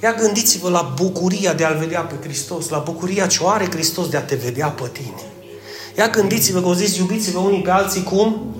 Ia 0.03 0.13
gândiți-vă 0.13 0.69
la 0.69 0.93
bucuria 0.95 1.53
de 1.53 1.63
a-L 1.63 1.77
vedea 1.77 2.01
pe 2.01 2.15
Hristos, 2.23 2.69
la 2.69 2.77
bucuria 2.77 3.27
ce 3.27 3.43
o 3.43 3.47
are 3.47 3.69
Hristos 3.69 4.09
de 4.09 4.17
a 4.17 4.21
te 4.21 4.35
vedea 4.35 4.67
pe 4.67 4.89
tine. 4.91 5.21
Ia 5.97 6.09
gândiți-vă 6.09 6.61
că 6.61 6.67
o 6.67 6.73
zis, 6.73 6.97
iubiți-vă 6.97 7.39
unii 7.39 7.61
pe 7.61 7.69
alții 7.69 8.03
cum? 8.03 8.55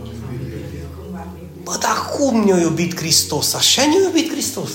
Bă, 1.64 1.78
dar 1.80 2.10
cum 2.18 2.44
ne-a 2.44 2.58
iubit 2.58 2.96
Hristos? 2.96 3.54
Așa 3.54 3.82
ne-a 3.82 4.08
iubit 4.08 4.32
Hristos. 4.32 4.70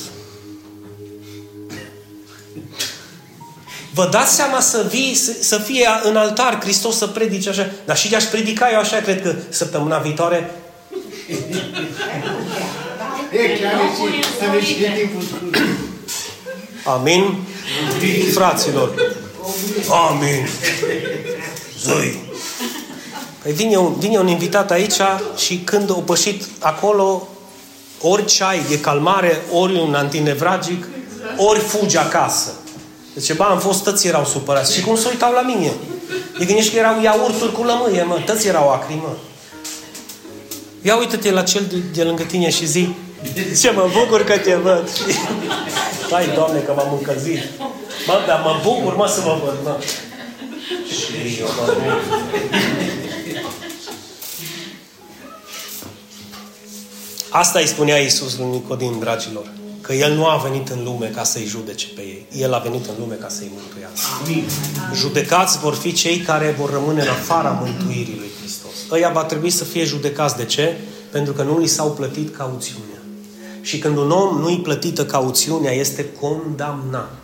Vă 3.94 4.08
dați 4.10 4.34
seama 4.34 4.60
să, 4.60 4.86
vii, 4.90 5.14
să, 5.14 5.32
să 5.40 5.58
fie 5.58 5.88
în 6.02 6.16
altar 6.16 6.60
Hristos 6.60 6.96
să 6.96 7.06
predice 7.06 7.48
așa. 7.48 7.70
Dar 7.84 7.96
și 7.96 8.08
de-aș 8.08 8.24
predica 8.24 8.72
eu 8.72 8.78
așa, 8.78 8.96
cred 8.96 9.22
că 9.22 9.34
săptămâna 9.48 9.98
viitoare... 9.98 10.50
E 13.32 13.58
chiar 13.60 13.80
și, 14.62 14.66
și 14.66 14.74
timpul 14.74 15.22
Amin? 16.84 17.36
Fraților. 18.32 18.94
Amin. 20.08 20.48
Zăi. 21.78 22.18
Păi 23.42 23.52
vine 23.52 23.76
un, 23.76 23.94
vine 23.98 24.18
un 24.18 24.28
invitat 24.28 24.70
aici 24.70 25.00
și 25.36 25.56
când 25.64 25.90
o 25.90 25.94
pășit 25.94 26.44
acolo, 26.58 27.28
ori 28.00 28.24
ceai 28.24 28.62
de 28.68 28.80
calmare, 28.80 29.42
ori 29.52 29.80
un 29.80 29.94
antinevragic, 29.94 30.86
ori 31.36 31.58
fuge 31.58 31.98
acasă. 31.98 32.52
Deci, 33.14 33.34
ba, 33.34 33.44
am 33.44 33.58
fost, 33.58 33.82
tăți 33.82 34.06
erau 34.06 34.24
supărați. 34.24 34.74
Și 34.74 34.80
cum 34.80 34.96
se 34.96 35.08
uitau 35.08 35.32
la 35.32 35.40
mine? 35.40 35.72
E 36.38 36.44
gândești 36.44 36.72
că 36.72 36.78
erau 36.78 37.02
iaurturi 37.02 37.52
cu 37.52 37.62
lămâie, 37.62 38.02
mă. 38.02 38.22
Tăți 38.26 38.46
erau 38.46 38.72
acri, 38.72 38.94
mă. 38.94 39.12
Ia 40.82 40.96
uită-te 40.96 41.30
la 41.30 41.42
cel 41.42 41.64
de, 41.68 41.76
de 41.92 42.02
lângă 42.02 42.22
tine 42.22 42.50
și 42.50 42.66
zi, 42.66 42.88
ce 43.60 43.70
mă 43.70 43.90
bucur 43.92 44.24
că 44.24 44.38
te 44.38 44.54
văd. 44.54 44.88
Hai, 46.10 46.32
Doamne, 46.34 46.60
că 46.60 46.72
m-am 46.76 46.92
încălzit. 46.98 47.38
Mă, 48.06 48.20
dar 48.26 48.40
mă 48.44 48.60
bucur, 48.62 48.96
mă, 48.96 49.06
să 49.06 49.20
mă 49.24 49.40
văd, 49.44 49.56
mă. 49.64 49.76
Și 50.88 51.40
eu 51.40 51.46
mă 51.46 51.72
Asta 57.30 57.58
îi 57.58 57.66
spunea 57.66 57.98
Iisus 57.98 58.36
lui 58.36 58.46
Nicodim, 58.46 58.98
dragilor. 58.98 59.52
Că 59.80 59.92
El 59.92 60.14
nu 60.14 60.26
a 60.26 60.36
venit 60.36 60.68
în 60.68 60.84
lume 60.84 61.06
ca 61.06 61.24
să-i 61.24 61.44
judece 61.44 61.86
pe 61.94 62.00
ei. 62.00 62.26
El 62.32 62.54
a 62.54 62.58
venit 62.58 62.86
în 62.86 62.94
lume 62.98 63.14
ca 63.14 63.28
să-i 63.28 63.50
mântuiască. 63.54 64.08
Amin. 64.24 64.44
Judecați 64.94 65.58
vor 65.58 65.74
fi 65.74 65.92
cei 65.92 66.18
care 66.18 66.54
vor 66.58 66.70
rămâne 66.70 67.02
în 67.02 67.08
afara 67.08 67.48
mântuirii 67.48 68.16
lui 68.18 68.27
Hristos. 68.27 68.27
Ăia 68.90 69.10
va 69.10 69.24
trebui 69.24 69.50
să 69.50 69.64
fie 69.64 69.84
judecați. 69.84 70.36
De 70.36 70.44
ce? 70.44 70.76
Pentru 71.10 71.32
că 71.32 71.42
nu 71.42 71.58
li 71.58 71.66
s-au 71.66 71.90
plătit 71.90 72.36
cauțiunea. 72.36 73.02
Și 73.60 73.78
când 73.78 73.96
un 73.96 74.10
om 74.10 74.38
nu-i 74.40 74.60
plătită 74.60 75.06
cauțiunea, 75.06 75.72
este 75.72 76.06
condamnat. 76.20 77.18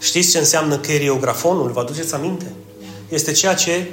Știți 0.00 0.30
ce 0.30 0.38
înseamnă 0.38 0.76
cheriografonul? 0.76 1.70
Vă 1.70 1.80
aduceți 1.80 2.14
aminte? 2.14 2.52
Este 3.08 3.32
ceea 3.32 3.54
ce 3.54 3.88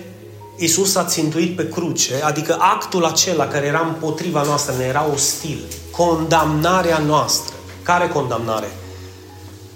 Isus 0.57 0.95
a 0.95 1.05
țintuit 1.05 1.55
pe 1.55 1.69
cruce, 1.69 2.21
adică 2.23 2.57
actul 2.59 3.05
acela 3.05 3.47
care 3.47 3.65
era 3.65 3.87
împotriva 3.87 4.43
noastră, 4.43 4.75
ne 4.77 4.83
era 4.83 5.09
ostil. 5.13 5.59
Condamnarea 5.91 6.97
noastră. 6.97 7.55
Care 7.83 8.07
condamnare? 8.07 8.71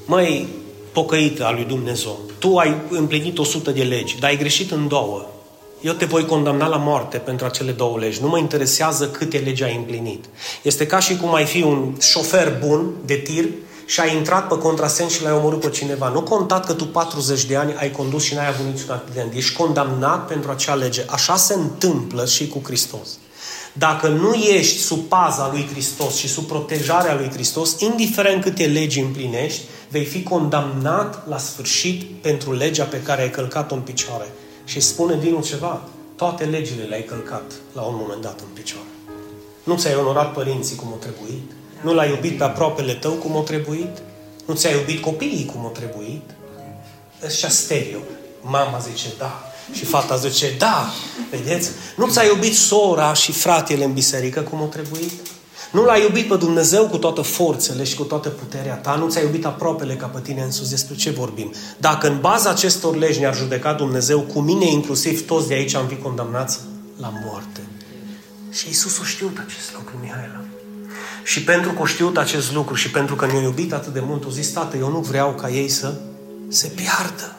Măi, 0.06 0.48
pocăită 0.92 1.46
a 1.46 1.52
lui 1.52 1.64
Dumnezeu, 1.64 2.20
tu 2.40 2.58
ai 2.58 2.76
împlinit 2.90 3.38
100 3.38 3.72
de 3.72 3.84
legi, 3.84 4.20
dar 4.20 4.30
ai 4.30 4.38
greșit 4.38 4.72
în 4.72 4.88
două. 4.88 5.26
Eu 5.82 5.94
te 5.94 6.06
voi 6.06 6.26
condamna 6.26 6.68
la 6.68 6.78
moarte 6.78 7.18
pentru 7.18 7.46
acele 7.46 7.72
două 7.72 7.98
legi. 7.98 8.22
Nu 8.22 8.28
mă 8.28 8.38
interesează 8.38 9.08
câte 9.08 9.38
legi 9.38 9.64
ai 9.64 9.76
împlinit. 9.76 10.26
Este 10.62 10.86
ca 10.86 11.00
și 11.00 11.18
cum 11.18 11.34
ai 11.34 11.46
fi 11.46 11.62
un 11.62 11.96
șofer 12.02 12.58
bun 12.66 12.92
de 13.06 13.16
tir 13.16 13.46
și 13.86 14.00
ai 14.00 14.16
intrat 14.16 14.48
pe 14.48 14.58
contrasens 14.58 15.14
și 15.14 15.24
l-ai 15.24 15.34
omorât 15.34 15.60
pe 15.60 15.70
cineva. 15.70 16.10
Nu 16.10 16.22
contat 16.22 16.66
că 16.66 16.74
tu 16.74 16.86
40 16.86 17.46
de 17.46 17.56
ani 17.56 17.76
ai 17.76 17.92
condus 17.92 18.24
și 18.24 18.34
n-ai 18.34 18.48
avut 18.48 18.66
niciun 18.66 18.92
accident. 18.92 19.34
Ești 19.34 19.56
condamnat 19.56 20.28
pentru 20.28 20.52
acea 20.52 20.76
lege. 20.76 21.04
Așa 21.08 21.36
se 21.36 21.54
întâmplă 21.54 22.26
și 22.26 22.48
cu 22.48 22.62
Hristos. 22.64 23.08
Dacă 23.74 24.08
nu 24.08 24.34
ești 24.34 24.78
sub 24.78 25.00
paza 25.00 25.50
lui 25.52 25.68
Hristos 25.72 26.16
și 26.16 26.28
sub 26.28 26.48
protejarea 26.48 27.16
lui 27.16 27.30
Hristos, 27.30 27.80
indiferent 27.80 28.42
câte 28.42 28.66
legi 28.66 29.00
împlinești, 29.00 29.62
vei 29.90 30.06
fi 30.06 30.24
condamnat 30.24 31.28
la 31.28 31.38
sfârșit 31.38 32.04
pentru 32.22 32.54
legea 32.54 32.84
pe 32.84 33.02
care 33.02 33.22
ai 33.22 33.30
călcat-o 33.30 33.76
în 33.76 33.82
picioare. 33.82 34.28
Și 34.68 34.80
spune 34.80 35.18
din 35.20 35.42
ceva, 35.42 35.82
toate 36.16 36.44
legile 36.44 36.84
le-ai 36.84 37.04
călcat 37.04 37.52
la 37.74 37.82
un 37.82 37.96
moment 37.98 38.22
dat 38.22 38.40
în 38.40 38.48
picioare. 38.54 38.88
Nu 39.64 39.78
ți-ai 39.78 39.96
onorat 39.96 40.34
părinții 40.34 40.76
cum 40.76 40.92
o 40.92 40.96
trebuit, 40.96 41.52
nu 41.82 41.94
l-ai 41.94 42.10
iubit 42.10 42.38
pe 42.38 42.44
aproapele 42.44 42.94
tău 42.94 43.12
cum 43.12 43.36
o 43.36 43.42
trebuit, 43.42 43.98
nu 44.46 44.54
ți-ai 44.54 44.74
iubit 44.74 45.02
copiii 45.02 45.46
cum 45.46 45.66
o 45.66 45.70
trebuit. 45.70 46.30
Ăștia 47.26 47.50
stereo. 47.50 48.00
Mama 48.42 48.78
zice 48.78 49.08
da, 49.18 49.44
și 49.72 49.86
fata 49.86 50.16
zice, 50.16 50.56
da, 50.58 50.92
vedeți? 51.30 51.70
Nu 51.98 52.08
ți-ai 52.08 52.28
iubit 52.28 52.56
sora 52.56 53.14
și 53.14 53.32
fratele 53.32 53.84
în 53.84 53.94
biserică 53.94 54.42
cum 54.42 54.62
o 54.62 54.66
trebuit? 54.66 55.12
Nu 55.72 55.84
l-ai 55.84 56.02
iubit 56.02 56.28
pe 56.28 56.36
Dumnezeu 56.36 56.88
cu 56.88 56.98
toate 56.98 57.22
forțele 57.22 57.84
și 57.84 57.96
cu 57.96 58.04
toată 58.04 58.30
puterea 58.30 58.76
ta, 58.76 58.96
nu 58.96 59.10
ți-ai 59.10 59.24
iubit 59.24 59.46
aproapele 59.46 59.96
ca 59.96 60.06
pe 60.06 60.20
tine 60.20 60.42
însuți. 60.42 60.70
Despre 60.70 60.96
ce 60.96 61.10
vorbim? 61.10 61.54
Dacă 61.78 62.08
în 62.08 62.20
baza 62.20 62.50
acestor 62.50 62.96
legi 62.96 63.20
ne-ar 63.20 63.36
judeca 63.36 63.74
Dumnezeu, 63.74 64.20
cu 64.20 64.40
mine 64.40 64.66
inclusiv 64.66 65.26
toți 65.26 65.48
de 65.48 65.54
aici 65.54 65.76
am 65.76 65.88
fi 65.88 65.96
condamnați 65.96 66.60
la 67.00 67.14
moarte. 67.26 67.62
Și 68.52 68.70
Isus 68.70 69.00
o 69.00 69.04
știut 69.04 69.38
acest 69.38 69.74
lucru, 69.74 69.94
Mihaela. 70.02 70.42
Și 71.24 71.44
pentru 71.44 71.72
că 71.72 71.82
o 71.82 71.86
știut 71.86 72.18
acest 72.18 72.54
lucru 72.54 72.76
și 72.76 72.92
pentru 72.92 73.16
că 73.16 73.26
ne-a 73.26 73.42
iubit 73.42 73.74
atât 73.74 73.94
de 73.94 74.00
mult, 74.00 74.26
o 74.26 74.30
zis, 74.30 74.52
Tată, 74.52 74.78
eu 74.78 74.90
nu 74.90 75.00
vreau 75.00 75.34
ca 75.34 75.50
ei 75.50 75.70
să 75.70 75.94
se 76.48 76.68
piardă. 76.68 77.36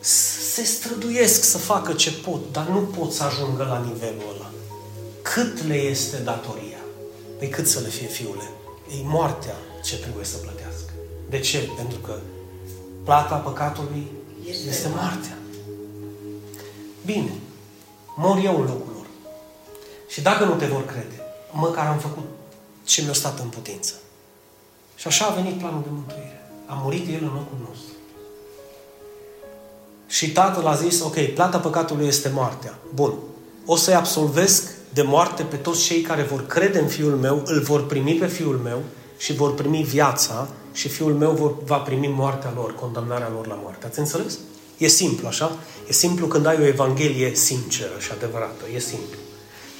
Se 0.00 0.64
străduiesc 0.64 1.44
să 1.44 1.58
facă 1.58 1.92
ce 1.92 2.10
pot, 2.10 2.40
dar 2.52 2.66
nu 2.66 2.78
pot 2.78 3.12
să 3.12 3.22
ajungă 3.24 3.66
la 3.68 3.78
nivelul 3.78 4.34
ăla. 4.34 4.50
Cât 5.36 5.62
le 5.62 5.74
este 5.74 6.16
datoria? 6.16 6.78
Păi 7.38 7.48
cât 7.48 7.66
să 7.66 7.80
le 7.80 7.88
fie, 7.88 8.06
fiule? 8.06 8.50
E 8.88 9.02
moartea 9.04 9.54
ce 9.84 9.98
trebuie 9.98 10.24
să 10.24 10.36
plătească. 10.36 10.90
De 11.30 11.38
ce? 11.38 11.70
Pentru 11.76 11.98
că 11.98 12.18
plata 13.04 13.34
păcatului 13.34 14.06
este, 14.48 14.68
este 14.68 14.88
moartea. 14.88 15.38
Bine, 17.04 17.32
mor 18.16 18.40
eu 18.44 18.60
în 18.60 18.66
locul 18.66 18.92
lor. 18.94 19.06
Și 20.08 20.20
dacă 20.20 20.44
nu 20.44 20.54
te 20.54 20.66
vor 20.66 20.86
crede, 20.86 21.20
măcar 21.52 21.86
am 21.86 21.98
făcut 21.98 22.24
ce 22.84 23.02
mi-a 23.02 23.12
stat 23.12 23.38
în 23.38 23.48
putință. 23.48 23.92
Și 24.94 25.06
așa 25.06 25.26
a 25.26 25.34
venit 25.34 25.58
planul 25.58 25.82
de 25.82 25.88
mântuire. 25.90 26.50
A 26.66 26.80
murit 26.82 27.08
El 27.08 27.22
în 27.22 27.34
locul 27.34 27.58
nostru. 27.68 27.94
Și 30.06 30.32
Tatăl 30.32 30.66
a 30.66 30.74
zis, 30.74 31.00
ok, 31.00 31.20
plata 31.34 31.58
păcatului 31.58 32.06
este 32.06 32.28
moartea. 32.28 32.78
Bun. 32.94 33.14
O 33.66 33.76
să-i 33.76 33.94
absolvesc 33.94 34.75
de 34.96 35.02
moarte 35.02 35.42
pe 35.42 35.56
toți 35.56 35.82
cei 35.82 36.00
care 36.00 36.22
vor 36.22 36.46
crede 36.46 36.78
în 36.78 36.86
Fiul 36.86 37.16
meu, 37.16 37.42
îl 37.44 37.60
vor 37.60 37.86
primi 37.86 38.14
pe 38.14 38.26
Fiul 38.26 38.60
meu 38.64 38.82
și 39.18 39.32
vor 39.32 39.54
primi 39.54 39.82
viața 39.82 40.48
și 40.72 40.88
Fiul 40.88 41.14
meu 41.14 41.30
vor, 41.30 41.54
va 41.64 41.76
primi 41.76 42.06
moartea 42.06 42.52
lor, 42.54 42.74
condamnarea 42.74 43.30
lor 43.34 43.46
la 43.46 43.58
moarte. 43.62 43.86
Ați 43.86 43.98
înțeles? 43.98 44.38
E 44.78 44.86
simplu, 44.86 45.26
așa? 45.26 45.56
E 45.88 45.92
simplu 45.92 46.26
când 46.26 46.46
ai 46.46 46.56
o 46.60 46.66
Evanghelie 46.66 47.34
sinceră 47.34 47.92
și 47.98 48.10
adevărată. 48.12 48.64
E 48.74 48.78
simplu. 48.78 49.18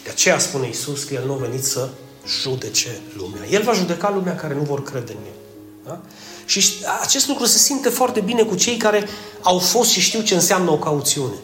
De 0.04 0.10
aceea 0.10 0.38
spune 0.38 0.68
Isus 0.68 1.04
că 1.04 1.14
El 1.14 1.26
nu 1.26 1.32
a 1.32 1.36
venit 1.36 1.64
să 1.64 1.88
judece 2.26 3.00
lumea. 3.16 3.46
El 3.50 3.62
va 3.62 3.72
judeca 3.72 4.10
lumea 4.14 4.34
care 4.34 4.54
nu 4.54 4.62
vor 4.62 4.82
crede 4.82 5.12
în 5.12 5.24
El. 5.26 5.38
Da? 5.86 6.00
Și 6.44 6.64
acest 7.00 7.28
lucru 7.28 7.44
se 7.44 7.58
simte 7.58 7.88
foarte 7.88 8.20
bine 8.20 8.42
cu 8.42 8.54
cei 8.54 8.76
care 8.76 9.08
au 9.42 9.58
fost 9.58 9.90
și 9.90 10.00
știu 10.00 10.20
ce 10.20 10.34
înseamnă 10.34 10.70
o 10.70 10.78
cauțiune. 10.78 11.36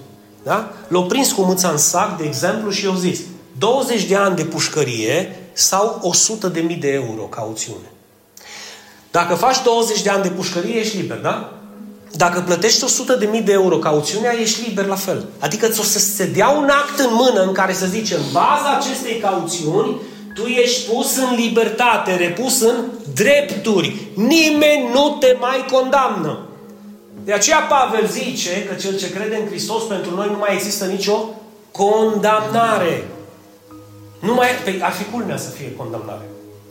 Da? 0.43 0.73
L-au 0.89 1.07
prins 1.07 1.33
cu 1.33 1.43
mâța 1.43 1.69
în 1.69 1.79
sac, 1.79 2.19
de 2.19 2.25
exemplu, 2.25 2.71
și 2.71 2.85
i-au 2.85 2.97
zis 2.97 3.21
20 3.63 4.05
de 4.05 4.17
ani 4.17 4.37
de 4.37 4.45
pușcărie 4.45 5.37
sau 5.53 5.99
100 6.03 6.49
de 6.49 6.61
mii 6.61 6.77
de 6.77 6.89
euro 6.89 7.23
cauțiune. 7.23 7.91
Dacă 9.11 9.35
faci 9.35 9.63
20 9.63 10.03
de 10.03 10.11
ani 10.11 10.23
de 10.23 10.29
pușcărie, 10.29 10.75
ești 10.75 10.97
liber, 10.97 11.17
da? 11.17 11.53
Dacă 12.13 12.41
plătești 12.41 12.85
100 12.85 13.15
de 13.15 13.27
mii 13.27 13.41
de 13.41 13.53
euro 13.53 13.77
cauțiunea, 13.77 14.41
ești 14.41 14.69
liber 14.69 14.87
la 14.87 14.95
fel. 14.95 15.27
Adică 15.39 15.69
ți-o 15.69 15.83
să 15.83 15.99
se 15.99 16.25
dea 16.25 16.49
un 16.49 16.69
act 16.69 16.99
în 16.99 17.09
mână 17.11 17.43
în 17.43 17.53
care 17.53 17.73
să 17.73 17.87
zice, 17.87 18.15
în 18.15 18.23
baza 18.33 18.77
acestei 18.79 19.19
cauțiuni, 19.19 20.01
tu 20.35 20.47
ești 20.47 20.91
pus 20.91 21.17
în 21.17 21.35
libertate, 21.35 22.17
repus 22.17 22.61
în 22.61 22.77
drepturi. 23.15 23.97
Nimeni 24.15 24.89
nu 24.93 25.17
te 25.21 25.37
mai 25.41 25.65
condamnă. 25.73 26.39
De 27.25 27.33
aceea 27.33 27.59
Pavel 27.59 28.09
zice 28.09 28.65
că 28.69 28.75
cel 28.75 28.99
ce 28.99 29.11
crede 29.11 29.37
în 29.37 29.47
Hristos 29.47 29.83
pentru 29.83 30.15
noi 30.15 30.29
nu 30.31 30.39
mai 30.39 30.55
există 30.55 30.85
nicio 30.85 31.29
condamnare. 31.71 33.05
Nu 34.23 34.35
mai, 34.35 34.49
pe, 34.65 34.79
ar 34.81 34.93
fi 34.93 35.05
culmea 35.05 35.37
să 35.37 35.51
fie 35.51 35.75
condamnare. 35.77 36.29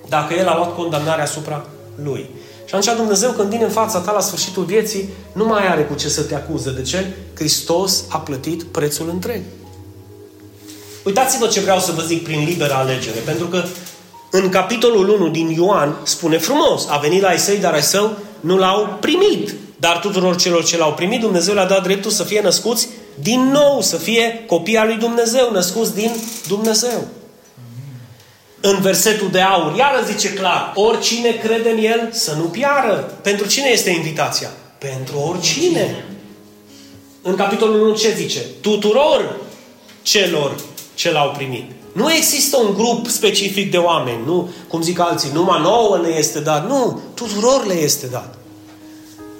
Dacă 0.09 0.33
el 0.33 0.47
a 0.47 0.55
luat 0.55 0.75
condamnarea 0.75 1.23
asupra 1.23 1.65
lui. 2.03 2.29
Și 2.65 2.75
atunci 2.75 2.95
Dumnezeu 2.97 3.31
când 3.31 3.49
vine 3.49 3.63
în 3.63 3.69
fața 3.69 3.99
ta 3.99 4.11
la 4.11 4.19
sfârșitul 4.19 4.63
vieții, 4.63 5.09
nu 5.33 5.45
mai 5.45 5.67
are 5.67 5.81
cu 5.81 5.93
ce 5.93 6.09
să 6.09 6.21
te 6.21 6.35
acuze. 6.35 6.71
De 6.71 6.81
ce? 6.81 7.05
Hristos 7.33 8.03
a 8.09 8.17
plătit 8.17 8.63
prețul 8.63 9.09
întreg. 9.09 9.41
Uitați-vă 11.03 11.47
ce 11.47 11.59
vreau 11.59 11.79
să 11.79 11.91
vă 11.91 12.01
zic 12.01 12.23
prin 12.23 12.43
liberă 12.45 12.73
alegere. 12.73 13.19
Pentru 13.25 13.45
că 13.45 13.63
în 14.31 14.49
capitolul 14.49 15.09
1 15.09 15.29
din 15.29 15.49
Ioan 15.49 15.95
spune 16.03 16.37
frumos, 16.37 16.87
a 16.89 16.97
venit 16.97 17.21
la 17.21 17.27
ai 17.27 17.39
săi, 17.39 17.57
dar 17.57 17.73
ai 17.73 17.83
său 17.83 18.17
nu 18.39 18.57
l-au 18.57 18.97
primit. 18.99 19.53
Dar 19.77 19.99
tuturor 19.99 20.35
celor 20.35 20.63
ce 20.63 20.77
l-au 20.77 20.93
primit, 20.93 21.19
Dumnezeu 21.19 21.53
le-a 21.53 21.65
dat 21.65 21.83
dreptul 21.83 22.11
să 22.11 22.23
fie 22.23 22.41
născuți 22.41 22.87
din 23.19 23.51
nou, 23.51 23.81
să 23.81 23.97
fie 23.97 24.43
copii 24.47 24.77
al 24.77 24.87
lui 24.87 24.97
Dumnezeu, 24.97 25.51
născuți 25.51 25.93
din 25.93 26.11
Dumnezeu. 26.47 27.07
În 28.61 28.81
versetul 28.81 29.29
de 29.31 29.39
aur, 29.39 29.75
iară 29.75 30.05
zice 30.05 30.33
clar, 30.33 30.71
oricine 30.75 31.31
crede 31.31 31.69
în 31.69 31.77
El 31.77 32.09
să 32.11 32.33
nu 32.37 32.43
piară. 32.43 33.17
Pentru 33.21 33.47
cine 33.47 33.67
este 33.67 33.89
invitația? 33.89 34.49
Pentru 34.77 35.17
oricine. 35.17 36.05
În 37.21 37.35
capitolul 37.35 37.81
1 37.81 37.95
ce 37.95 38.13
zice? 38.13 38.39
Tuturor 38.61 39.35
celor 40.01 40.55
ce 40.93 41.11
l-au 41.11 41.31
primit. 41.37 41.71
Nu 41.93 42.13
există 42.13 42.57
un 42.57 42.73
grup 42.73 43.07
specific 43.07 43.71
de 43.71 43.77
oameni, 43.77 44.25
nu, 44.25 44.49
cum 44.67 44.81
zic 44.81 44.99
alții, 44.99 45.29
numai 45.33 45.61
nouă 45.61 45.99
ne 46.03 46.09
este 46.09 46.39
dat. 46.39 46.67
Nu, 46.67 47.01
tuturor 47.13 47.65
le 47.65 47.73
este 47.73 48.07
dat. 48.07 48.35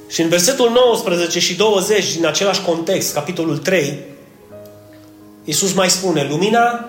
Și 0.10 0.22
în 0.22 0.30
versetul 0.30 0.70
19 0.70 1.40
și 1.40 1.56
20 1.56 2.16
din 2.16 2.26
același 2.26 2.62
context, 2.62 3.14
capitolul 3.14 3.58
3, 3.58 4.00
Iisus 5.44 5.74
mai 5.74 5.90
spune, 5.90 6.28
lumina 6.30 6.86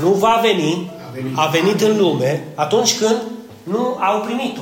nu 0.00 0.08
va 0.08 0.40
veni, 0.42 0.90
a 1.34 1.46
venit 1.46 1.80
în 1.80 1.96
lume 1.96 2.48
atunci 2.54 2.98
când 2.98 3.16
nu 3.62 3.96
au 4.00 4.20
primit-o. 4.20 4.60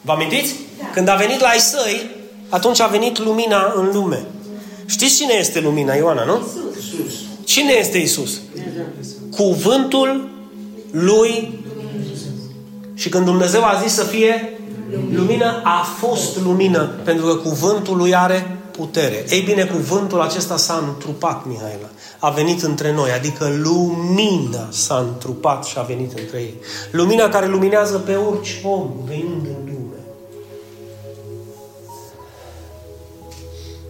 Vă 0.00 0.12
amintiți? 0.12 0.54
Când 0.92 1.08
a 1.08 1.14
venit 1.14 1.40
la 1.40 1.48
ai 1.48 1.58
săi, 1.58 2.10
atunci 2.48 2.80
a 2.80 2.86
venit 2.86 3.18
lumina 3.18 3.72
în 3.76 3.90
lume. 3.92 4.24
Știți 4.86 5.16
cine 5.16 5.32
este 5.32 5.60
lumina, 5.60 5.94
Ioana, 5.94 6.24
nu? 6.24 6.46
Isus. 6.78 7.14
Cine 7.44 7.72
este 7.72 7.98
Isus? 7.98 8.40
Cuvântul 9.36 10.28
lui 10.90 11.58
și 12.94 13.08
când 13.08 13.24
Dumnezeu 13.24 13.64
a 13.64 13.80
zis 13.82 13.92
să 13.92 14.04
fie 14.04 14.58
lumină, 15.12 15.60
a 15.64 15.86
fost 15.98 16.40
lumină, 16.40 16.90
pentru 17.04 17.26
că 17.26 17.34
cuvântul 17.34 17.96
lui 17.96 18.14
are 18.14 18.55
putere. 18.76 19.24
Ei 19.28 19.40
bine, 19.40 19.64
cuvântul 19.64 20.20
acesta 20.20 20.56
s-a 20.56 20.84
întrupat, 20.88 21.46
Mihaela. 21.46 21.88
A 22.18 22.30
venit 22.30 22.62
între 22.62 22.92
noi, 22.92 23.10
adică 23.10 23.48
lumina 23.48 24.68
s-a 24.70 24.98
întrupat 24.98 25.64
și 25.64 25.78
a 25.78 25.82
venit 25.82 26.18
între 26.18 26.38
ei. 26.38 26.54
Lumina 26.90 27.28
care 27.28 27.46
luminează 27.46 27.98
pe 27.98 28.14
orice 28.14 28.60
om 28.62 28.90
venind 29.04 29.46
în 29.46 29.64
lume. 29.64 30.00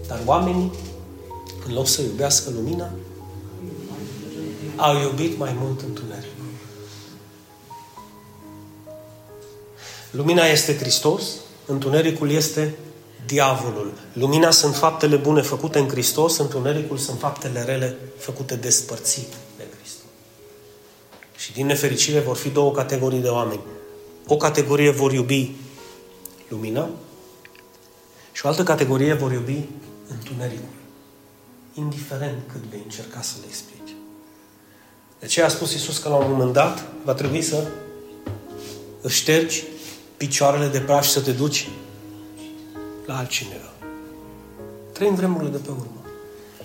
Dar 0.08 0.20
oamenii, 0.24 0.72
în 1.66 1.74
loc 1.74 1.86
să 1.86 2.02
iubească 2.02 2.50
lumina, 2.54 2.90
au 4.76 5.00
iubit 5.00 5.38
mai 5.38 5.56
mult 5.60 5.80
întuneric. 5.80 6.30
Lumina 10.10 10.44
este 10.44 10.76
Hristos, 10.76 11.22
întunericul 11.66 12.30
este 12.30 12.74
diavolul. 13.26 13.92
Lumina 14.12 14.50
sunt 14.50 14.74
faptele 14.74 15.16
bune 15.16 15.40
făcute 15.40 15.78
în 15.78 15.88
Hristos, 15.88 16.36
întunericul 16.36 16.96
sunt 16.96 17.18
faptele 17.18 17.64
rele 17.64 17.96
făcute 18.18 18.54
despărțit 18.54 19.28
de 19.56 19.64
Hristos. 19.78 20.10
Și 21.36 21.52
din 21.52 21.66
nefericire 21.66 22.20
vor 22.20 22.36
fi 22.36 22.48
două 22.48 22.72
categorii 22.72 23.20
de 23.20 23.28
oameni. 23.28 23.60
O 24.26 24.36
categorie 24.36 24.90
vor 24.90 25.12
iubi 25.12 25.50
lumina 26.48 26.88
și 28.32 28.46
o 28.46 28.48
altă 28.48 28.62
categorie 28.62 29.12
vor 29.12 29.32
iubi 29.32 29.64
întunericul. 30.08 30.74
Indiferent 31.74 32.38
cât 32.52 32.62
vei 32.70 32.80
încerca 32.84 33.22
să 33.22 33.34
le 33.40 33.46
explici. 33.48 33.96
De 35.18 35.26
ce 35.26 35.42
a 35.42 35.48
spus 35.48 35.72
Iisus 35.72 35.98
că 35.98 36.08
la 36.08 36.14
un 36.14 36.30
moment 36.30 36.52
dat 36.52 36.84
va 37.04 37.14
trebui 37.14 37.42
să 37.42 37.66
își 39.00 39.20
ștergi 39.20 39.64
picioarele 40.16 40.66
de 40.66 40.80
praf 40.80 41.04
și 41.04 41.10
să 41.10 41.20
te 41.20 41.32
duci 41.32 41.68
la 43.06 43.16
altcineva. 43.16 43.72
Trăim 44.92 45.14
vremurile 45.14 45.50
de 45.50 45.56
pe 45.56 45.70
urmă. 45.70 46.00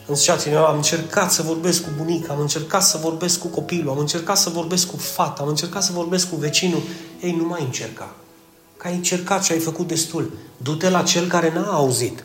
În 0.07 0.15
ziceați 0.15 0.49
am 0.49 0.75
încercat 0.75 1.31
să 1.31 1.41
vorbesc 1.41 1.83
cu 1.83 1.89
bunica, 1.97 2.33
am 2.33 2.39
încercat 2.39 2.83
să 2.83 2.97
vorbesc 3.01 3.39
cu 3.39 3.47
copilul, 3.47 3.91
am 3.91 3.97
încercat 3.97 4.37
să 4.37 4.49
vorbesc 4.49 4.87
cu 4.87 4.97
fata, 4.97 5.41
am 5.41 5.47
încercat 5.47 5.83
să 5.83 5.91
vorbesc 5.91 6.29
cu 6.29 6.35
vecinul. 6.35 6.81
Ei, 7.21 7.35
nu 7.35 7.43
mai 7.43 7.61
încerca. 7.63 8.15
Că 8.77 8.87
ai 8.87 8.93
încercat 8.93 9.43
și 9.43 9.51
ai 9.51 9.59
făcut 9.59 9.87
destul. 9.87 10.31
Du-te 10.57 10.89
la 10.89 11.01
cel 11.01 11.27
care 11.27 11.53
n-a 11.53 11.73
auzit. 11.73 12.23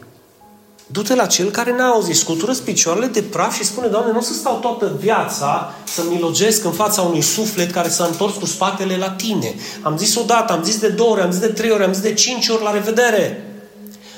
Du-te 0.87 1.15
la 1.15 1.27
cel 1.27 1.51
care 1.51 1.77
n-a 1.77 1.87
auzit, 1.87 2.17
scutură 2.17 2.55
picioarele 2.55 3.07
de 3.07 3.23
praf 3.23 3.55
și 3.55 3.65
spune, 3.65 3.87
Doamne, 3.87 4.13
nu 4.13 4.19
o 4.19 4.21
să 4.21 4.33
stau 4.33 4.59
toată 4.59 4.97
viața 4.99 5.75
să 5.85 6.03
milogesc 6.11 6.65
în 6.65 6.73
fața 6.73 7.03
unui 7.03 7.21
suflet 7.21 7.71
care 7.71 7.89
s-a 7.89 8.05
întors 8.05 8.35
cu 8.35 8.47
spatele 8.47 8.97
la 8.97 9.11
tine. 9.11 9.55
Am 9.83 9.97
zis 9.97 10.17
odată, 10.17 10.53
am 10.53 10.63
zis 10.63 10.79
de 10.79 10.89
două 10.89 11.11
ori, 11.11 11.21
am 11.21 11.31
zis 11.31 11.41
de 11.41 11.47
trei 11.47 11.71
ori, 11.71 11.85
am 11.85 11.93
zis 11.93 12.03
de 12.03 12.15
cinci 12.15 12.49
ori, 12.49 12.63
la 12.63 12.71
revedere. 12.71 13.51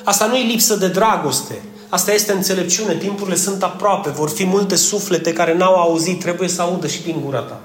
Asta 0.09 0.27
nu 0.27 0.37
e 0.37 0.47
lipsă 0.47 0.77
de 0.77 0.89
dragoste. 0.89 1.63
Asta 1.89 2.13
este 2.13 2.33
înțelepciune. 2.33 2.95
Timpurile 2.95 3.37
sunt 3.37 3.63
aproape. 3.63 4.11
Vor 4.11 4.29
fi 4.29 4.45
multe 4.45 4.77
suflete 4.77 5.33
care 5.33 5.55
n-au 5.55 5.75
auzit. 5.75 6.21
Trebuie 6.21 6.49
să 6.49 6.63
audă 6.63 6.87
și 6.87 7.03
din 7.03 7.21
gura 7.25 7.41
ta. 7.41 7.61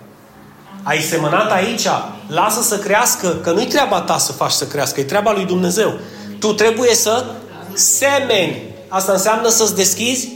Ai 0.83 1.01
semănat 1.01 1.51
aici, 1.51 1.87
lasă 2.27 2.61
să 2.61 2.77
crească, 2.77 3.27
că 3.27 3.51
nu-i 3.51 3.65
treaba 3.65 4.01
ta 4.01 4.17
să 4.17 4.31
faci 4.31 4.51
să 4.51 4.67
crească, 4.67 4.99
e 4.99 5.03
treaba 5.03 5.31
lui 5.31 5.45
Dumnezeu. 5.45 5.93
Tu 6.39 6.53
trebuie 6.53 6.95
să 6.95 7.25
semeni 7.73 8.73
Asta 8.87 9.11
înseamnă 9.11 9.49
să-ți 9.49 9.75
deschizi 9.75 10.29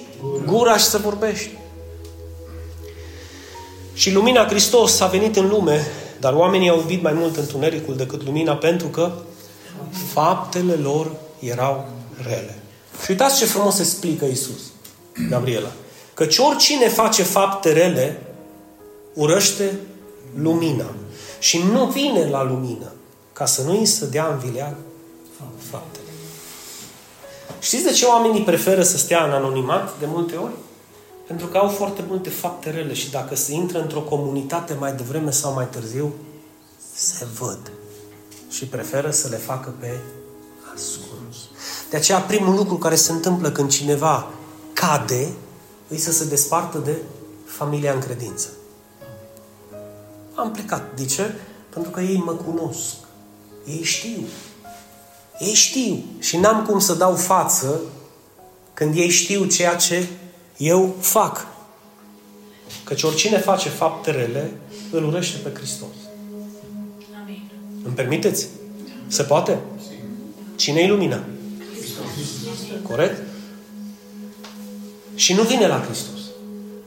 gura 0.46 0.78
și 0.78 0.84
să 0.84 0.98
vorbești. 0.98 1.50
Și 3.94 4.14
lumina 4.14 4.46
Hristos 4.46 5.00
a 5.00 5.06
venit 5.06 5.36
în 5.36 5.48
lume, 5.48 5.88
dar 6.20 6.34
oamenii 6.34 6.70
au 6.70 6.78
iubit 6.78 7.02
mai 7.02 7.14
mult 7.14 7.38
întunericul 7.38 7.96
decât 7.96 8.24
lumina 8.24 8.54
pentru 8.54 8.88
că 8.88 9.12
faptele 10.14 10.74
lor 10.74 11.12
erau 11.40 11.86
rele. 12.22 12.56
Și 13.04 13.12
uitați 13.12 13.38
ce 13.38 13.46
frumos 13.46 13.80
explică 13.80 14.26
Isus, 14.26 14.62
Gabriela. 15.30 15.72
Căci 16.14 16.38
oricine 16.38 16.88
face 16.88 17.24
fapte 17.24 17.72
rele, 17.72 18.22
urăște 19.14 19.80
lumina. 20.36 20.86
Și 21.40 21.64
nu 21.72 21.86
vine 21.86 22.30
la 22.30 22.44
lumină 22.44 22.92
ca 23.34 23.46
să 23.46 23.62
nu 23.62 23.80
îi 23.80 23.86
să 23.86 24.06
dea 24.06 24.28
în 24.28 24.38
vilea 24.38 24.78
faptele. 25.70 26.06
Știți 27.60 27.84
de 27.84 27.92
ce 27.92 28.06
oamenii 28.06 28.44
preferă 28.44 28.84
să 28.84 28.98
stea 28.98 29.26
în 29.26 29.32
anonimat 29.32 30.00
de 30.00 30.06
multe 30.06 30.36
ori? 30.36 30.54
Pentru 31.28 31.48
că 31.48 31.58
au 31.58 31.68
foarte 31.68 32.04
multe 32.08 32.30
fapte 32.30 32.70
rele 32.70 32.94
și 32.94 33.12
dacă 33.12 33.36
se 33.36 33.54
intră 33.54 33.82
într-o 33.82 34.00
comunitate 34.00 34.74
mai 34.74 34.94
devreme 34.94 35.32
sau 35.32 35.54
mai 35.54 35.68
târziu, 35.70 36.14
se 36.94 37.26
văd. 37.40 37.72
Și 38.50 38.66
preferă 38.66 39.12
să 39.12 39.28
le 39.28 39.36
facă 39.36 39.74
pe 39.80 40.00
ascuns. 40.74 41.17
De 41.90 41.98
aceea 41.98 42.20
primul 42.20 42.56
lucru 42.56 42.76
care 42.78 42.96
se 42.96 43.12
întâmplă 43.12 43.52
când 43.52 43.70
cineva 43.70 44.28
cade, 44.74 45.28
îi 45.88 45.98
să 45.98 46.12
se 46.12 46.26
despartă 46.26 46.78
de 46.78 46.98
familia 47.46 47.94
în 47.94 48.00
credință. 48.00 48.48
Am 50.36 50.52
plecat. 50.52 50.96
De 50.96 51.06
ce? 51.06 51.34
Pentru 51.70 51.92
că 51.92 52.02
ei 52.02 52.18
mă 52.26 52.32
cunosc. 52.32 52.94
Ei 53.66 53.84
știu. 53.84 54.22
Ei 55.40 55.54
știu 55.54 56.04
și 56.20 56.38
n-am 56.38 56.66
cum 56.66 56.80
să 56.80 56.94
dau 56.94 57.16
față 57.16 57.80
când 58.74 58.96
ei 58.96 59.10
știu 59.10 59.46
ceea 59.46 59.76
ce 59.76 60.08
eu 60.58 60.96
fac. 61.00 61.48
Căci 62.84 63.04
oricine 63.04 63.40
face 63.40 63.70
fapte 63.70 64.12
rele, 64.12 64.52
îl 64.92 65.06
urăște 65.06 65.38
pe 65.38 65.58
Hristos. 65.58 65.96
Amin. 67.22 67.52
Îmi 67.84 67.96
permiteți? 67.96 68.48
Se 69.08 69.24
poate? 69.24 69.60
Cine 70.56 70.80
e 70.80 70.88
lumina? 70.88 71.24
Corect? 72.88 73.22
Și 75.16 75.34
nu 75.34 75.42
vine 75.42 75.68
la 75.68 75.84
Hristos. 75.86 76.20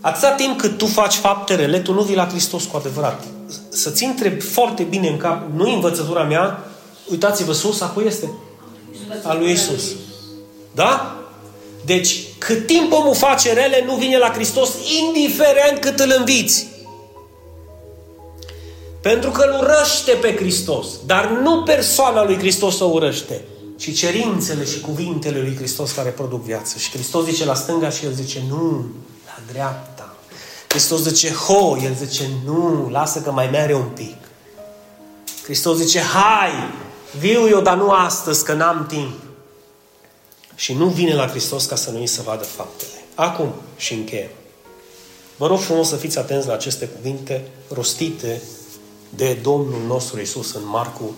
Atâta 0.01 0.31
timp 0.31 0.61
cât 0.61 0.79
tu 0.79 0.87
faci 0.87 1.15
fapte 1.15 1.55
rele, 1.55 1.79
tu 1.79 1.93
nu 1.93 2.03
vii 2.03 2.17
la 2.17 2.29
Hristos 2.29 2.65
cu 2.65 2.77
adevărat. 2.77 3.25
Să-ți 3.69 4.05
intre 4.05 4.29
foarte 4.29 4.83
bine 4.83 5.09
în 5.09 5.17
cap, 5.17 5.43
nu 5.55 5.73
învățătura 5.73 6.23
mea, 6.23 6.71
Uitați-vă 7.11 7.53
sus, 7.53 7.81
acolo 7.81 8.07
este. 8.07 8.31
Al 9.23 9.39
lui 9.39 9.51
Isus. 9.51 9.83
Da? 10.75 11.17
Deci, 11.85 12.23
cât 12.39 12.67
timp 12.67 12.93
omul 12.93 13.15
face 13.15 13.53
rele, 13.53 13.83
nu 13.87 13.95
vine 13.95 14.19
la 14.19 14.33
Hristos, 14.33 14.71
indiferent 15.07 15.81
cât 15.81 15.99
îl 15.99 16.15
înviți. 16.19 16.67
Pentru 19.01 19.31
că 19.31 19.43
îl 19.43 19.59
urăște 19.59 20.13
pe 20.13 20.35
Hristos. 20.35 20.87
Dar 21.07 21.29
nu 21.43 21.63
persoana 21.63 22.25
lui 22.25 22.39
Hristos 22.39 22.81
o 22.81 22.85
urăște, 22.85 23.45
ci 23.81 23.95
cerințele 23.95 24.65
și 24.65 24.81
cuvintele 24.81 25.41
lui 25.41 25.57
Hristos 25.57 25.93
care 25.93 26.11
produc 26.11 26.43
viață. 26.43 26.79
Și 26.79 26.91
Hristos 26.91 27.25
zice 27.25 27.45
la 27.45 27.55
stânga 27.55 27.91
și 27.91 28.05
el 28.05 28.13
zice 28.13 28.43
nu, 28.49 28.87
la 29.27 29.53
dreapta. 29.53 30.17
Hristos 30.69 31.03
zice 31.03 31.33
ho, 31.33 31.77
el 31.83 31.95
zice 31.95 32.31
nu, 32.45 32.89
lasă 32.91 33.21
că 33.21 33.31
mai 33.31 33.49
mere 33.51 33.75
un 33.75 33.89
pic. 33.95 34.17
Hristos 35.43 35.77
zice 35.77 36.01
hai, 36.01 36.51
Viu 37.19 37.49
eu, 37.49 37.61
dar 37.61 37.77
nu 37.77 37.91
astăzi, 37.91 38.45
că 38.45 38.53
n-am 38.53 38.87
timp. 38.87 39.15
Și 40.55 40.73
nu 40.73 40.87
vine 40.87 41.15
la 41.15 41.27
Hristos 41.27 41.65
ca 41.65 41.77
să 41.77 41.91
nu-i 41.91 42.07
să 42.07 42.23
vadă 42.23 42.45
faptele. 42.45 43.05
Acum 43.15 43.53
și 43.77 43.95
încheiem. 43.95 44.31
Vă 45.37 45.47
rog 45.47 45.59
frumos 45.59 45.89
să 45.89 45.97
fiți 45.97 46.19
atenți 46.19 46.47
la 46.47 46.53
aceste 46.53 46.87
cuvinte 46.87 47.49
rostite 47.73 48.43
de 49.15 49.39
Domnul 49.43 49.81
nostru 49.87 50.21
Isus 50.21 50.55
în 50.55 50.63
Marcu, 50.65 51.15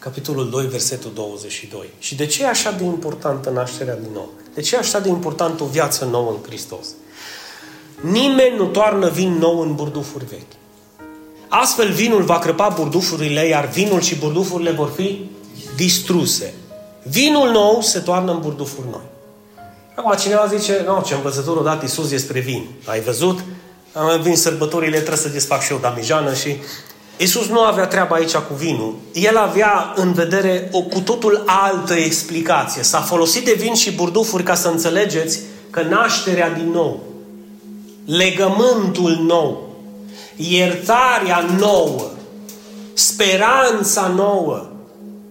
capitolul 0.00 0.50
2, 0.50 0.66
versetul 0.66 1.10
22. 1.14 1.90
Și 1.98 2.14
de 2.14 2.26
ce 2.26 2.42
e 2.42 2.48
așa 2.48 2.70
de 2.70 2.84
importantă 2.84 3.50
nașterea 3.50 3.96
din 3.96 4.10
nou? 4.12 4.28
De 4.54 4.60
ce 4.60 4.74
e 4.74 4.78
așa 4.78 4.98
de 4.98 5.08
importantă 5.08 5.62
o 5.62 5.66
viață 5.66 6.04
nouă 6.04 6.30
în 6.30 6.36
Hristos? 6.46 6.86
Nimeni 8.00 8.56
nu 8.56 8.66
toarnă 8.66 9.08
vin 9.08 9.32
nou 9.32 9.60
în 9.60 9.74
burdufuri 9.74 10.24
vechi. 10.24 10.58
Astfel 11.48 11.92
vinul 11.92 12.22
va 12.22 12.38
crăpa 12.38 12.68
burdufurile, 12.68 13.46
iar 13.46 13.68
vinul 13.68 14.00
și 14.00 14.16
burdufurile 14.16 14.70
vor 14.70 14.90
fi 14.96 15.30
distruse. 15.76 16.54
Vinul 17.02 17.50
nou 17.50 17.80
se 17.80 17.98
toarnă 17.98 18.32
în 18.32 18.40
burdufuri 18.40 18.86
noi. 18.90 19.04
Acum 19.94 20.14
cineva 20.16 20.46
zice, 20.46 20.82
nu, 20.86 21.02
ce 21.06 21.14
învățător 21.14 21.56
o 21.56 21.62
dat 21.62 21.82
Iisus 21.82 22.08
despre 22.08 22.40
vin. 22.40 22.68
Ai 22.84 23.00
văzut? 23.00 23.38
Am 23.92 24.20
vin 24.20 24.36
sărbătorile, 24.36 24.96
trebuie 24.96 25.16
să 25.16 25.28
desfac 25.28 25.62
și 25.62 25.72
eu 25.72 25.78
damijană 25.78 26.34
și 26.34 26.56
Iisus 27.20 27.46
nu 27.46 27.60
avea 27.60 27.86
treaba 27.86 28.14
aici 28.14 28.36
cu 28.36 28.54
vinul. 28.54 28.94
El 29.12 29.36
avea 29.36 29.92
în 29.96 30.12
vedere 30.12 30.68
o 30.72 30.82
cu 30.82 31.00
totul 31.00 31.42
altă 31.46 31.94
explicație. 31.94 32.82
S-a 32.82 33.00
folosit 33.00 33.44
de 33.44 33.56
vin 33.58 33.74
și 33.74 33.94
burdufuri 33.94 34.42
ca 34.42 34.54
să 34.54 34.68
înțelegeți 34.68 35.40
că 35.70 35.82
nașterea 35.82 36.50
din 36.50 36.70
nou, 36.70 37.00
legământul 38.04 39.18
nou, 39.26 39.76
iertarea 40.36 41.44
nouă, 41.58 42.10
speranța 42.92 44.06
nouă, 44.06 44.66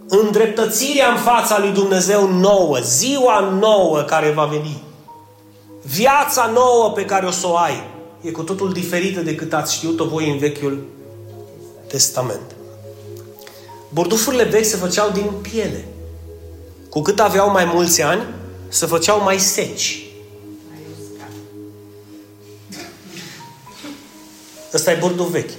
îndreptățirea 0.08 1.12
în 1.12 1.18
fața 1.18 1.60
lui 1.60 1.72
Dumnezeu 1.72 2.28
nouă, 2.28 2.78
ziua 2.84 3.58
nouă 3.60 4.00
care 4.00 4.32
va 4.32 4.46
veni, 4.46 4.84
viața 5.82 6.52
nouă 6.54 6.92
pe 6.96 7.06
care 7.06 7.26
o 7.26 7.32
să 7.32 7.48
o 7.48 7.56
ai, 7.56 7.84
e 8.22 8.32
cu 8.32 8.42
totul 8.42 8.72
diferită 8.72 9.20
decât 9.20 9.54
ați 9.54 9.74
știut-o 9.76 10.06
voi 10.06 10.30
în 10.30 10.38
Vechiul 10.38 10.98
Testament. 11.90 12.56
Burdufurile 13.90 14.44
vechi 14.44 14.66
se 14.66 14.76
făceau 14.76 15.10
din 15.10 15.32
piele. 15.42 15.86
Cu 16.90 17.02
cât 17.02 17.20
aveau 17.20 17.52
mai 17.52 17.66
mulți 17.66 18.02
ani, 18.02 18.24
se 18.68 18.86
făceau 18.86 19.22
mai 19.22 19.40
seci. 19.40 20.04
Ăsta 24.74 24.92
e 24.92 24.96
burdul 24.96 25.26
vechi. 25.26 25.52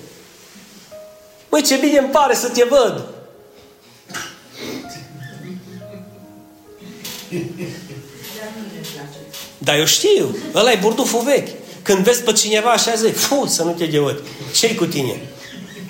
Măi, 1.51 1.63
ce 1.63 1.77
bine 1.77 1.99
îmi 1.99 2.09
pare 2.09 2.35
să 2.35 2.49
te 2.49 2.65
văd! 2.65 3.09
Dar 9.59 9.79
eu 9.79 9.85
știu, 9.85 10.37
ăla 10.55 10.73
e 10.73 10.79
burduful 10.81 11.23
vechi. 11.23 11.49
Când 11.83 11.99
vezi 11.99 12.23
pe 12.23 12.33
cineva 12.33 12.71
așa 12.71 12.95
zic, 12.95 13.17
fu, 13.17 13.47
să 13.47 13.63
nu 13.63 13.73
te 13.73 13.87
deod. 13.87 14.23
ce 14.55 14.75
cu 14.75 14.87
tine? 14.87 15.21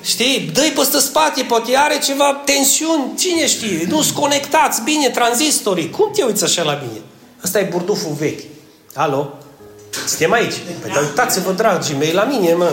Știi? 0.02 0.50
Dă-i 0.52 0.72
peste 0.76 0.98
spate, 0.98 1.42
poate 1.42 1.76
are 1.76 1.98
ceva 1.98 2.42
tensiuni, 2.44 3.12
cine 3.18 3.46
știe? 3.46 3.86
nu 3.88 4.02
sunt 4.02 4.16
conectați 4.16 4.82
bine 4.82 5.08
tranzistorii. 5.08 5.90
Cum 5.90 6.10
te 6.14 6.22
uiți 6.22 6.44
așa 6.44 6.62
la 6.62 6.78
mine? 6.86 7.00
Asta 7.42 7.58
e 7.58 7.62
burduful 7.62 8.12
vechi. 8.18 8.40
Alo? 8.94 9.34
Suntem 10.06 10.32
aici. 10.32 10.54
Păi 10.80 10.90
dar 10.92 11.02
uitați-vă, 11.02 11.52
dragii 11.52 11.96
mei, 11.96 12.12
la 12.12 12.24
mine, 12.24 12.54
mă. 12.54 12.70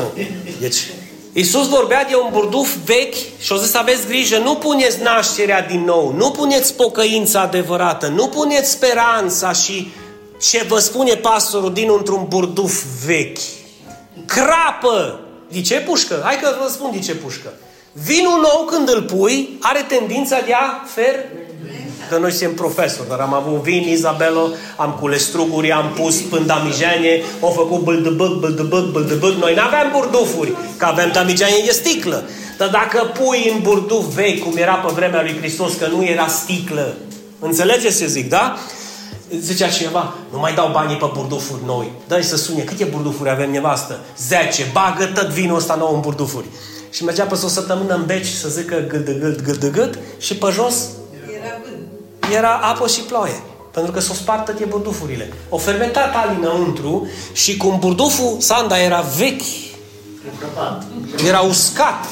Deci, 0.59 0.77
Iisus 1.33 1.67
vorbea 1.67 2.05
de 2.05 2.15
un 2.15 2.29
burduf 2.31 2.75
vechi 2.85 3.39
și 3.39 3.51
o 3.51 3.55
zis 3.55 3.69
să 3.69 3.77
aveți 3.77 4.07
grijă, 4.07 4.37
nu 4.37 4.55
puneți 4.55 5.01
nașterea 5.01 5.61
din 5.61 5.83
nou, 5.83 6.13
nu 6.13 6.31
puneți 6.31 6.73
pocăința 6.73 7.41
adevărată, 7.41 8.07
nu 8.07 8.27
puneți 8.27 8.71
speranța 8.71 9.51
și 9.51 9.91
ce 10.41 10.65
vă 10.67 10.79
spune 10.79 11.13
pastorul 11.13 11.73
din 11.73 11.89
într-un 11.97 12.25
burduf 12.27 12.83
vechi. 13.05 13.39
Crapă! 14.25 15.19
De 15.47 15.61
ce 15.61 15.75
pușcă? 15.79 16.21
Hai 16.23 16.39
că 16.41 16.55
vă 16.61 16.69
spun 16.69 16.91
de 16.93 16.99
ce 16.99 17.15
pușcă. 17.15 17.53
Vinul 17.91 18.39
nou 18.41 18.67
când 18.71 18.89
îl 18.89 19.01
pui 19.01 19.57
are 19.61 19.85
tendința 19.87 20.39
de 20.45 20.53
a 20.53 20.83
fer 20.85 21.15
că 22.09 22.17
noi 22.17 22.31
suntem 22.31 22.53
profesori, 22.55 23.09
dar 23.09 23.19
am 23.19 23.33
avut 23.33 23.61
vin, 23.61 23.87
Izabelo, 23.89 24.49
am 24.75 24.97
cules 24.99 25.23
struguri, 25.23 25.71
am 25.71 25.93
pus 25.95 26.15
până 26.15 26.45
damijanie, 26.45 27.23
au 27.41 27.49
făcut 27.49 27.83
bâldăbâc, 27.83 28.39
bâldăbâc, 28.39 28.91
bâldăbâc. 28.91 29.35
Noi 29.35 29.53
nu 29.53 29.61
aveam 29.61 29.91
burdufuri, 29.91 30.53
că 30.77 30.85
avem 30.85 31.11
damijanie 31.13 31.63
de 31.65 31.71
sticlă. 31.71 32.23
Dar 32.57 32.69
dacă 32.69 33.11
pui 33.19 33.51
în 33.53 33.61
burduf 33.61 34.05
vechi, 34.13 34.43
cum 34.43 34.57
era 34.57 34.73
pe 34.73 34.91
vremea 34.95 35.21
lui 35.21 35.37
Hristos, 35.37 35.73
că 35.73 35.87
nu 35.87 36.03
era 36.03 36.27
sticlă, 36.27 36.95
înțelegeți 37.39 37.99
ce 37.99 38.07
zic, 38.07 38.29
da? 38.29 38.57
Zicea 39.35 39.69
cineva, 39.69 40.13
nu 40.31 40.39
mai 40.39 40.53
dau 40.53 40.69
banii 40.71 40.95
pe 40.95 41.09
burdufuri 41.13 41.61
noi. 41.65 41.91
Dă-i 42.07 42.23
să 42.23 42.35
sune, 42.35 42.61
câte 42.61 42.83
burdufuri 42.83 43.29
avem 43.29 43.51
nevastă? 43.51 43.99
Zece, 44.17 44.65
bagă 44.73 45.05
tot 45.05 45.27
vinul 45.27 45.57
ăsta 45.57 45.75
nou 45.75 45.93
în 45.93 45.99
burdufuri. 45.99 46.45
Și 46.89 47.03
mergea 47.03 47.23
pe 47.23 47.33
o 47.43 47.47
săptămână 47.47 47.93
în 47.93 48.05
beci 48.05 48.27
să 48.27 48.49
zică 48.49 48.85
gâd, 48.87 49.19
gâd, 49.19 49.41
gâd, 49.41 49.71
gâd 49.71 49.99
și 50.17 50.35
pe 50.35 50.47
jos 50.51 50.75
era 52.33 52.53
apă 52.55 52.87
și 52.87 52.99
ploaie. 52.99 53.41
Pentru 53.71 53.91
că 53.91 53.99
s-o 53.99 54.13
spartă 54.13 54.51
toate 54.51 54.65
burdufurile. 54.65 55.33
O 55.49 55.57
fermentat 55.57 56.15
ali 56.15 56.37
înăuntru 56.39 57.07
și 57.33 57.57
cum 57.57 57.79
burduful 57.79 58.35
sanda 58.39 58.79
era 58.79 59.05
vechi, 59.17 59.41
era 61.27 61.39
uscat, 61.39 62.05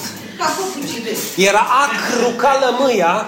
era 1.35 1.67
acru 1.85 2.29
ca 2.37 2.59
lămâia, 2.65 3.25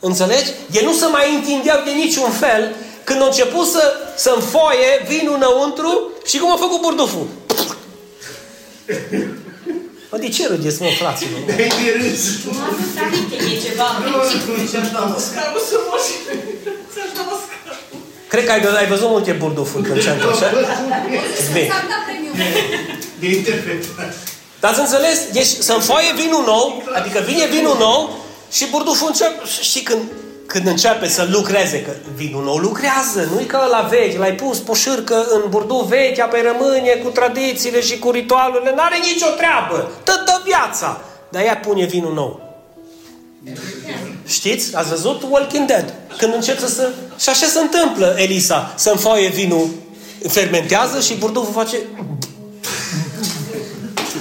înțelegi? 0.00 0.50
El 0.72 0.84
nu 0.84 0.92
se 0.92 1.06
mai 1.06 1.34
întindeau 1.34 1.78
de 1.84 1.90
niciun 1.90 2.30
fel 2.30 2.74
când 3.08 3.20
a 3.22 3.24
început 3.24 3.66
să, 3.66 3.82
să 4.16 4.30
înfoie 4.34 4.90
vinul 5.12 5.34
înăuntru 5.34 6.10
și 6.30 6.38
cum 6.38 6.50
a 6.52 6.56
făcut 6.56 6.80
burduful. 6.80 7.26
Mă, 10.10 10.16
de 10.18 10.28
ce 10.28 10.48
râdeți, 10.48 10.82
mă, 10.82 10.88
fraților? 10.98 11.40
De 11.46 11.68
râs. 12.00 12.22
Nu 12.44 12.50
am 12.64 12.74
e 13.52 13.54
ceva. 13.66 13.86
Cred 18.28 18.44
că 18.44 18.52
ai, 18.52 18.60
ai 18.76 18.86
văzut 18.86 19.08
multe 19.08 19.32
burdufuri 19.32 19.84
când 19.88 20.02
centru, 20.02 20.28
așa? 20.28 20.48
Bine. 21.52 21.72
De 23.18 23.26
interpretat. 23.26 24.14
Dar 24.60 24.70
ați 24.70 24.80
înțeles? 24.80 25.18
Deci 25.32 25.46
să 25.46 25.72
înfoaie 25.72 26.12
vinul 26.14 26.44
nou, 26.44 26.82
adică 26.94 27.24
vine 27.26 27.46
vinul 27.46 27.76
nou 27.78 28.24
și 28.52 28.66
burduful 28.70 29.06
începe. 29.06 29.42
Și 29.60 29.82
când, 29.82 30.02
când 30.46 30.66
începe 30.66 31.08
să 31.08 31.28
lucreze, 31.30 31.82
că 31.82 31.90
vinul 32.14 32.44
nou 32.44 32.56
lucrează, 32.56 33.28
nu-i 33.32 33.46
că 33.46 33.58
la 33.70 33.88
vechi, 33.90 34.18
l-ai 34.18 34.32
pus 34.32 34.58
poșârcă 34.58 35.26
în 35.30 35.42
burduf 35.48 35.88
vechi, 35.88 36.18
apoi 36.18 36.42
rămâne 36.42 36.90
cu 37.04 37.08
tradițiile 37.08 37.80
și 37.80 37.98
cu 37.98 38.10
ritualurile, 38.10 38.74
n-are 38.76 38.96
nicio 38.96 39.26
treabă, 39.36 39.90
tot 40.04 40.24
dă 40.24 40.40
viața. 40.44 41.00
Dar 41.28 41.42
ea 41.42 41.56
pune 41.56 41.84
vinul 41.84 42.14
nou. 42.14 42.40
Știți? 44.26 44.76
Ați 44.76 44.88
văzut 44.88 45.22
Walking 45.28 45.66
Dead? 45.66 45.94
Când 46.18 46.34
începe 46.34 46.66
să... 46.66 46.90
Și 47.18 47.28
așa 47.28 47.46
se 47.46 47.58
întâmplă, 47.58 48.14
Elisa. 48.18 48.74
Să 48.76 48.90
înfoaie 48.90 49.28
vinul, 49.28 49.68
fermentează 50.28 51.00
și 51.00 51.14
burduful 51.14 51.52
face... 51.52 51.76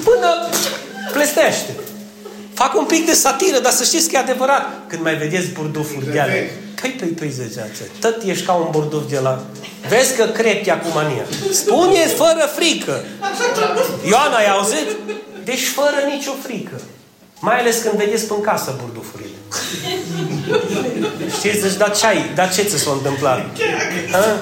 Până 0.04 0.50
plestește. 1.14 1.76
Fac 2.56 2.78
un 2.78 2.86
pic 2.86 3.06
de 3.06 3.14
satiră, 3.14 3.60
dar 3.60 3.72
să 3.72 3.84
știți 3.84 4.10
că 4.10 4.16
e 4.16 4.20
adevărat. 4.20 4.64
Când 4.88 5.01
mai 5.01 5.16
vedeți 5.16 5.47
burdufuri 5.47 6.12
de 6.12 6.20
ale, 6.20 6.51
păi, 6.82 6.89
păi, 6.89 7.08
păi, 7.08 7.30
zicea 7.30 7.68
tot 7.99 8.22
ești 8.26 8.45
ca 8.45 8.53
un 8.53 8.68
burduf 8.72 9.10
de 9.10 9.20
la... 9.20 9.43
Vezi 9.88 10.16
că 10.16 10.24
crepi 10.24 10.70
acum 10.70 10.91
mania. 10.93 11.26
Spune 11.51 12.06
fără 12.06 12.49
frică. 12.56 13.03
Ioana, 14.08 14.36
ai 14.36 14.49
auzit? 14.49 14.88
Deci 15.43 15.64
fără 15.64 15.95
nicio 16.10 16.32
frică. 16.43 16.82
Mai 17.39 17.60
ales 17.60 17.82
când 17.82 17.93
vedeți 17.93 18.32
în 18.32 18.41
casă 18.41 18.76
burdufurile. 18.82 19.36
Știți, 21.38 21.62
deci, 21.62 21.74
dar 21.78 21.95
ce 21.97 22.06
ai? 22.06 22.32
Dar 22.36 22.53
ce 22.53 22.62
ți 22.62 22.78
s-a 22.78 22.91
întâmplat? 22.91 23.45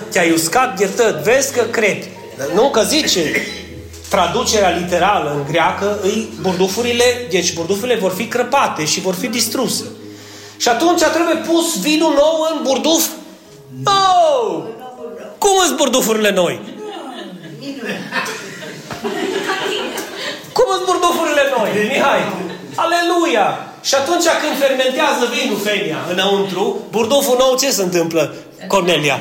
Te-ai 0.09 0.31
uscat 0.31 0.77
de 0.77 0.85
tot. 0.85 1.15
Vezi 1.15 1.53
că 1.53 1.61
crepi. 1.61 2.07
Nu, 2.53 2.69
că 2.69 2.81
zice, 2.81 3.31
traducerea 4.15 4.69
literală 4.69 5.33
în 5.35 5.43
greacă 5.51 5.99
îi 6.01 6.29
burdufurile, 6.41 7.27
deci 7.29 7.53
burdufurile 7.53 7.95
vor 7.95 8.11
fi 8.11 8.25
crăpate 8.27 8.85
și 8.85 9.01
vor 9.01 9.13
fi 9.13 9.27
distruse. 9.27 9.83
Și 10.57 10.69
atunci 10.69 11.01
trebuie 11.01 11.35
pus 11.35 11.81
vinul 11.81 12.13
nou 12.13 12.47
în 12.51 12.59
burduf. 12.63 13.05
Oh! 13.85 14.63
Cum 15.37 15.49
sunt 15.65 15.77
burdufurile 15.77 16.31
noi? 16.31 16.59
Cum 20.53 20.65
sunt 20.73 20.85
burdufurile 20.85 21.43
noi, 21.57 21.69
Mihai? 21.91 22.21
Aleluia! 22.75 23.47
Și 23.81 23.95
atunci 23.95 24.27
când 24.41 24.57
fermentează 24.59 25.23
vinul 25.35 25.59
Fenia 25.59 25.97
înăuntru, 26.11 26.77
burduful 26.89 27.35
nou 27.39 27.57
ce 27.57 27.71
se 27.71 27.81
întâmplă, 27.81 28.35
Cornelia? 28.67 29.19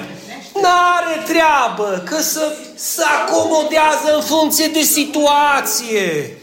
N-are 0.62 1.22
treabă, 1.26 2.02
că 2.04 2.20
să, 2.20 2.52
se 2.74 3.02
acomodează 3.02 4.14
în 4.14 4.22
funcție 4.22 4.66
de 4.66 4.80
situație. 4.80 6.36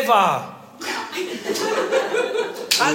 Eva. 0.00 0.52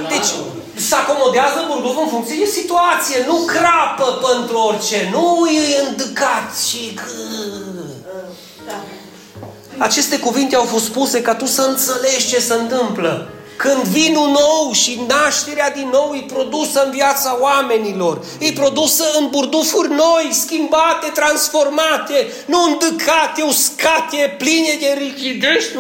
Deci, 0.10 0.32
se 0.76 0.96
acomodează 0.96 1.66
burduful 1.68 2.04
în 2.04 2.10
funcție 2.10 2.36
de 2.40 2.46
situație, 2.46 3.26
nu 3.28 3.38
crapă 3.46 4.28
pentru 4.32 4.58
orice, 4.58 5.10
nu 5.12 5.48
e 5.48 5.88
îndăcat 5.90 6.58
și... 6.68 7.00
aceste 9.78 10.20
cuvinte 10.20 10.56
au 10.56 10.64
fost 10.64 10.86
spuse 10.86 11.22
ca 11.22 11.36
tu 11.36 11.46
să 11.46 11.62
înțelegi 11.62 12.28
ce 12.28 12.40
se 12.40 12.54
întâmplă. 12.54 13.30
Când 13.58 13.84
vinul 13.84 14.28
nou 14.28 14.72
și 14.72 15.02
nașterea 15.08 15.72
din 15.72 15.90
nou 15.92 16.14
e 16.14 16.26
produsă 16.34 16.84
în 16.86 16.92
viața 16.92 17.38
oamenilor, 17.42 18.26
e 18.40 18.52
produsă 18.52 19.04
în 19.20 19.28
burdufuri 19.30 19.90
noi, 19.90 20.30
schimbate, 20.32 21.12
transformate, 21.14 22.28
nu 22.46 22.58
îndâcate, 22.64 23.42
uscate, 23.48 24.36
pline 24.38 24.78
de 24.80 24.96
richidești, 24.98 25.72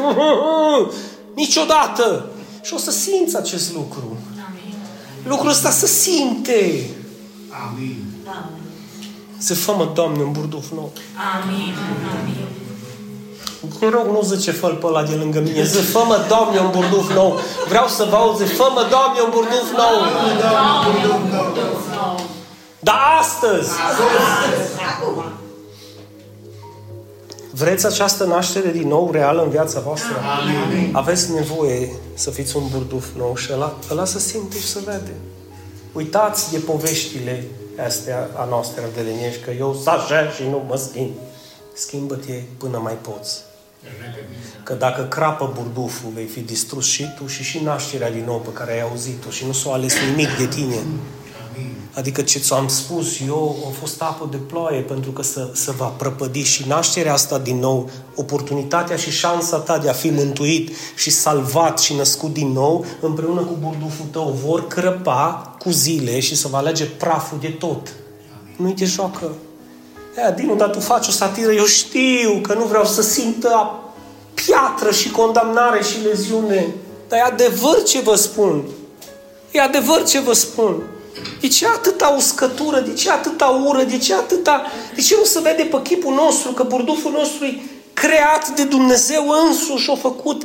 niciodată. 1.41 2.29
Și 2.61 2.73
o 2.73 2.77
să 2.77 2.91
simți 2.91 3.37
acest 3.37 3.73
lucru. 3.73 4.17
Amin. 4.49 4.75
Lucrul 5.23 5.49
ăsta 5.49 5.69
să 5.69 5.87
simte. 5.87 6.89
Amin. 7.67 8.13
Să 9.37 9.55
fă 9.55 9.89
Doamne, 9.93 10.23
un 10.23 10.31
burduf 10.31 10.71
nou. 10.71 10.91
Amin. 11.33 11.73
Amin. 12.21 12.47
Te 13.79 13.89
rog, 13.89 14.05
nu 14.05 14.21
zice 14.21 14.51
fă 14.51 14.67
pe 14.67 14.85
ăla 14.85 15.03
de 15.03 15.15
lângă 15.15 15.39
mine. 15.39 15.63
Zi, 15.63 15.81
fă 15.81 16.25
Doamne, 16.27 16.59
un 16.59 16.71
burduf 16.71 17.13
nou. 17.13 17.39
Vreau 17.67 17.87
să 17.87 18.07
vă 18.09 18.15
aud, 18.15 18.37
zi, 18.37 18.53
fă 18.53 18.85
Doamne, 18.89 19.19
un 19.21 19.29
burduf 19.31 19.71
nou. 19.71 19.95
Dar 22.79 22.95
astăzi. 23.19 23.71
Vreți 27.51 27.85
această 27.85 28.23
naștere 28.23 28.71
din 28.71 28.87
nou 28.87 29.11
reală 29.11 29.43
în 29.43 29.49
viața 29.49 29.79
voastră? 29.79 30.15
Amin. 30.39 30.95
Aveți 30.95 31.31
nevoie 31.31 31.91
să 32.13 32.29
fiți 32.29 32.55
un 32.55 32.63
burduf 32.71 33.05
nou 33.17 33.35
și 33.35 33.49
ăla, 33.53 33.73
ăla 33.91 34.05
să 34.05 34.19
simte 34.19 34.57
și 34.57 34.67
să 34.67 34.79
vede. 34.85 35.13
Uitați 35.91 36.51
de 36.51 36.57
poveștile 36.57 37.43
astea 37.85 38.29
a 38.35 38.45
noastră 38.45 38.83
de 38.95 39.01
lenești, 39.01 39.41
că 39.43 39.51
eu 39.51 39.79
să 39.83 39.89
așa 39.89 40.29
și 40.29 40.43
nu 40.49 40.63
mă 40.67 40.75
schimb. 40.75 41.11
Schimbă-te 41.73 42.41
până 42.57 42.77
mai 42.77 42.93
poți. 42.93 43.43
Că 44.63 44.73
dacă 44.73 45.03
crapă 45.03 45.51
burduful, 45.55 46.11
vei 46.13 46.25
fi 46.25 46.39
distrus 46.39 46.85
și 46.85 47.05
tu 47.17 47.27
și 47.27 47.43
și 47.43 47.63
nașterea 47.63 48.11
din 48.11 48.23
nou 48.25 48.39
pe 48.39 48.53
care 48.53 48.71
ai 48.71 48.81
auzit-o 48.81 49.29
și 49.29 49.45
nu 49.45 49.51
s-o 49.51 49.71
ales 49.71 49.93
nimic 50.09 50.37
de 50.37 50.47
tine. 50.47 50.75
Adică 51.95 52.21
ce 52.21 52.39
ți-am 52.39 52.67
spus 52.67 53.19
eu 53.27 53.55
a 53.67 53.71
fost 53.79 54.01
apă 54.01 54.27
de 54.31 54.37
ploaie 54.37 54.81
pentru 54.81 55.11
că 55.11 55.21
să, 55.21 55.49
să 55.53 55.71
va 55.71 55.85
prăpădi 55.85 56.41
și 56.41 56.67
nașterea 56.67 57.13
asta 57.13 57.39
din 57.39 57.59
nou, 57.59 57.89
oportunitatea 58.15 58.95
și 58.95 59.11
șansa 59.11 59.57
ta 59.57 59.77
de 59.77 59.89
a 59.89 59.93
fi 59.93 60.09
mântuit 60.09 60.75
și 60.95 61.09
salvat 61.09 61.79
și 61.79 61.93
născut 61.95 62.33
din 62.33 62.47
nou, 62.47 62.85
împreună 63.01 63.41
cu 63.41 63.57
burduful 63.59 64.05
tău, 64.11 64.39
vor 64.45 64.67
crăpa 64.67 65.55
cu 65.59 65.69
zile 65.69 66.19
și 66.19 66.35
să 66.35 66.47
va 66.47 66.57
alege 66.57 66.85
praful 66.85 67.37
de 67.41 67.49
tot. 67.49 67.93
Nu-i 68.57 68.73
te 68.73 68.85
joacă. 68.85 69.31
Ea, 70.17 70.31
Dinu, 70.31 70.55
dar 70.55 70.69
tu 70.69 70.79
faci 70.79 71.07
o 71.07 71.11
satiră, 71.11 71.51
eu 71.51 71.65
știu 71.65 72.39
că 72.41 72.53
nu 72.53 72.63
vreau 72.63 72.85
să 72.85 73.01
simtă 73.01 73.79
piatră 74.33 74.91
și 74.91 75.11
condamnare 75.11 75.83
și 75.83 76.05
leziune. 76.07 76.67
Dar 77.07 77.19
e 77.19 77.21
adevăr 77.21 77.83
ce 77.83 77.99
vă 77.99 78.15
spun. 78.15 78.63
E 79.51 79.61
adevăr 79.61 80.03
ce 80.03 80.19
vă 80.19 80.33
spun. 80.33 80.83
De 81.41 81.47
ce 81.47 81.67
atâta 81.67 82.07
uscătură? 82.17 82.79
De 82.79 82.93
ce 82.93 83.11
atâta 83.11 83.45
ură? 83.65 83.83
De 83.83 83.97
ce 83.97 84.13
atâta... 84.13 84.61
De 84.95 85.01
ce 85.01 85.15
nu 85.19 85.23
se 85.23 85.39
vede 85.39 85.63
pe 85.63 85.81
chipul 85.83 86.13
nostru 86.13 86.51
că 86.51 86.63
burduful 86.63 87.11
nostru 87.11 87.45
e 87.45 87.61
creat 87.93 88.49
de 88.49 88.63
Dumnezeu 88.63 89.23
însuși, 89.47 89.91
a 89.91 89.95
făcut 89.95 90.43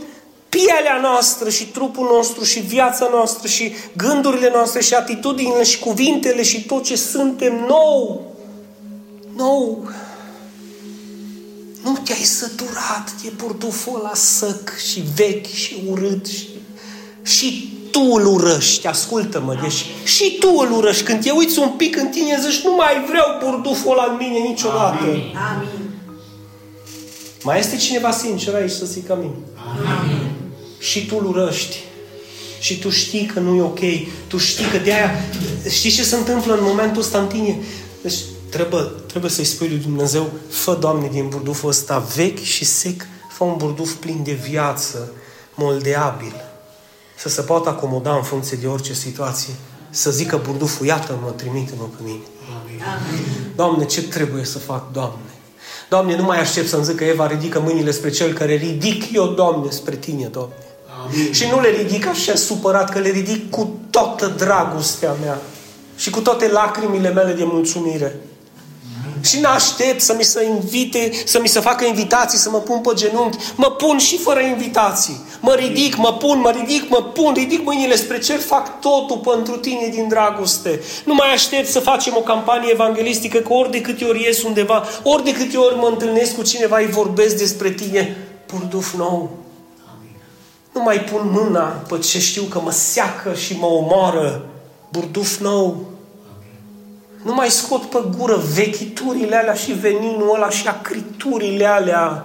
pielea 0.49 0.99
noastră 1.03 1.51
și 1.51 1.67
trupul 1.67 2.09
nostru 2.13 2.45
și 2.45 2.61
viața 2.61 3.09
noastră 3.13 3.49
și 3.49 3.73
gândurile 3.97 4.51
noastre 4.55 4.81
și 4.81 4.95
atitudinile 4.95 5.63
și 5.63 5.79
cuvintele 5.79 6.43
și 6.43 6.67
tot 6.67 6.85
ce 6.85 6.97
suntem 6.97 7.65
nou. 7.69 8.23
Nou. 9.39 9.89
Nu 11.83 11.99
te-ai 12.05 12.23
săturat 12.23 13.13
de 13.23 13.33
burduful 13.37 13.99
ăla 13.99 14.15
săc 14.15 14.77
și 14.91 15.03
vechi 15.15 15.47
și 15.47 15.83
urât 15.89 16.27
și, 16.27 16.49
și 17.23 17.73
tu 17.91 18.01
îl 18.01 18.27
urăști, 18.27 18.87
ascultă-mă, 18.87 19.59
deci 19.63 19.85
și 20.05 20.37
tu 20.41 20.49
îl 20.49 20.73
urăști. 20.73 21.03
Când 21.03 21.23
te 21.23 21.31
uiți 21.31 21.59
un 21.59 21.69
pic 21.69 21.97
în 21.97 22.09
tine, 22.09 22.41
zici, 22.41 22.65
nu 22.65 22.75
mai 22.75 23.05
vreau 23.09 23.27
burduful 23.45 23.93
ăla 23.93 24.11
în 24.11 24.17
mine 24.17 24.39
niciodată. 24.39 25.03
Amin. 25.03 25.37
Amin. 25.53 25.91
Mai 27.43 27.59
este 27.59 27.77
cineva 27.77 28.11
sincer 28.11 28.55
aici 28.55 28.71
să 28.71 28.87
zică 28.87 29.13
amin. 29.13 29.35
Amin. 30.01 30.31
Și 30.79 31.07
tu 31.07 31.17
îl 31.19 31.27
urăști. 31.27 31.77
Și 32.61 32.79
tu 32.79 32.91
știi 32.91 33.27
că 33.27 33.41
nu 33.41 33.55
e 33.57 33.63
ok. 33.63 33.81
Tu 34.27 34.39
știi 34.39 34.65
că 34.65 34.79
de 34.79 34.93
aia... 34.93 35.11
Știi 35.71 35.91
ce 35.91 36.03
se 36.03 36.17
întâmplă 36.17 36.55
în 36.55 36.63
momentul 36.63 37.03
ăsta 37.03 37.19
în 37.19 37.27
tine? 37.27 37.59
Deci 38.03 38.15
trebuie, 38.51 38.83
trebuie 39.07 39.31
să-i 39.31 39.45
spui 39.45 39.69
lui 39.69 39.79
Dumnezeu, 39.79 40.31
fă, 40.49 40.77
Doamne, 40.81 41.09
din 41.13 41.29
burduful 41.29 41.69
ăsta 41.69 41.99
vechi 41.99 42.43
și 42.43 42.65
sec, 42.65 43.07
fă 43.31 43.45
un 43.45 43.57
burduf 43.57 43.93
plin 43.93 44.21
de 44.25 44.33
viață, 44.33 45.13
moldeabil 45.55 46.35
să 47.17 47.29
se 47.29 47.41
poată 47.41 47.69
acomoda 47.69 48.15
în 48.15 48.23
funcție 48.23 48.59
de 48.61 48.67
orice 48.67 48.93
situație, 48.93 49.55
să 49.91 50.11
zică 50.11 50.41
burduful, 50.45 50.87
iată-mă, 50.87 51.31
trimite-mă 51.31 51.85
pe 51.97 52.03
mine. 52.05 52.23
Amin. 52.63 52.83
Doamne, 53.57 53.85
ce 53.85 54.03
trebuie 54.03 54.45
să 54.45 54.59
fac, 54.59 54.93
Doamne? 54.93 55.19
Doamne, 55.89 56.17
nu 56.17 56.23
mai 56.23 56.41
aștept 56.41 56.69
să-mi 56.69 56.85
zică 56.85 57.05
Eva, 57.05 57.27
ridică 57.27 57.61
mâinile 57.61 57.91
spre 57.91 58.11
cel 58.11 58.33
care 58.33 58.55
ridic 58.55 59.13
eu, 59.13 59.27
Doamne, 59.27 59.71
spre 59.71 59.97
Tine, 59.97 60.27
Doamne. 60.27 60.55
Amin. 61.05 61.33
Și 61.33 61.47
nu 61.51 61.61
le 61.61 61.69
ridic 61.69 62.07
așa 62.07 62.35
supărat, 62.35 62.91
că 62.91 62.99
le 62.99 63.09
ridic 63.09 63.51
cu 63.51 63.79
toată 63.91 64.27
dragostea 64.27 65.17
mea 65.21 65.41
și 65.97 66.11
cu 66.11 66.21
toate 66.21 66.49
lacrimile 66.49 67.11
mele 67.11 67.33
de 67.33 67.45
mulțumire. 67.45 68.21
Și 69.21 69.41
n-aștept 69.41 70.01
să 70.01 70.15
mi 70.17 70.23
se 70.23 70.45
invite, 70.45 71.11
să 71.25 71.41
mi 71.41 71.49
se 71.49 71.61
facă 71.61 71.85
invitații, 71.85 72.39
să 72.39 72.51
mă 72.51 72.59
pun 72.59 72.81
pe 72.81 72.91
genunchi. 72.95 73.39
Mă 73.55 73.71
pun 73.71 73.99
și 73.99 74.19
fără 74.19 74.41
invitații. 74.41 75.21
Mă 75.41 75.55
ridic, 75.55 75.97
mă 75.97 76.13
pun, 76.13 76.41
mă 76.41 76.51
ridic, 76.51 76.89
mă 76.89 77.03
pun, 77.03 77.33
ridic 77.35 77.65
mâinile 77.65 77.97
spre 77.97 78.19
cer, 78.19 78.39
fac 78.39 78.81
totul 78.81 79.19
pentru 79.33 79.57
tine 79.57 79.89
din 79.91 80.09
dragoste. 80.09 80.81
Nu 81.05 81.15
mai 81.15 81.33
aștept 81.33 81.69
să 81.69 81.81
facem 81.81 82.15
o 82.17 82.21
campanie 82.21 82.73
evanghelistică, 82.73 83.39
că 83.39 83.53
ori 83.53 83.71
de 83.71 83.81
câte 83.81 84.05
ori 84.05 84.23
ies 84.23 84.43
undeva, 84.43 84.85
ori 85.03 85.25
de 85.25 85.33
câte 85.33 85.57
ori 85.57 85.77
mă 85.77 85.87
întâlnesc 85.87 86.35
cu 86.35 86.43
cineva, 86.43 86.79
îi 86.79 86.87
vorbesc 86.87 87.37
despre 87.37 87.71
tine. 87.71 88.17
Purduf 88.47 88.95
nou. 88.95 89.31
Nu 90.73 90.83
mai 90.83 91.01
pun 91.01 91.21
mâna 91.33 91.63
pe 91.63 91.99
ce 91.99 92.19
știu 92.19 92.43
că 92.43 92.61
mă 92.61 92.71
seacă 92.71 93.35
și 93.35 93.57
mă 93.59 93.67
omoară. 93.67 94.47
Burduf 94.89 95.39
nou. 95.39 95.87
Nu 97.23 97.35
mai 97.35 97.49
scot 97.49 97.83
pe 97.83 98.05
gură 98.19 98.43
vechiturile 98.55 99.37
alea 99.37 99.55
și 99.55 99.73
veninul 99.73 100.35
ăla 100.35 100.51
și 100.51 100.69
acriturile 100.69 101.65
alea. 101.65 102.25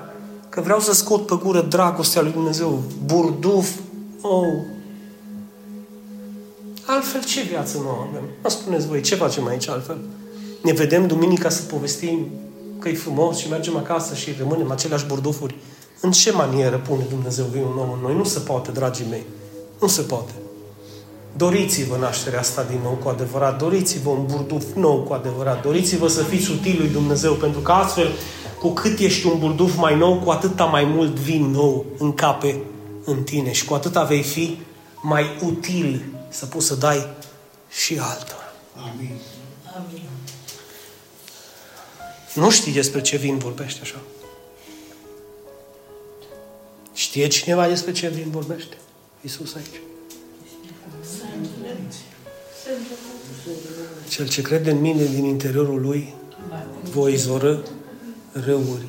Că 0.50 0.62
vreau 0.62 0.80
să 0.80 0.94
scot 0.94 1.26
pe 1.26 1.36
gură 1.44 1.62
dragostea 1.62 2.22
lui 2.22 2.32
Dumnezeu. 2.32 2.84
Burduf. 3.06 3.70
Oh. 4.22 4.54
Altfel 6.86 7.24
ce 7.24 7.41
viață 7.41 7.78
nu 7.78 7.89
avem? 7.89 8.24
Mă 8.44 8.50
spuneți 8.50 8.88
voi, 8.88 9.02
ce 9.02 9.16
facem 9.16 9.48
aici 9.48 9.70
altfel? 9.70 9.98
Ne 10.62 10.72
vedem 10.72 11.08
duminica 11.08 11.50
să 11.50 11.62
povestim 11.62 12.28
că 12.80 12.89
e 12.89 12.94
frumos 12.94 13.38
și 13.38 13.50
mergem 13.50 13.78
acasă 13.78 14.16
și 14.16 14.36
rămânem 14.38 14.72
aceleași 14.72 15.06
burdufuri. 15.06 15.56
În 16.02 16.12
ce 16.12 16.32
manieră 16.32 16.78
pune 16.78 17.06
Dumnezeu 17.10 17.46
vinul 17.46 17.74
nou 17.76 17.94
în 17.94 18.00
noi? 18.02 18.16
Nu 18.16 18.24
se 18.24 18.39
poate, 18.39 18.72
dragii 18.72 19.06
mei. 19.10 19.24
Nu 19.82 19.88
se 19.88 20.02
poate. 20.02 20.32
Doriți-vă 21.38 21.97
nașterea 21.97 22.39
asta 22.39 22.63
din 22.63 22.79
nou 22.84 22.91
cu 22.91 23.09
adevărat, 23.09 23.57
doriți-vă 23.57 24.09
un 24.09 24.25
burduf 24.25 24.65
nou 24.75 25.01
cu 25.01 25.13
adevărat, 25.13 25.61
doriți-vă 25.61 26.07
să 26.07 26.23
fiți 26.23 26.51
util 26.51 26.75
lui 26.77 26.89
Dumnezeu, 26.89 27.34
pentru 27.34 27.59
că 27.59 27.71
astfel, 27.71 28.11
cu 28.59 28.69
cât 28.69 28.99
ești 28.99 29.25
un 29.25 29.39
burduf 29.39 29.77
mai 29.77 29.97
nou, 29.97 30.19
cu 30.19 30.29
atâta 30.29 30.65
mai 30.65 30.84
mult 30.84 31.15
vin 31.19 31.51
nou 31.51 31.86
încape 31.97 32.63
în 33.05 33.23
tine 33.23 33.51
și 33.51 33.65
cu 33.65 33.73
atâta 33.73 34.03
vei 34.03 34.23
fi 34.23 34.57
mai 35.01 35.25
util 35.41 36.05
să 36.29 36.45
poți 36.45 36.65
să 36.65 36.75
dai 36.75 37.07
și 37.69 37.99
altora. 37.99 38.53
Amin. 38.75 39.17
Amin. 39.75 40.09
Nu 42.34 42.49
știi 42.49 42.71
despre 42.71 43.01
ce 43.01 43.17
vin 43.17 43.38
vorbește 43.38 43.79
așa. 43.81 43.99
Știe 46.93 47.27
cineva 47.27 47.67
despre 47.67 47.91
ce 47.91 48.07
vin 48.07 48.29
vorbește? 48.29 48.77
Iisus 49.21 49.55
aici. 49.55 49.81
Cel 54.09 54.28
ce 54.28 54.41
crede 54.41 54.72
în 54.72 54.80
mine 54.80 55.05
din 55.05 55.24
interiorul 55.24 55.82
lui 55.82 56.14
voi 56.91 57.14
izvoră 57.14 57.64
râuri 58.32 58.86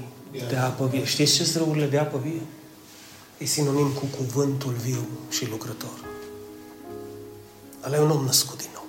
de 0.48 0.56
apă 0.56 0.86
vie. 0.86 1.04
Știți 1.04 1.34
ce 1.34 1.44
sunt 1.44 1.64
râurile 1.64 1.86
de 1.86 1.98
apă 1.98 2.18
vie? 2.22 2.40
E 3.38 3.44
sinonim 3.44 3.88
cu 3.88 4.04
cuvântul 4.16 4.72
viu 4.72 5.06
și 5.30 5.48
lucrător. 5.50 6.04
Ăla 7.86 7.96
e 7.96 8.00
un 8.00 8.10
om 8.10 8.24
născut 8.24 8.58
din 8.58 8.70
nou, 8.74 8.86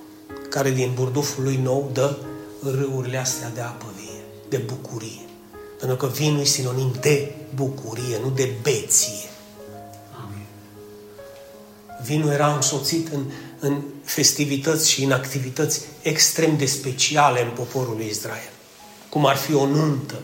care 0.50 0.72
din 0.72 0.92
burduful 0.96 1.44
lui 1.44 1.60
nou 1.64 1.90
dă 1.94 2.18
râurile 2.64 3.18
astea 3.18 3.50
de 3.50 3.62
apă 3.62 3.86
vie, 3.96 4.22
de 4.50 4.58
bucurie. 4.58 5.26
Pentru 5.80 5.98
că 5.98 6.08
vinul 6.08 6.40
e 6.40 6.44
sinonim 6.44 6.94
de 7.02 7.36
bucurie, 7.56 8.20
nu 8.24 8.30
de 8.30 8.50
beție. 8.62 9.30
Vinul 12.04 12.30
era 12.30 12.56
însoțit 12.56 13.14
în, 13.14 13.26
în 13.60 13.82
festivități 14.04 14.90
și 14.90 15.04
în 15.04 15.12
activități 15.12 15.82
extrem 16.02 16.58
de 16.58 16.66
speciale 16.66 17.44
în 17.44 17.50
poporul 17.56 17.96
lui 17.96 18.08
Israel. 18.10 18.52
Cum 19.10 19.26
ar 19.26 19.36
fi 19.36 19.54
o 19.54 19.66
nuntă, 19.66 20.16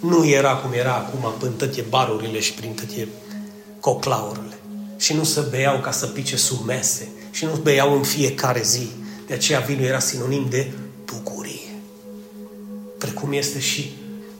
Nu 0.00 0.28
era 0.28 0.54
cum 0.56 0.72
era 0.72 0.94
acum 0.94 1.32
până 1.38 1.52
toate 1.52 1.84
barurile 1.88 2.40
și 2.40 2.52
prin 2.52 2.72
toate 2.74 3.08
coclaurile. 3.80 4.58
Și 4.96 5.14
nu 5.14 5.24
se 5.24 5.40
beau 5.50 5.80
ca 5.80 5.90
să 5.90 6.06
pice 6.06 6.36
sub 6.36 6.64
mese. 6.66 7.08
Și 7.30 7.44
nu 7.44 7.52
beau 7.62 7.96
în 7.96 8.02
fiecare 8.02 8.62
zi. 8.62 8.90
De 9.26 9.34
aceea 9.34 9.60
vinul 9.60 9.84
era 9.84 9.98
sinonim 9.98 10.46
de 10.50 10.72
bucurie. 11.04 11.74
Precum 12.98 13.32
este 13.32 13.60
și 13.60 13.92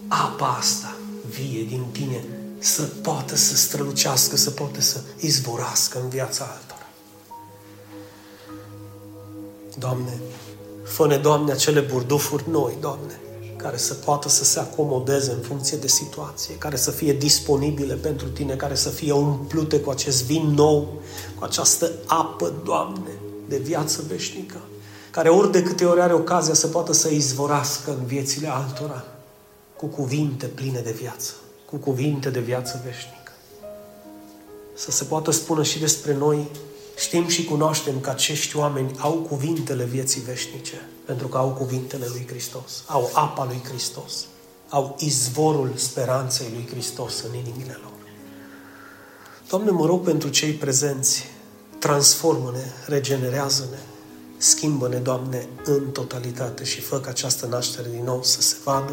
apa 0.09 0.57
asta 0.59 0.97
vie 1.39 1.65
din 1.69 1.85
tine 1.93 2.25
să 2.59 2.83
poată 2.83 3.37
să 3.37 3.57
strălucească, 3.57 4.37
să 4.37 4.51
poată 4.51 4.81
să 4.81 5.01
izvorască 5.21 6.01
în 6.03 6.09
viața 6.09 6.45
altora. 6.45 6.72
Doamne, 9.79 10.21
fă 10.85 11.19
Doamne, 11.23 11.53
acele 11.53 11.81
burdufuri 11.81 12.45
noi, 12.51 12.77
Doamne, 12.81 13.21
care 13.57 13.77
să 13.77 13.95
poată 13.95 14.29
să 14.29 14.45
se 14.45 14.59
acomodeze 14.59 15.31
în 15.31 15.39
funcție 15.39 15.77
de 15.77 15.87
situație, 15.87 16.55
care 16.55 16.77
să 16.77 16.91
fie 16.91 17.13
disponibile 17.13 17.95
pentru 17.95 18.29
Tine, 18.29 18.55
care 18.55 18.75
să 18.75 18.89
fie 18.89 19.13
umplute 19.13 19.81
cu 19.81 19.91
acest 19.91 20.25
vin 20.25 20.47
nou, 20.55 21.01
cu 21.39 21.45
această 21.45 21.91
apă, 22.07 22.53
Doamne, 22.65 23.11
de 23.49 23.57
viață 23.59 24.05
veșnică, 24.09 24.61
care 25.11 25.29
ori 25.29 25.53
de 25.53 25.63
câte 25.63 25.85
ori 25.85 26.01
are 26.01 26.15
ocazia 26.15 26.55
să 26.55 26.67
poată 26.67 26.93
să 26.93 27.09
izvorască 27.09 27.91
în 27.91 28.05
viețile 28.05 28.49
altora 28.49 29.05
cu 29.77 29.87
cuvinte 29.87 30.47
pline 30.47 30.81
de 30.81 30.93
viață 30.93 31.33
cu 31.73 31.79
cuvinte 31.79 32.31
de 32.31 32.41
viață 32.41 32.81
veșnică. 32.85 33.33
Să 34.75 34.91
se 34.91 35.05
poată 35.05 35.31
spune 35.31 35.63
și 35.63 35.79
despre 35.79 36.15
noi, 36.15 36.51
știm 36.97 37.29
și 37.29 37.45
cunoaștem 37.45 38.01
că 38.01 38.11
acești 38.11 38.57
oameni 38.57 38.95
au 38.99 39.13
cuvintele 39.13 39.85
vieții 39.85 40.21
veșnice, 40.21 40.89
pentru 41.07 41.29
că 41.29 41.39
au 41.39 41.49
cuvintele 41.49 42.07
lui 42.09 42.27
Hristos, 42.29 42.83
au 42.87 43.11
apa 43.15 43.45
lui 43.45 43.61
Hristos, 43.65 44.27
au 44.69 44.97
izvorul 44.99 45.73
speranței 45.75 46.47
lui 46.53 46.67
Hristos 46.71 47.23
în 47.23 47.35
inimile 47.35 47.79
lor. 47.83 47.93
Doamne, 49.49 49.71
mă 49.71 49.87
rog 49.87 50.05
pentru 50.05 50.29
cei 50.29 50.53
prezenți, 50.53 51.25
transformă-ne, 51.79 52.65
regenerează-ne, 52.87 53.79
schimbă-ne, 54.37 54.97
Doamne, 54.97 55.49
în 55.65 55.91
totalitate 55.91 56.65
și 56.65 56.81
fă 56.81 57.01
ca 57.01 57.11
această 57.11 57.47
naștere 57.47 57.89
din 57.91 58.05
nou 58.05 58.23
să 58.23 58.41
se 58.41 58.57
vadă, 58.65 58.93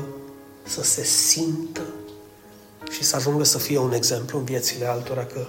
să 0.67 0.83
se 0.83 1.03
simtă 1.03 1.81
și 2.91 3.03
să 3.03 3.15
ajungă 3.15 3.43
să 3.43 3.57
fie 3.57 3.77
un 3.77 3.93
exemplu 3.93 4.37
în 4.37 4.45
viețile 4.45 4.85
altora 4.85 5.25
că 5.25 5.45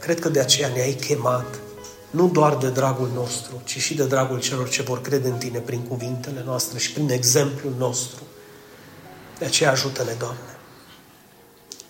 cred 0.00 0.20
că 0.20 0.28
de 0.28 0.40
aceea 0.40 0.68
ne-ai 0.68 0.92
chemat 0.92 1.60
nu 2.10 2.28
doar 2.28 2.56
de 2.56 2.70
dragul 2.70 3.10
nostru, 3.14 3.60
ci 3.64 3.78
și 3.78 3.94
de 3.94 4.06
dragul 4.06 4.40
celor 4.40 4.68
ce 4.68 4.82
vor 4.82 5.00
crede 5.00 5.28
în 5.28 5.38
Tine 5.38 5.58
prin 5.58 5.80
cuvintele 5.80 6.42
noastre 6.44 6.78
și 6.78 6.92
prin 6.92 7.10
exemplul 7.10 7.74
nostru. 7.78 8.22
De 9.38 9.44
aceea 9.44 9.70
ajută-ne, 9.70 10.12
Doamne. 10.18 10.58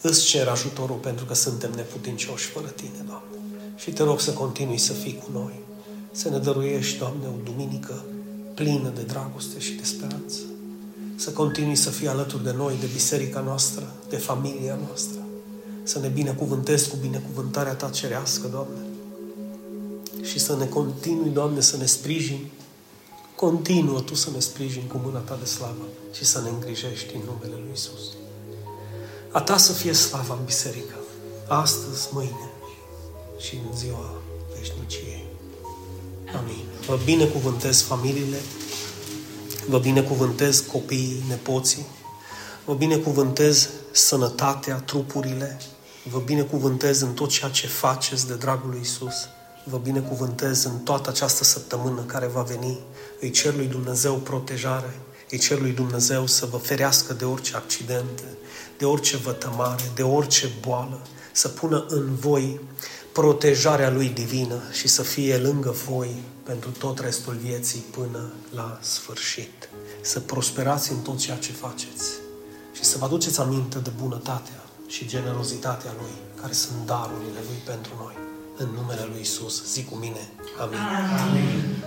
Îți 0.01 0.25
cer 0.25 0.49
ajutorul 0.49 0.97
pentru 0.97 1.25
că 1.25 1.35
suntem 1.35 1.73
neputincioși 1.77 2.47
fără 2.47 2.67
Tine, 2.67 3.05
Doamne. 3.07 3.37
Și 3.77 3.91
te 3.91 4.03
rog 4.03 4.21
să 4.21 4.33
continui 4.33 4.79
să 4.79 4.93
fii 4.93 5.23
cu 5.25 5.39
noi. 5.39 5.61
Să 6.13 6.29
ne 6.29 6.39
dăruiești, 6.39 6.99
Doamne, 6.99 7.27
o 7.27 7.43
duminică 7.45 8.05
plină 8.55 8.89
de 8.95 9.03
dragoste 9.03 9.59
și 9.59 9.73
de 9.73 9.85
speranță 9.85 10.39
să 11.21 11.31
continui 11.31 11.77
să 11.77 11.91
fii 11.91 12.09
alături 12.09 12.45
de 12.45 12.53
noi, 12.57 12.75
de 12.81 12.89
biserica 12.93 13.41
noastră, 13.41 13.93
de 14.09 14.17
familia 14.17 14.79
noastră. 14.87 15.21
Să 15.83 15.99
ne 15.99 16.09
binecuvântezi 16.09 16.89
cu 16.89 16.97
binecuvântarea 17.01 17.75
Ta 17.75 17.89
cerească, 17.89 18.49
Doamne. 18.49 18.90
Și 20.23 20.39
să 20.39 20.57
ne 20.57 20.67
continui, 20.67 21.31
Doamne, 21.31 21.61
să 21.61 21.77
ne 21.77 21.87
sprijini. 21.87 22.53
Continuă 23.37 24.01
Tu 24.01 24.15
să 24.15 24.31
ne 24.31 24.39
sprijini 24.39 24.87
cu 24.87 25.01
mâna 25.05 25.19
Ta 25.19 25.37
de 25.41 25.45
slavă 25.45 25.85
și 26.13 26.25
să 26.25 26.41
ne 26.41 26.49
îngrijești 26.49 27.15
în 27.15 27.21
numele 27.25 27.55
Lui 27.63 27.71
Isus. 27.73 28.01
A 29.31 29.41
Ta 29.41 29.57
să 29.57 29.73
fie 29.73 29.93
slava 29.93 30.35
în 30.35 30.45
biserică, 30.45 30.95
astăzi, 31.49 32.09
mâine 32.13 32.51
și 33.39 33.55
în 33.55 33.77
ziua 33.77 34.15
veșniciei. 34.59 35.25
Amin. 36.37 36.65
Vă 36.87 36.99
binecuvântez 37.05 37.81
familiile, 37.81 38.39
Vă 39.69 39.79
binecuvântez 39.79 40.61
copiii, 40.61 41.25
nepoții, 41.29 41.87
vă 42.65 42.75
binecuvântez 42.75 43.69
sănătatea, 43.91 44.75
trupurile, 44.75 45.61
vă 46.11 46.19
binecuvântez 46.19 47.01
în 47.01 47.13
tot 47.13 47.29
ceea 47.29 47.51
ce 47.51 47.67
faceți 47.67 48.27
de 48.27 48.35
dragul 48.35 48.71
lui 48.71 48.81
Isus, 48.83 49.15
vă 49.65 49.77
binecuvântez 49.77 50.65
în 50.65 50.79
toată 50.79 51.11
această 51.11 51.45
săptămână 51.45 52.03
care 52.03 52.27
va 52.27 52.43
veni, 52.43 52.79
îi 53.21 53.31
cer 53.31 53.55
lui 53.55 53.67
Dumnezeu 53.67 54.15
protejare, 54.15 55.01
îi 55.31 55.39
cer 55.39 55.61
lui 55.61 55.71
Dumnezeu 55.71 56.27
să 56.27 56.47
vă 56.47 56.57
ferească 56.57 57.13
de 57.13 57.25
orice 57.25 57.57
accidente, 57.57 58.25
de 58.79 58.85
orice 58.85 59.17
vătămare, 59.17 59.83
de 59.95 60.03
orice 60.03 60.51
boală, 60.61 61.01
să 61.33 61.49
pună 61.49 61.87
în 61.89 62.15
voi 62.15 62.61
protejarea 63.13 63.91
Lui 63.91 64.09
divină 64.09 64.61
și 64.73 64.89
să 64.89 65.03
fie 65.03 65.37
lângă 65.37 65.71
voi 65.71 66.23
pentru 66.43 66.71
tot 66.71 66.99
restul 66.99 67.35
vieții 67.35 67.85
până 67.91 68.33
la 68.55 68.79
sfârșit. 68.83 69.69
Să 70.01 70.21
prosperați 70.21 70.93
în 70.93 70.99
tot 70.99 71.19
ceea 71.19 71.37
ce 71.37 71.53
faceți 71.53 72.11
și 72.73 72.85
să 72.85 72.99
vă 72.99 73.05
aduceți 73.05 73.41
aminte 73.41 73.79
de 73.79 73.91
bunătatea 74.01 74.65
și 74.87 75.07
generozitatea 75.07 75.95
Lui, 76.01 76.41
care 76.41 76.53
sunt 76.53 76.87
darurile 76.87 77.41
Lui 77.49 77.63
pentru 77.65 77.93
noi. 77.99 78.30
În 78.63 78.69
numele 78.75 79.07
Lui 79.11 79.21
Isus, 79.21 79.73
zic 79.73 79.89
cu 79.89 79.95
mine. 79.95 80.29
Amin. 80.61 80.79
Amin. 81.29 81.85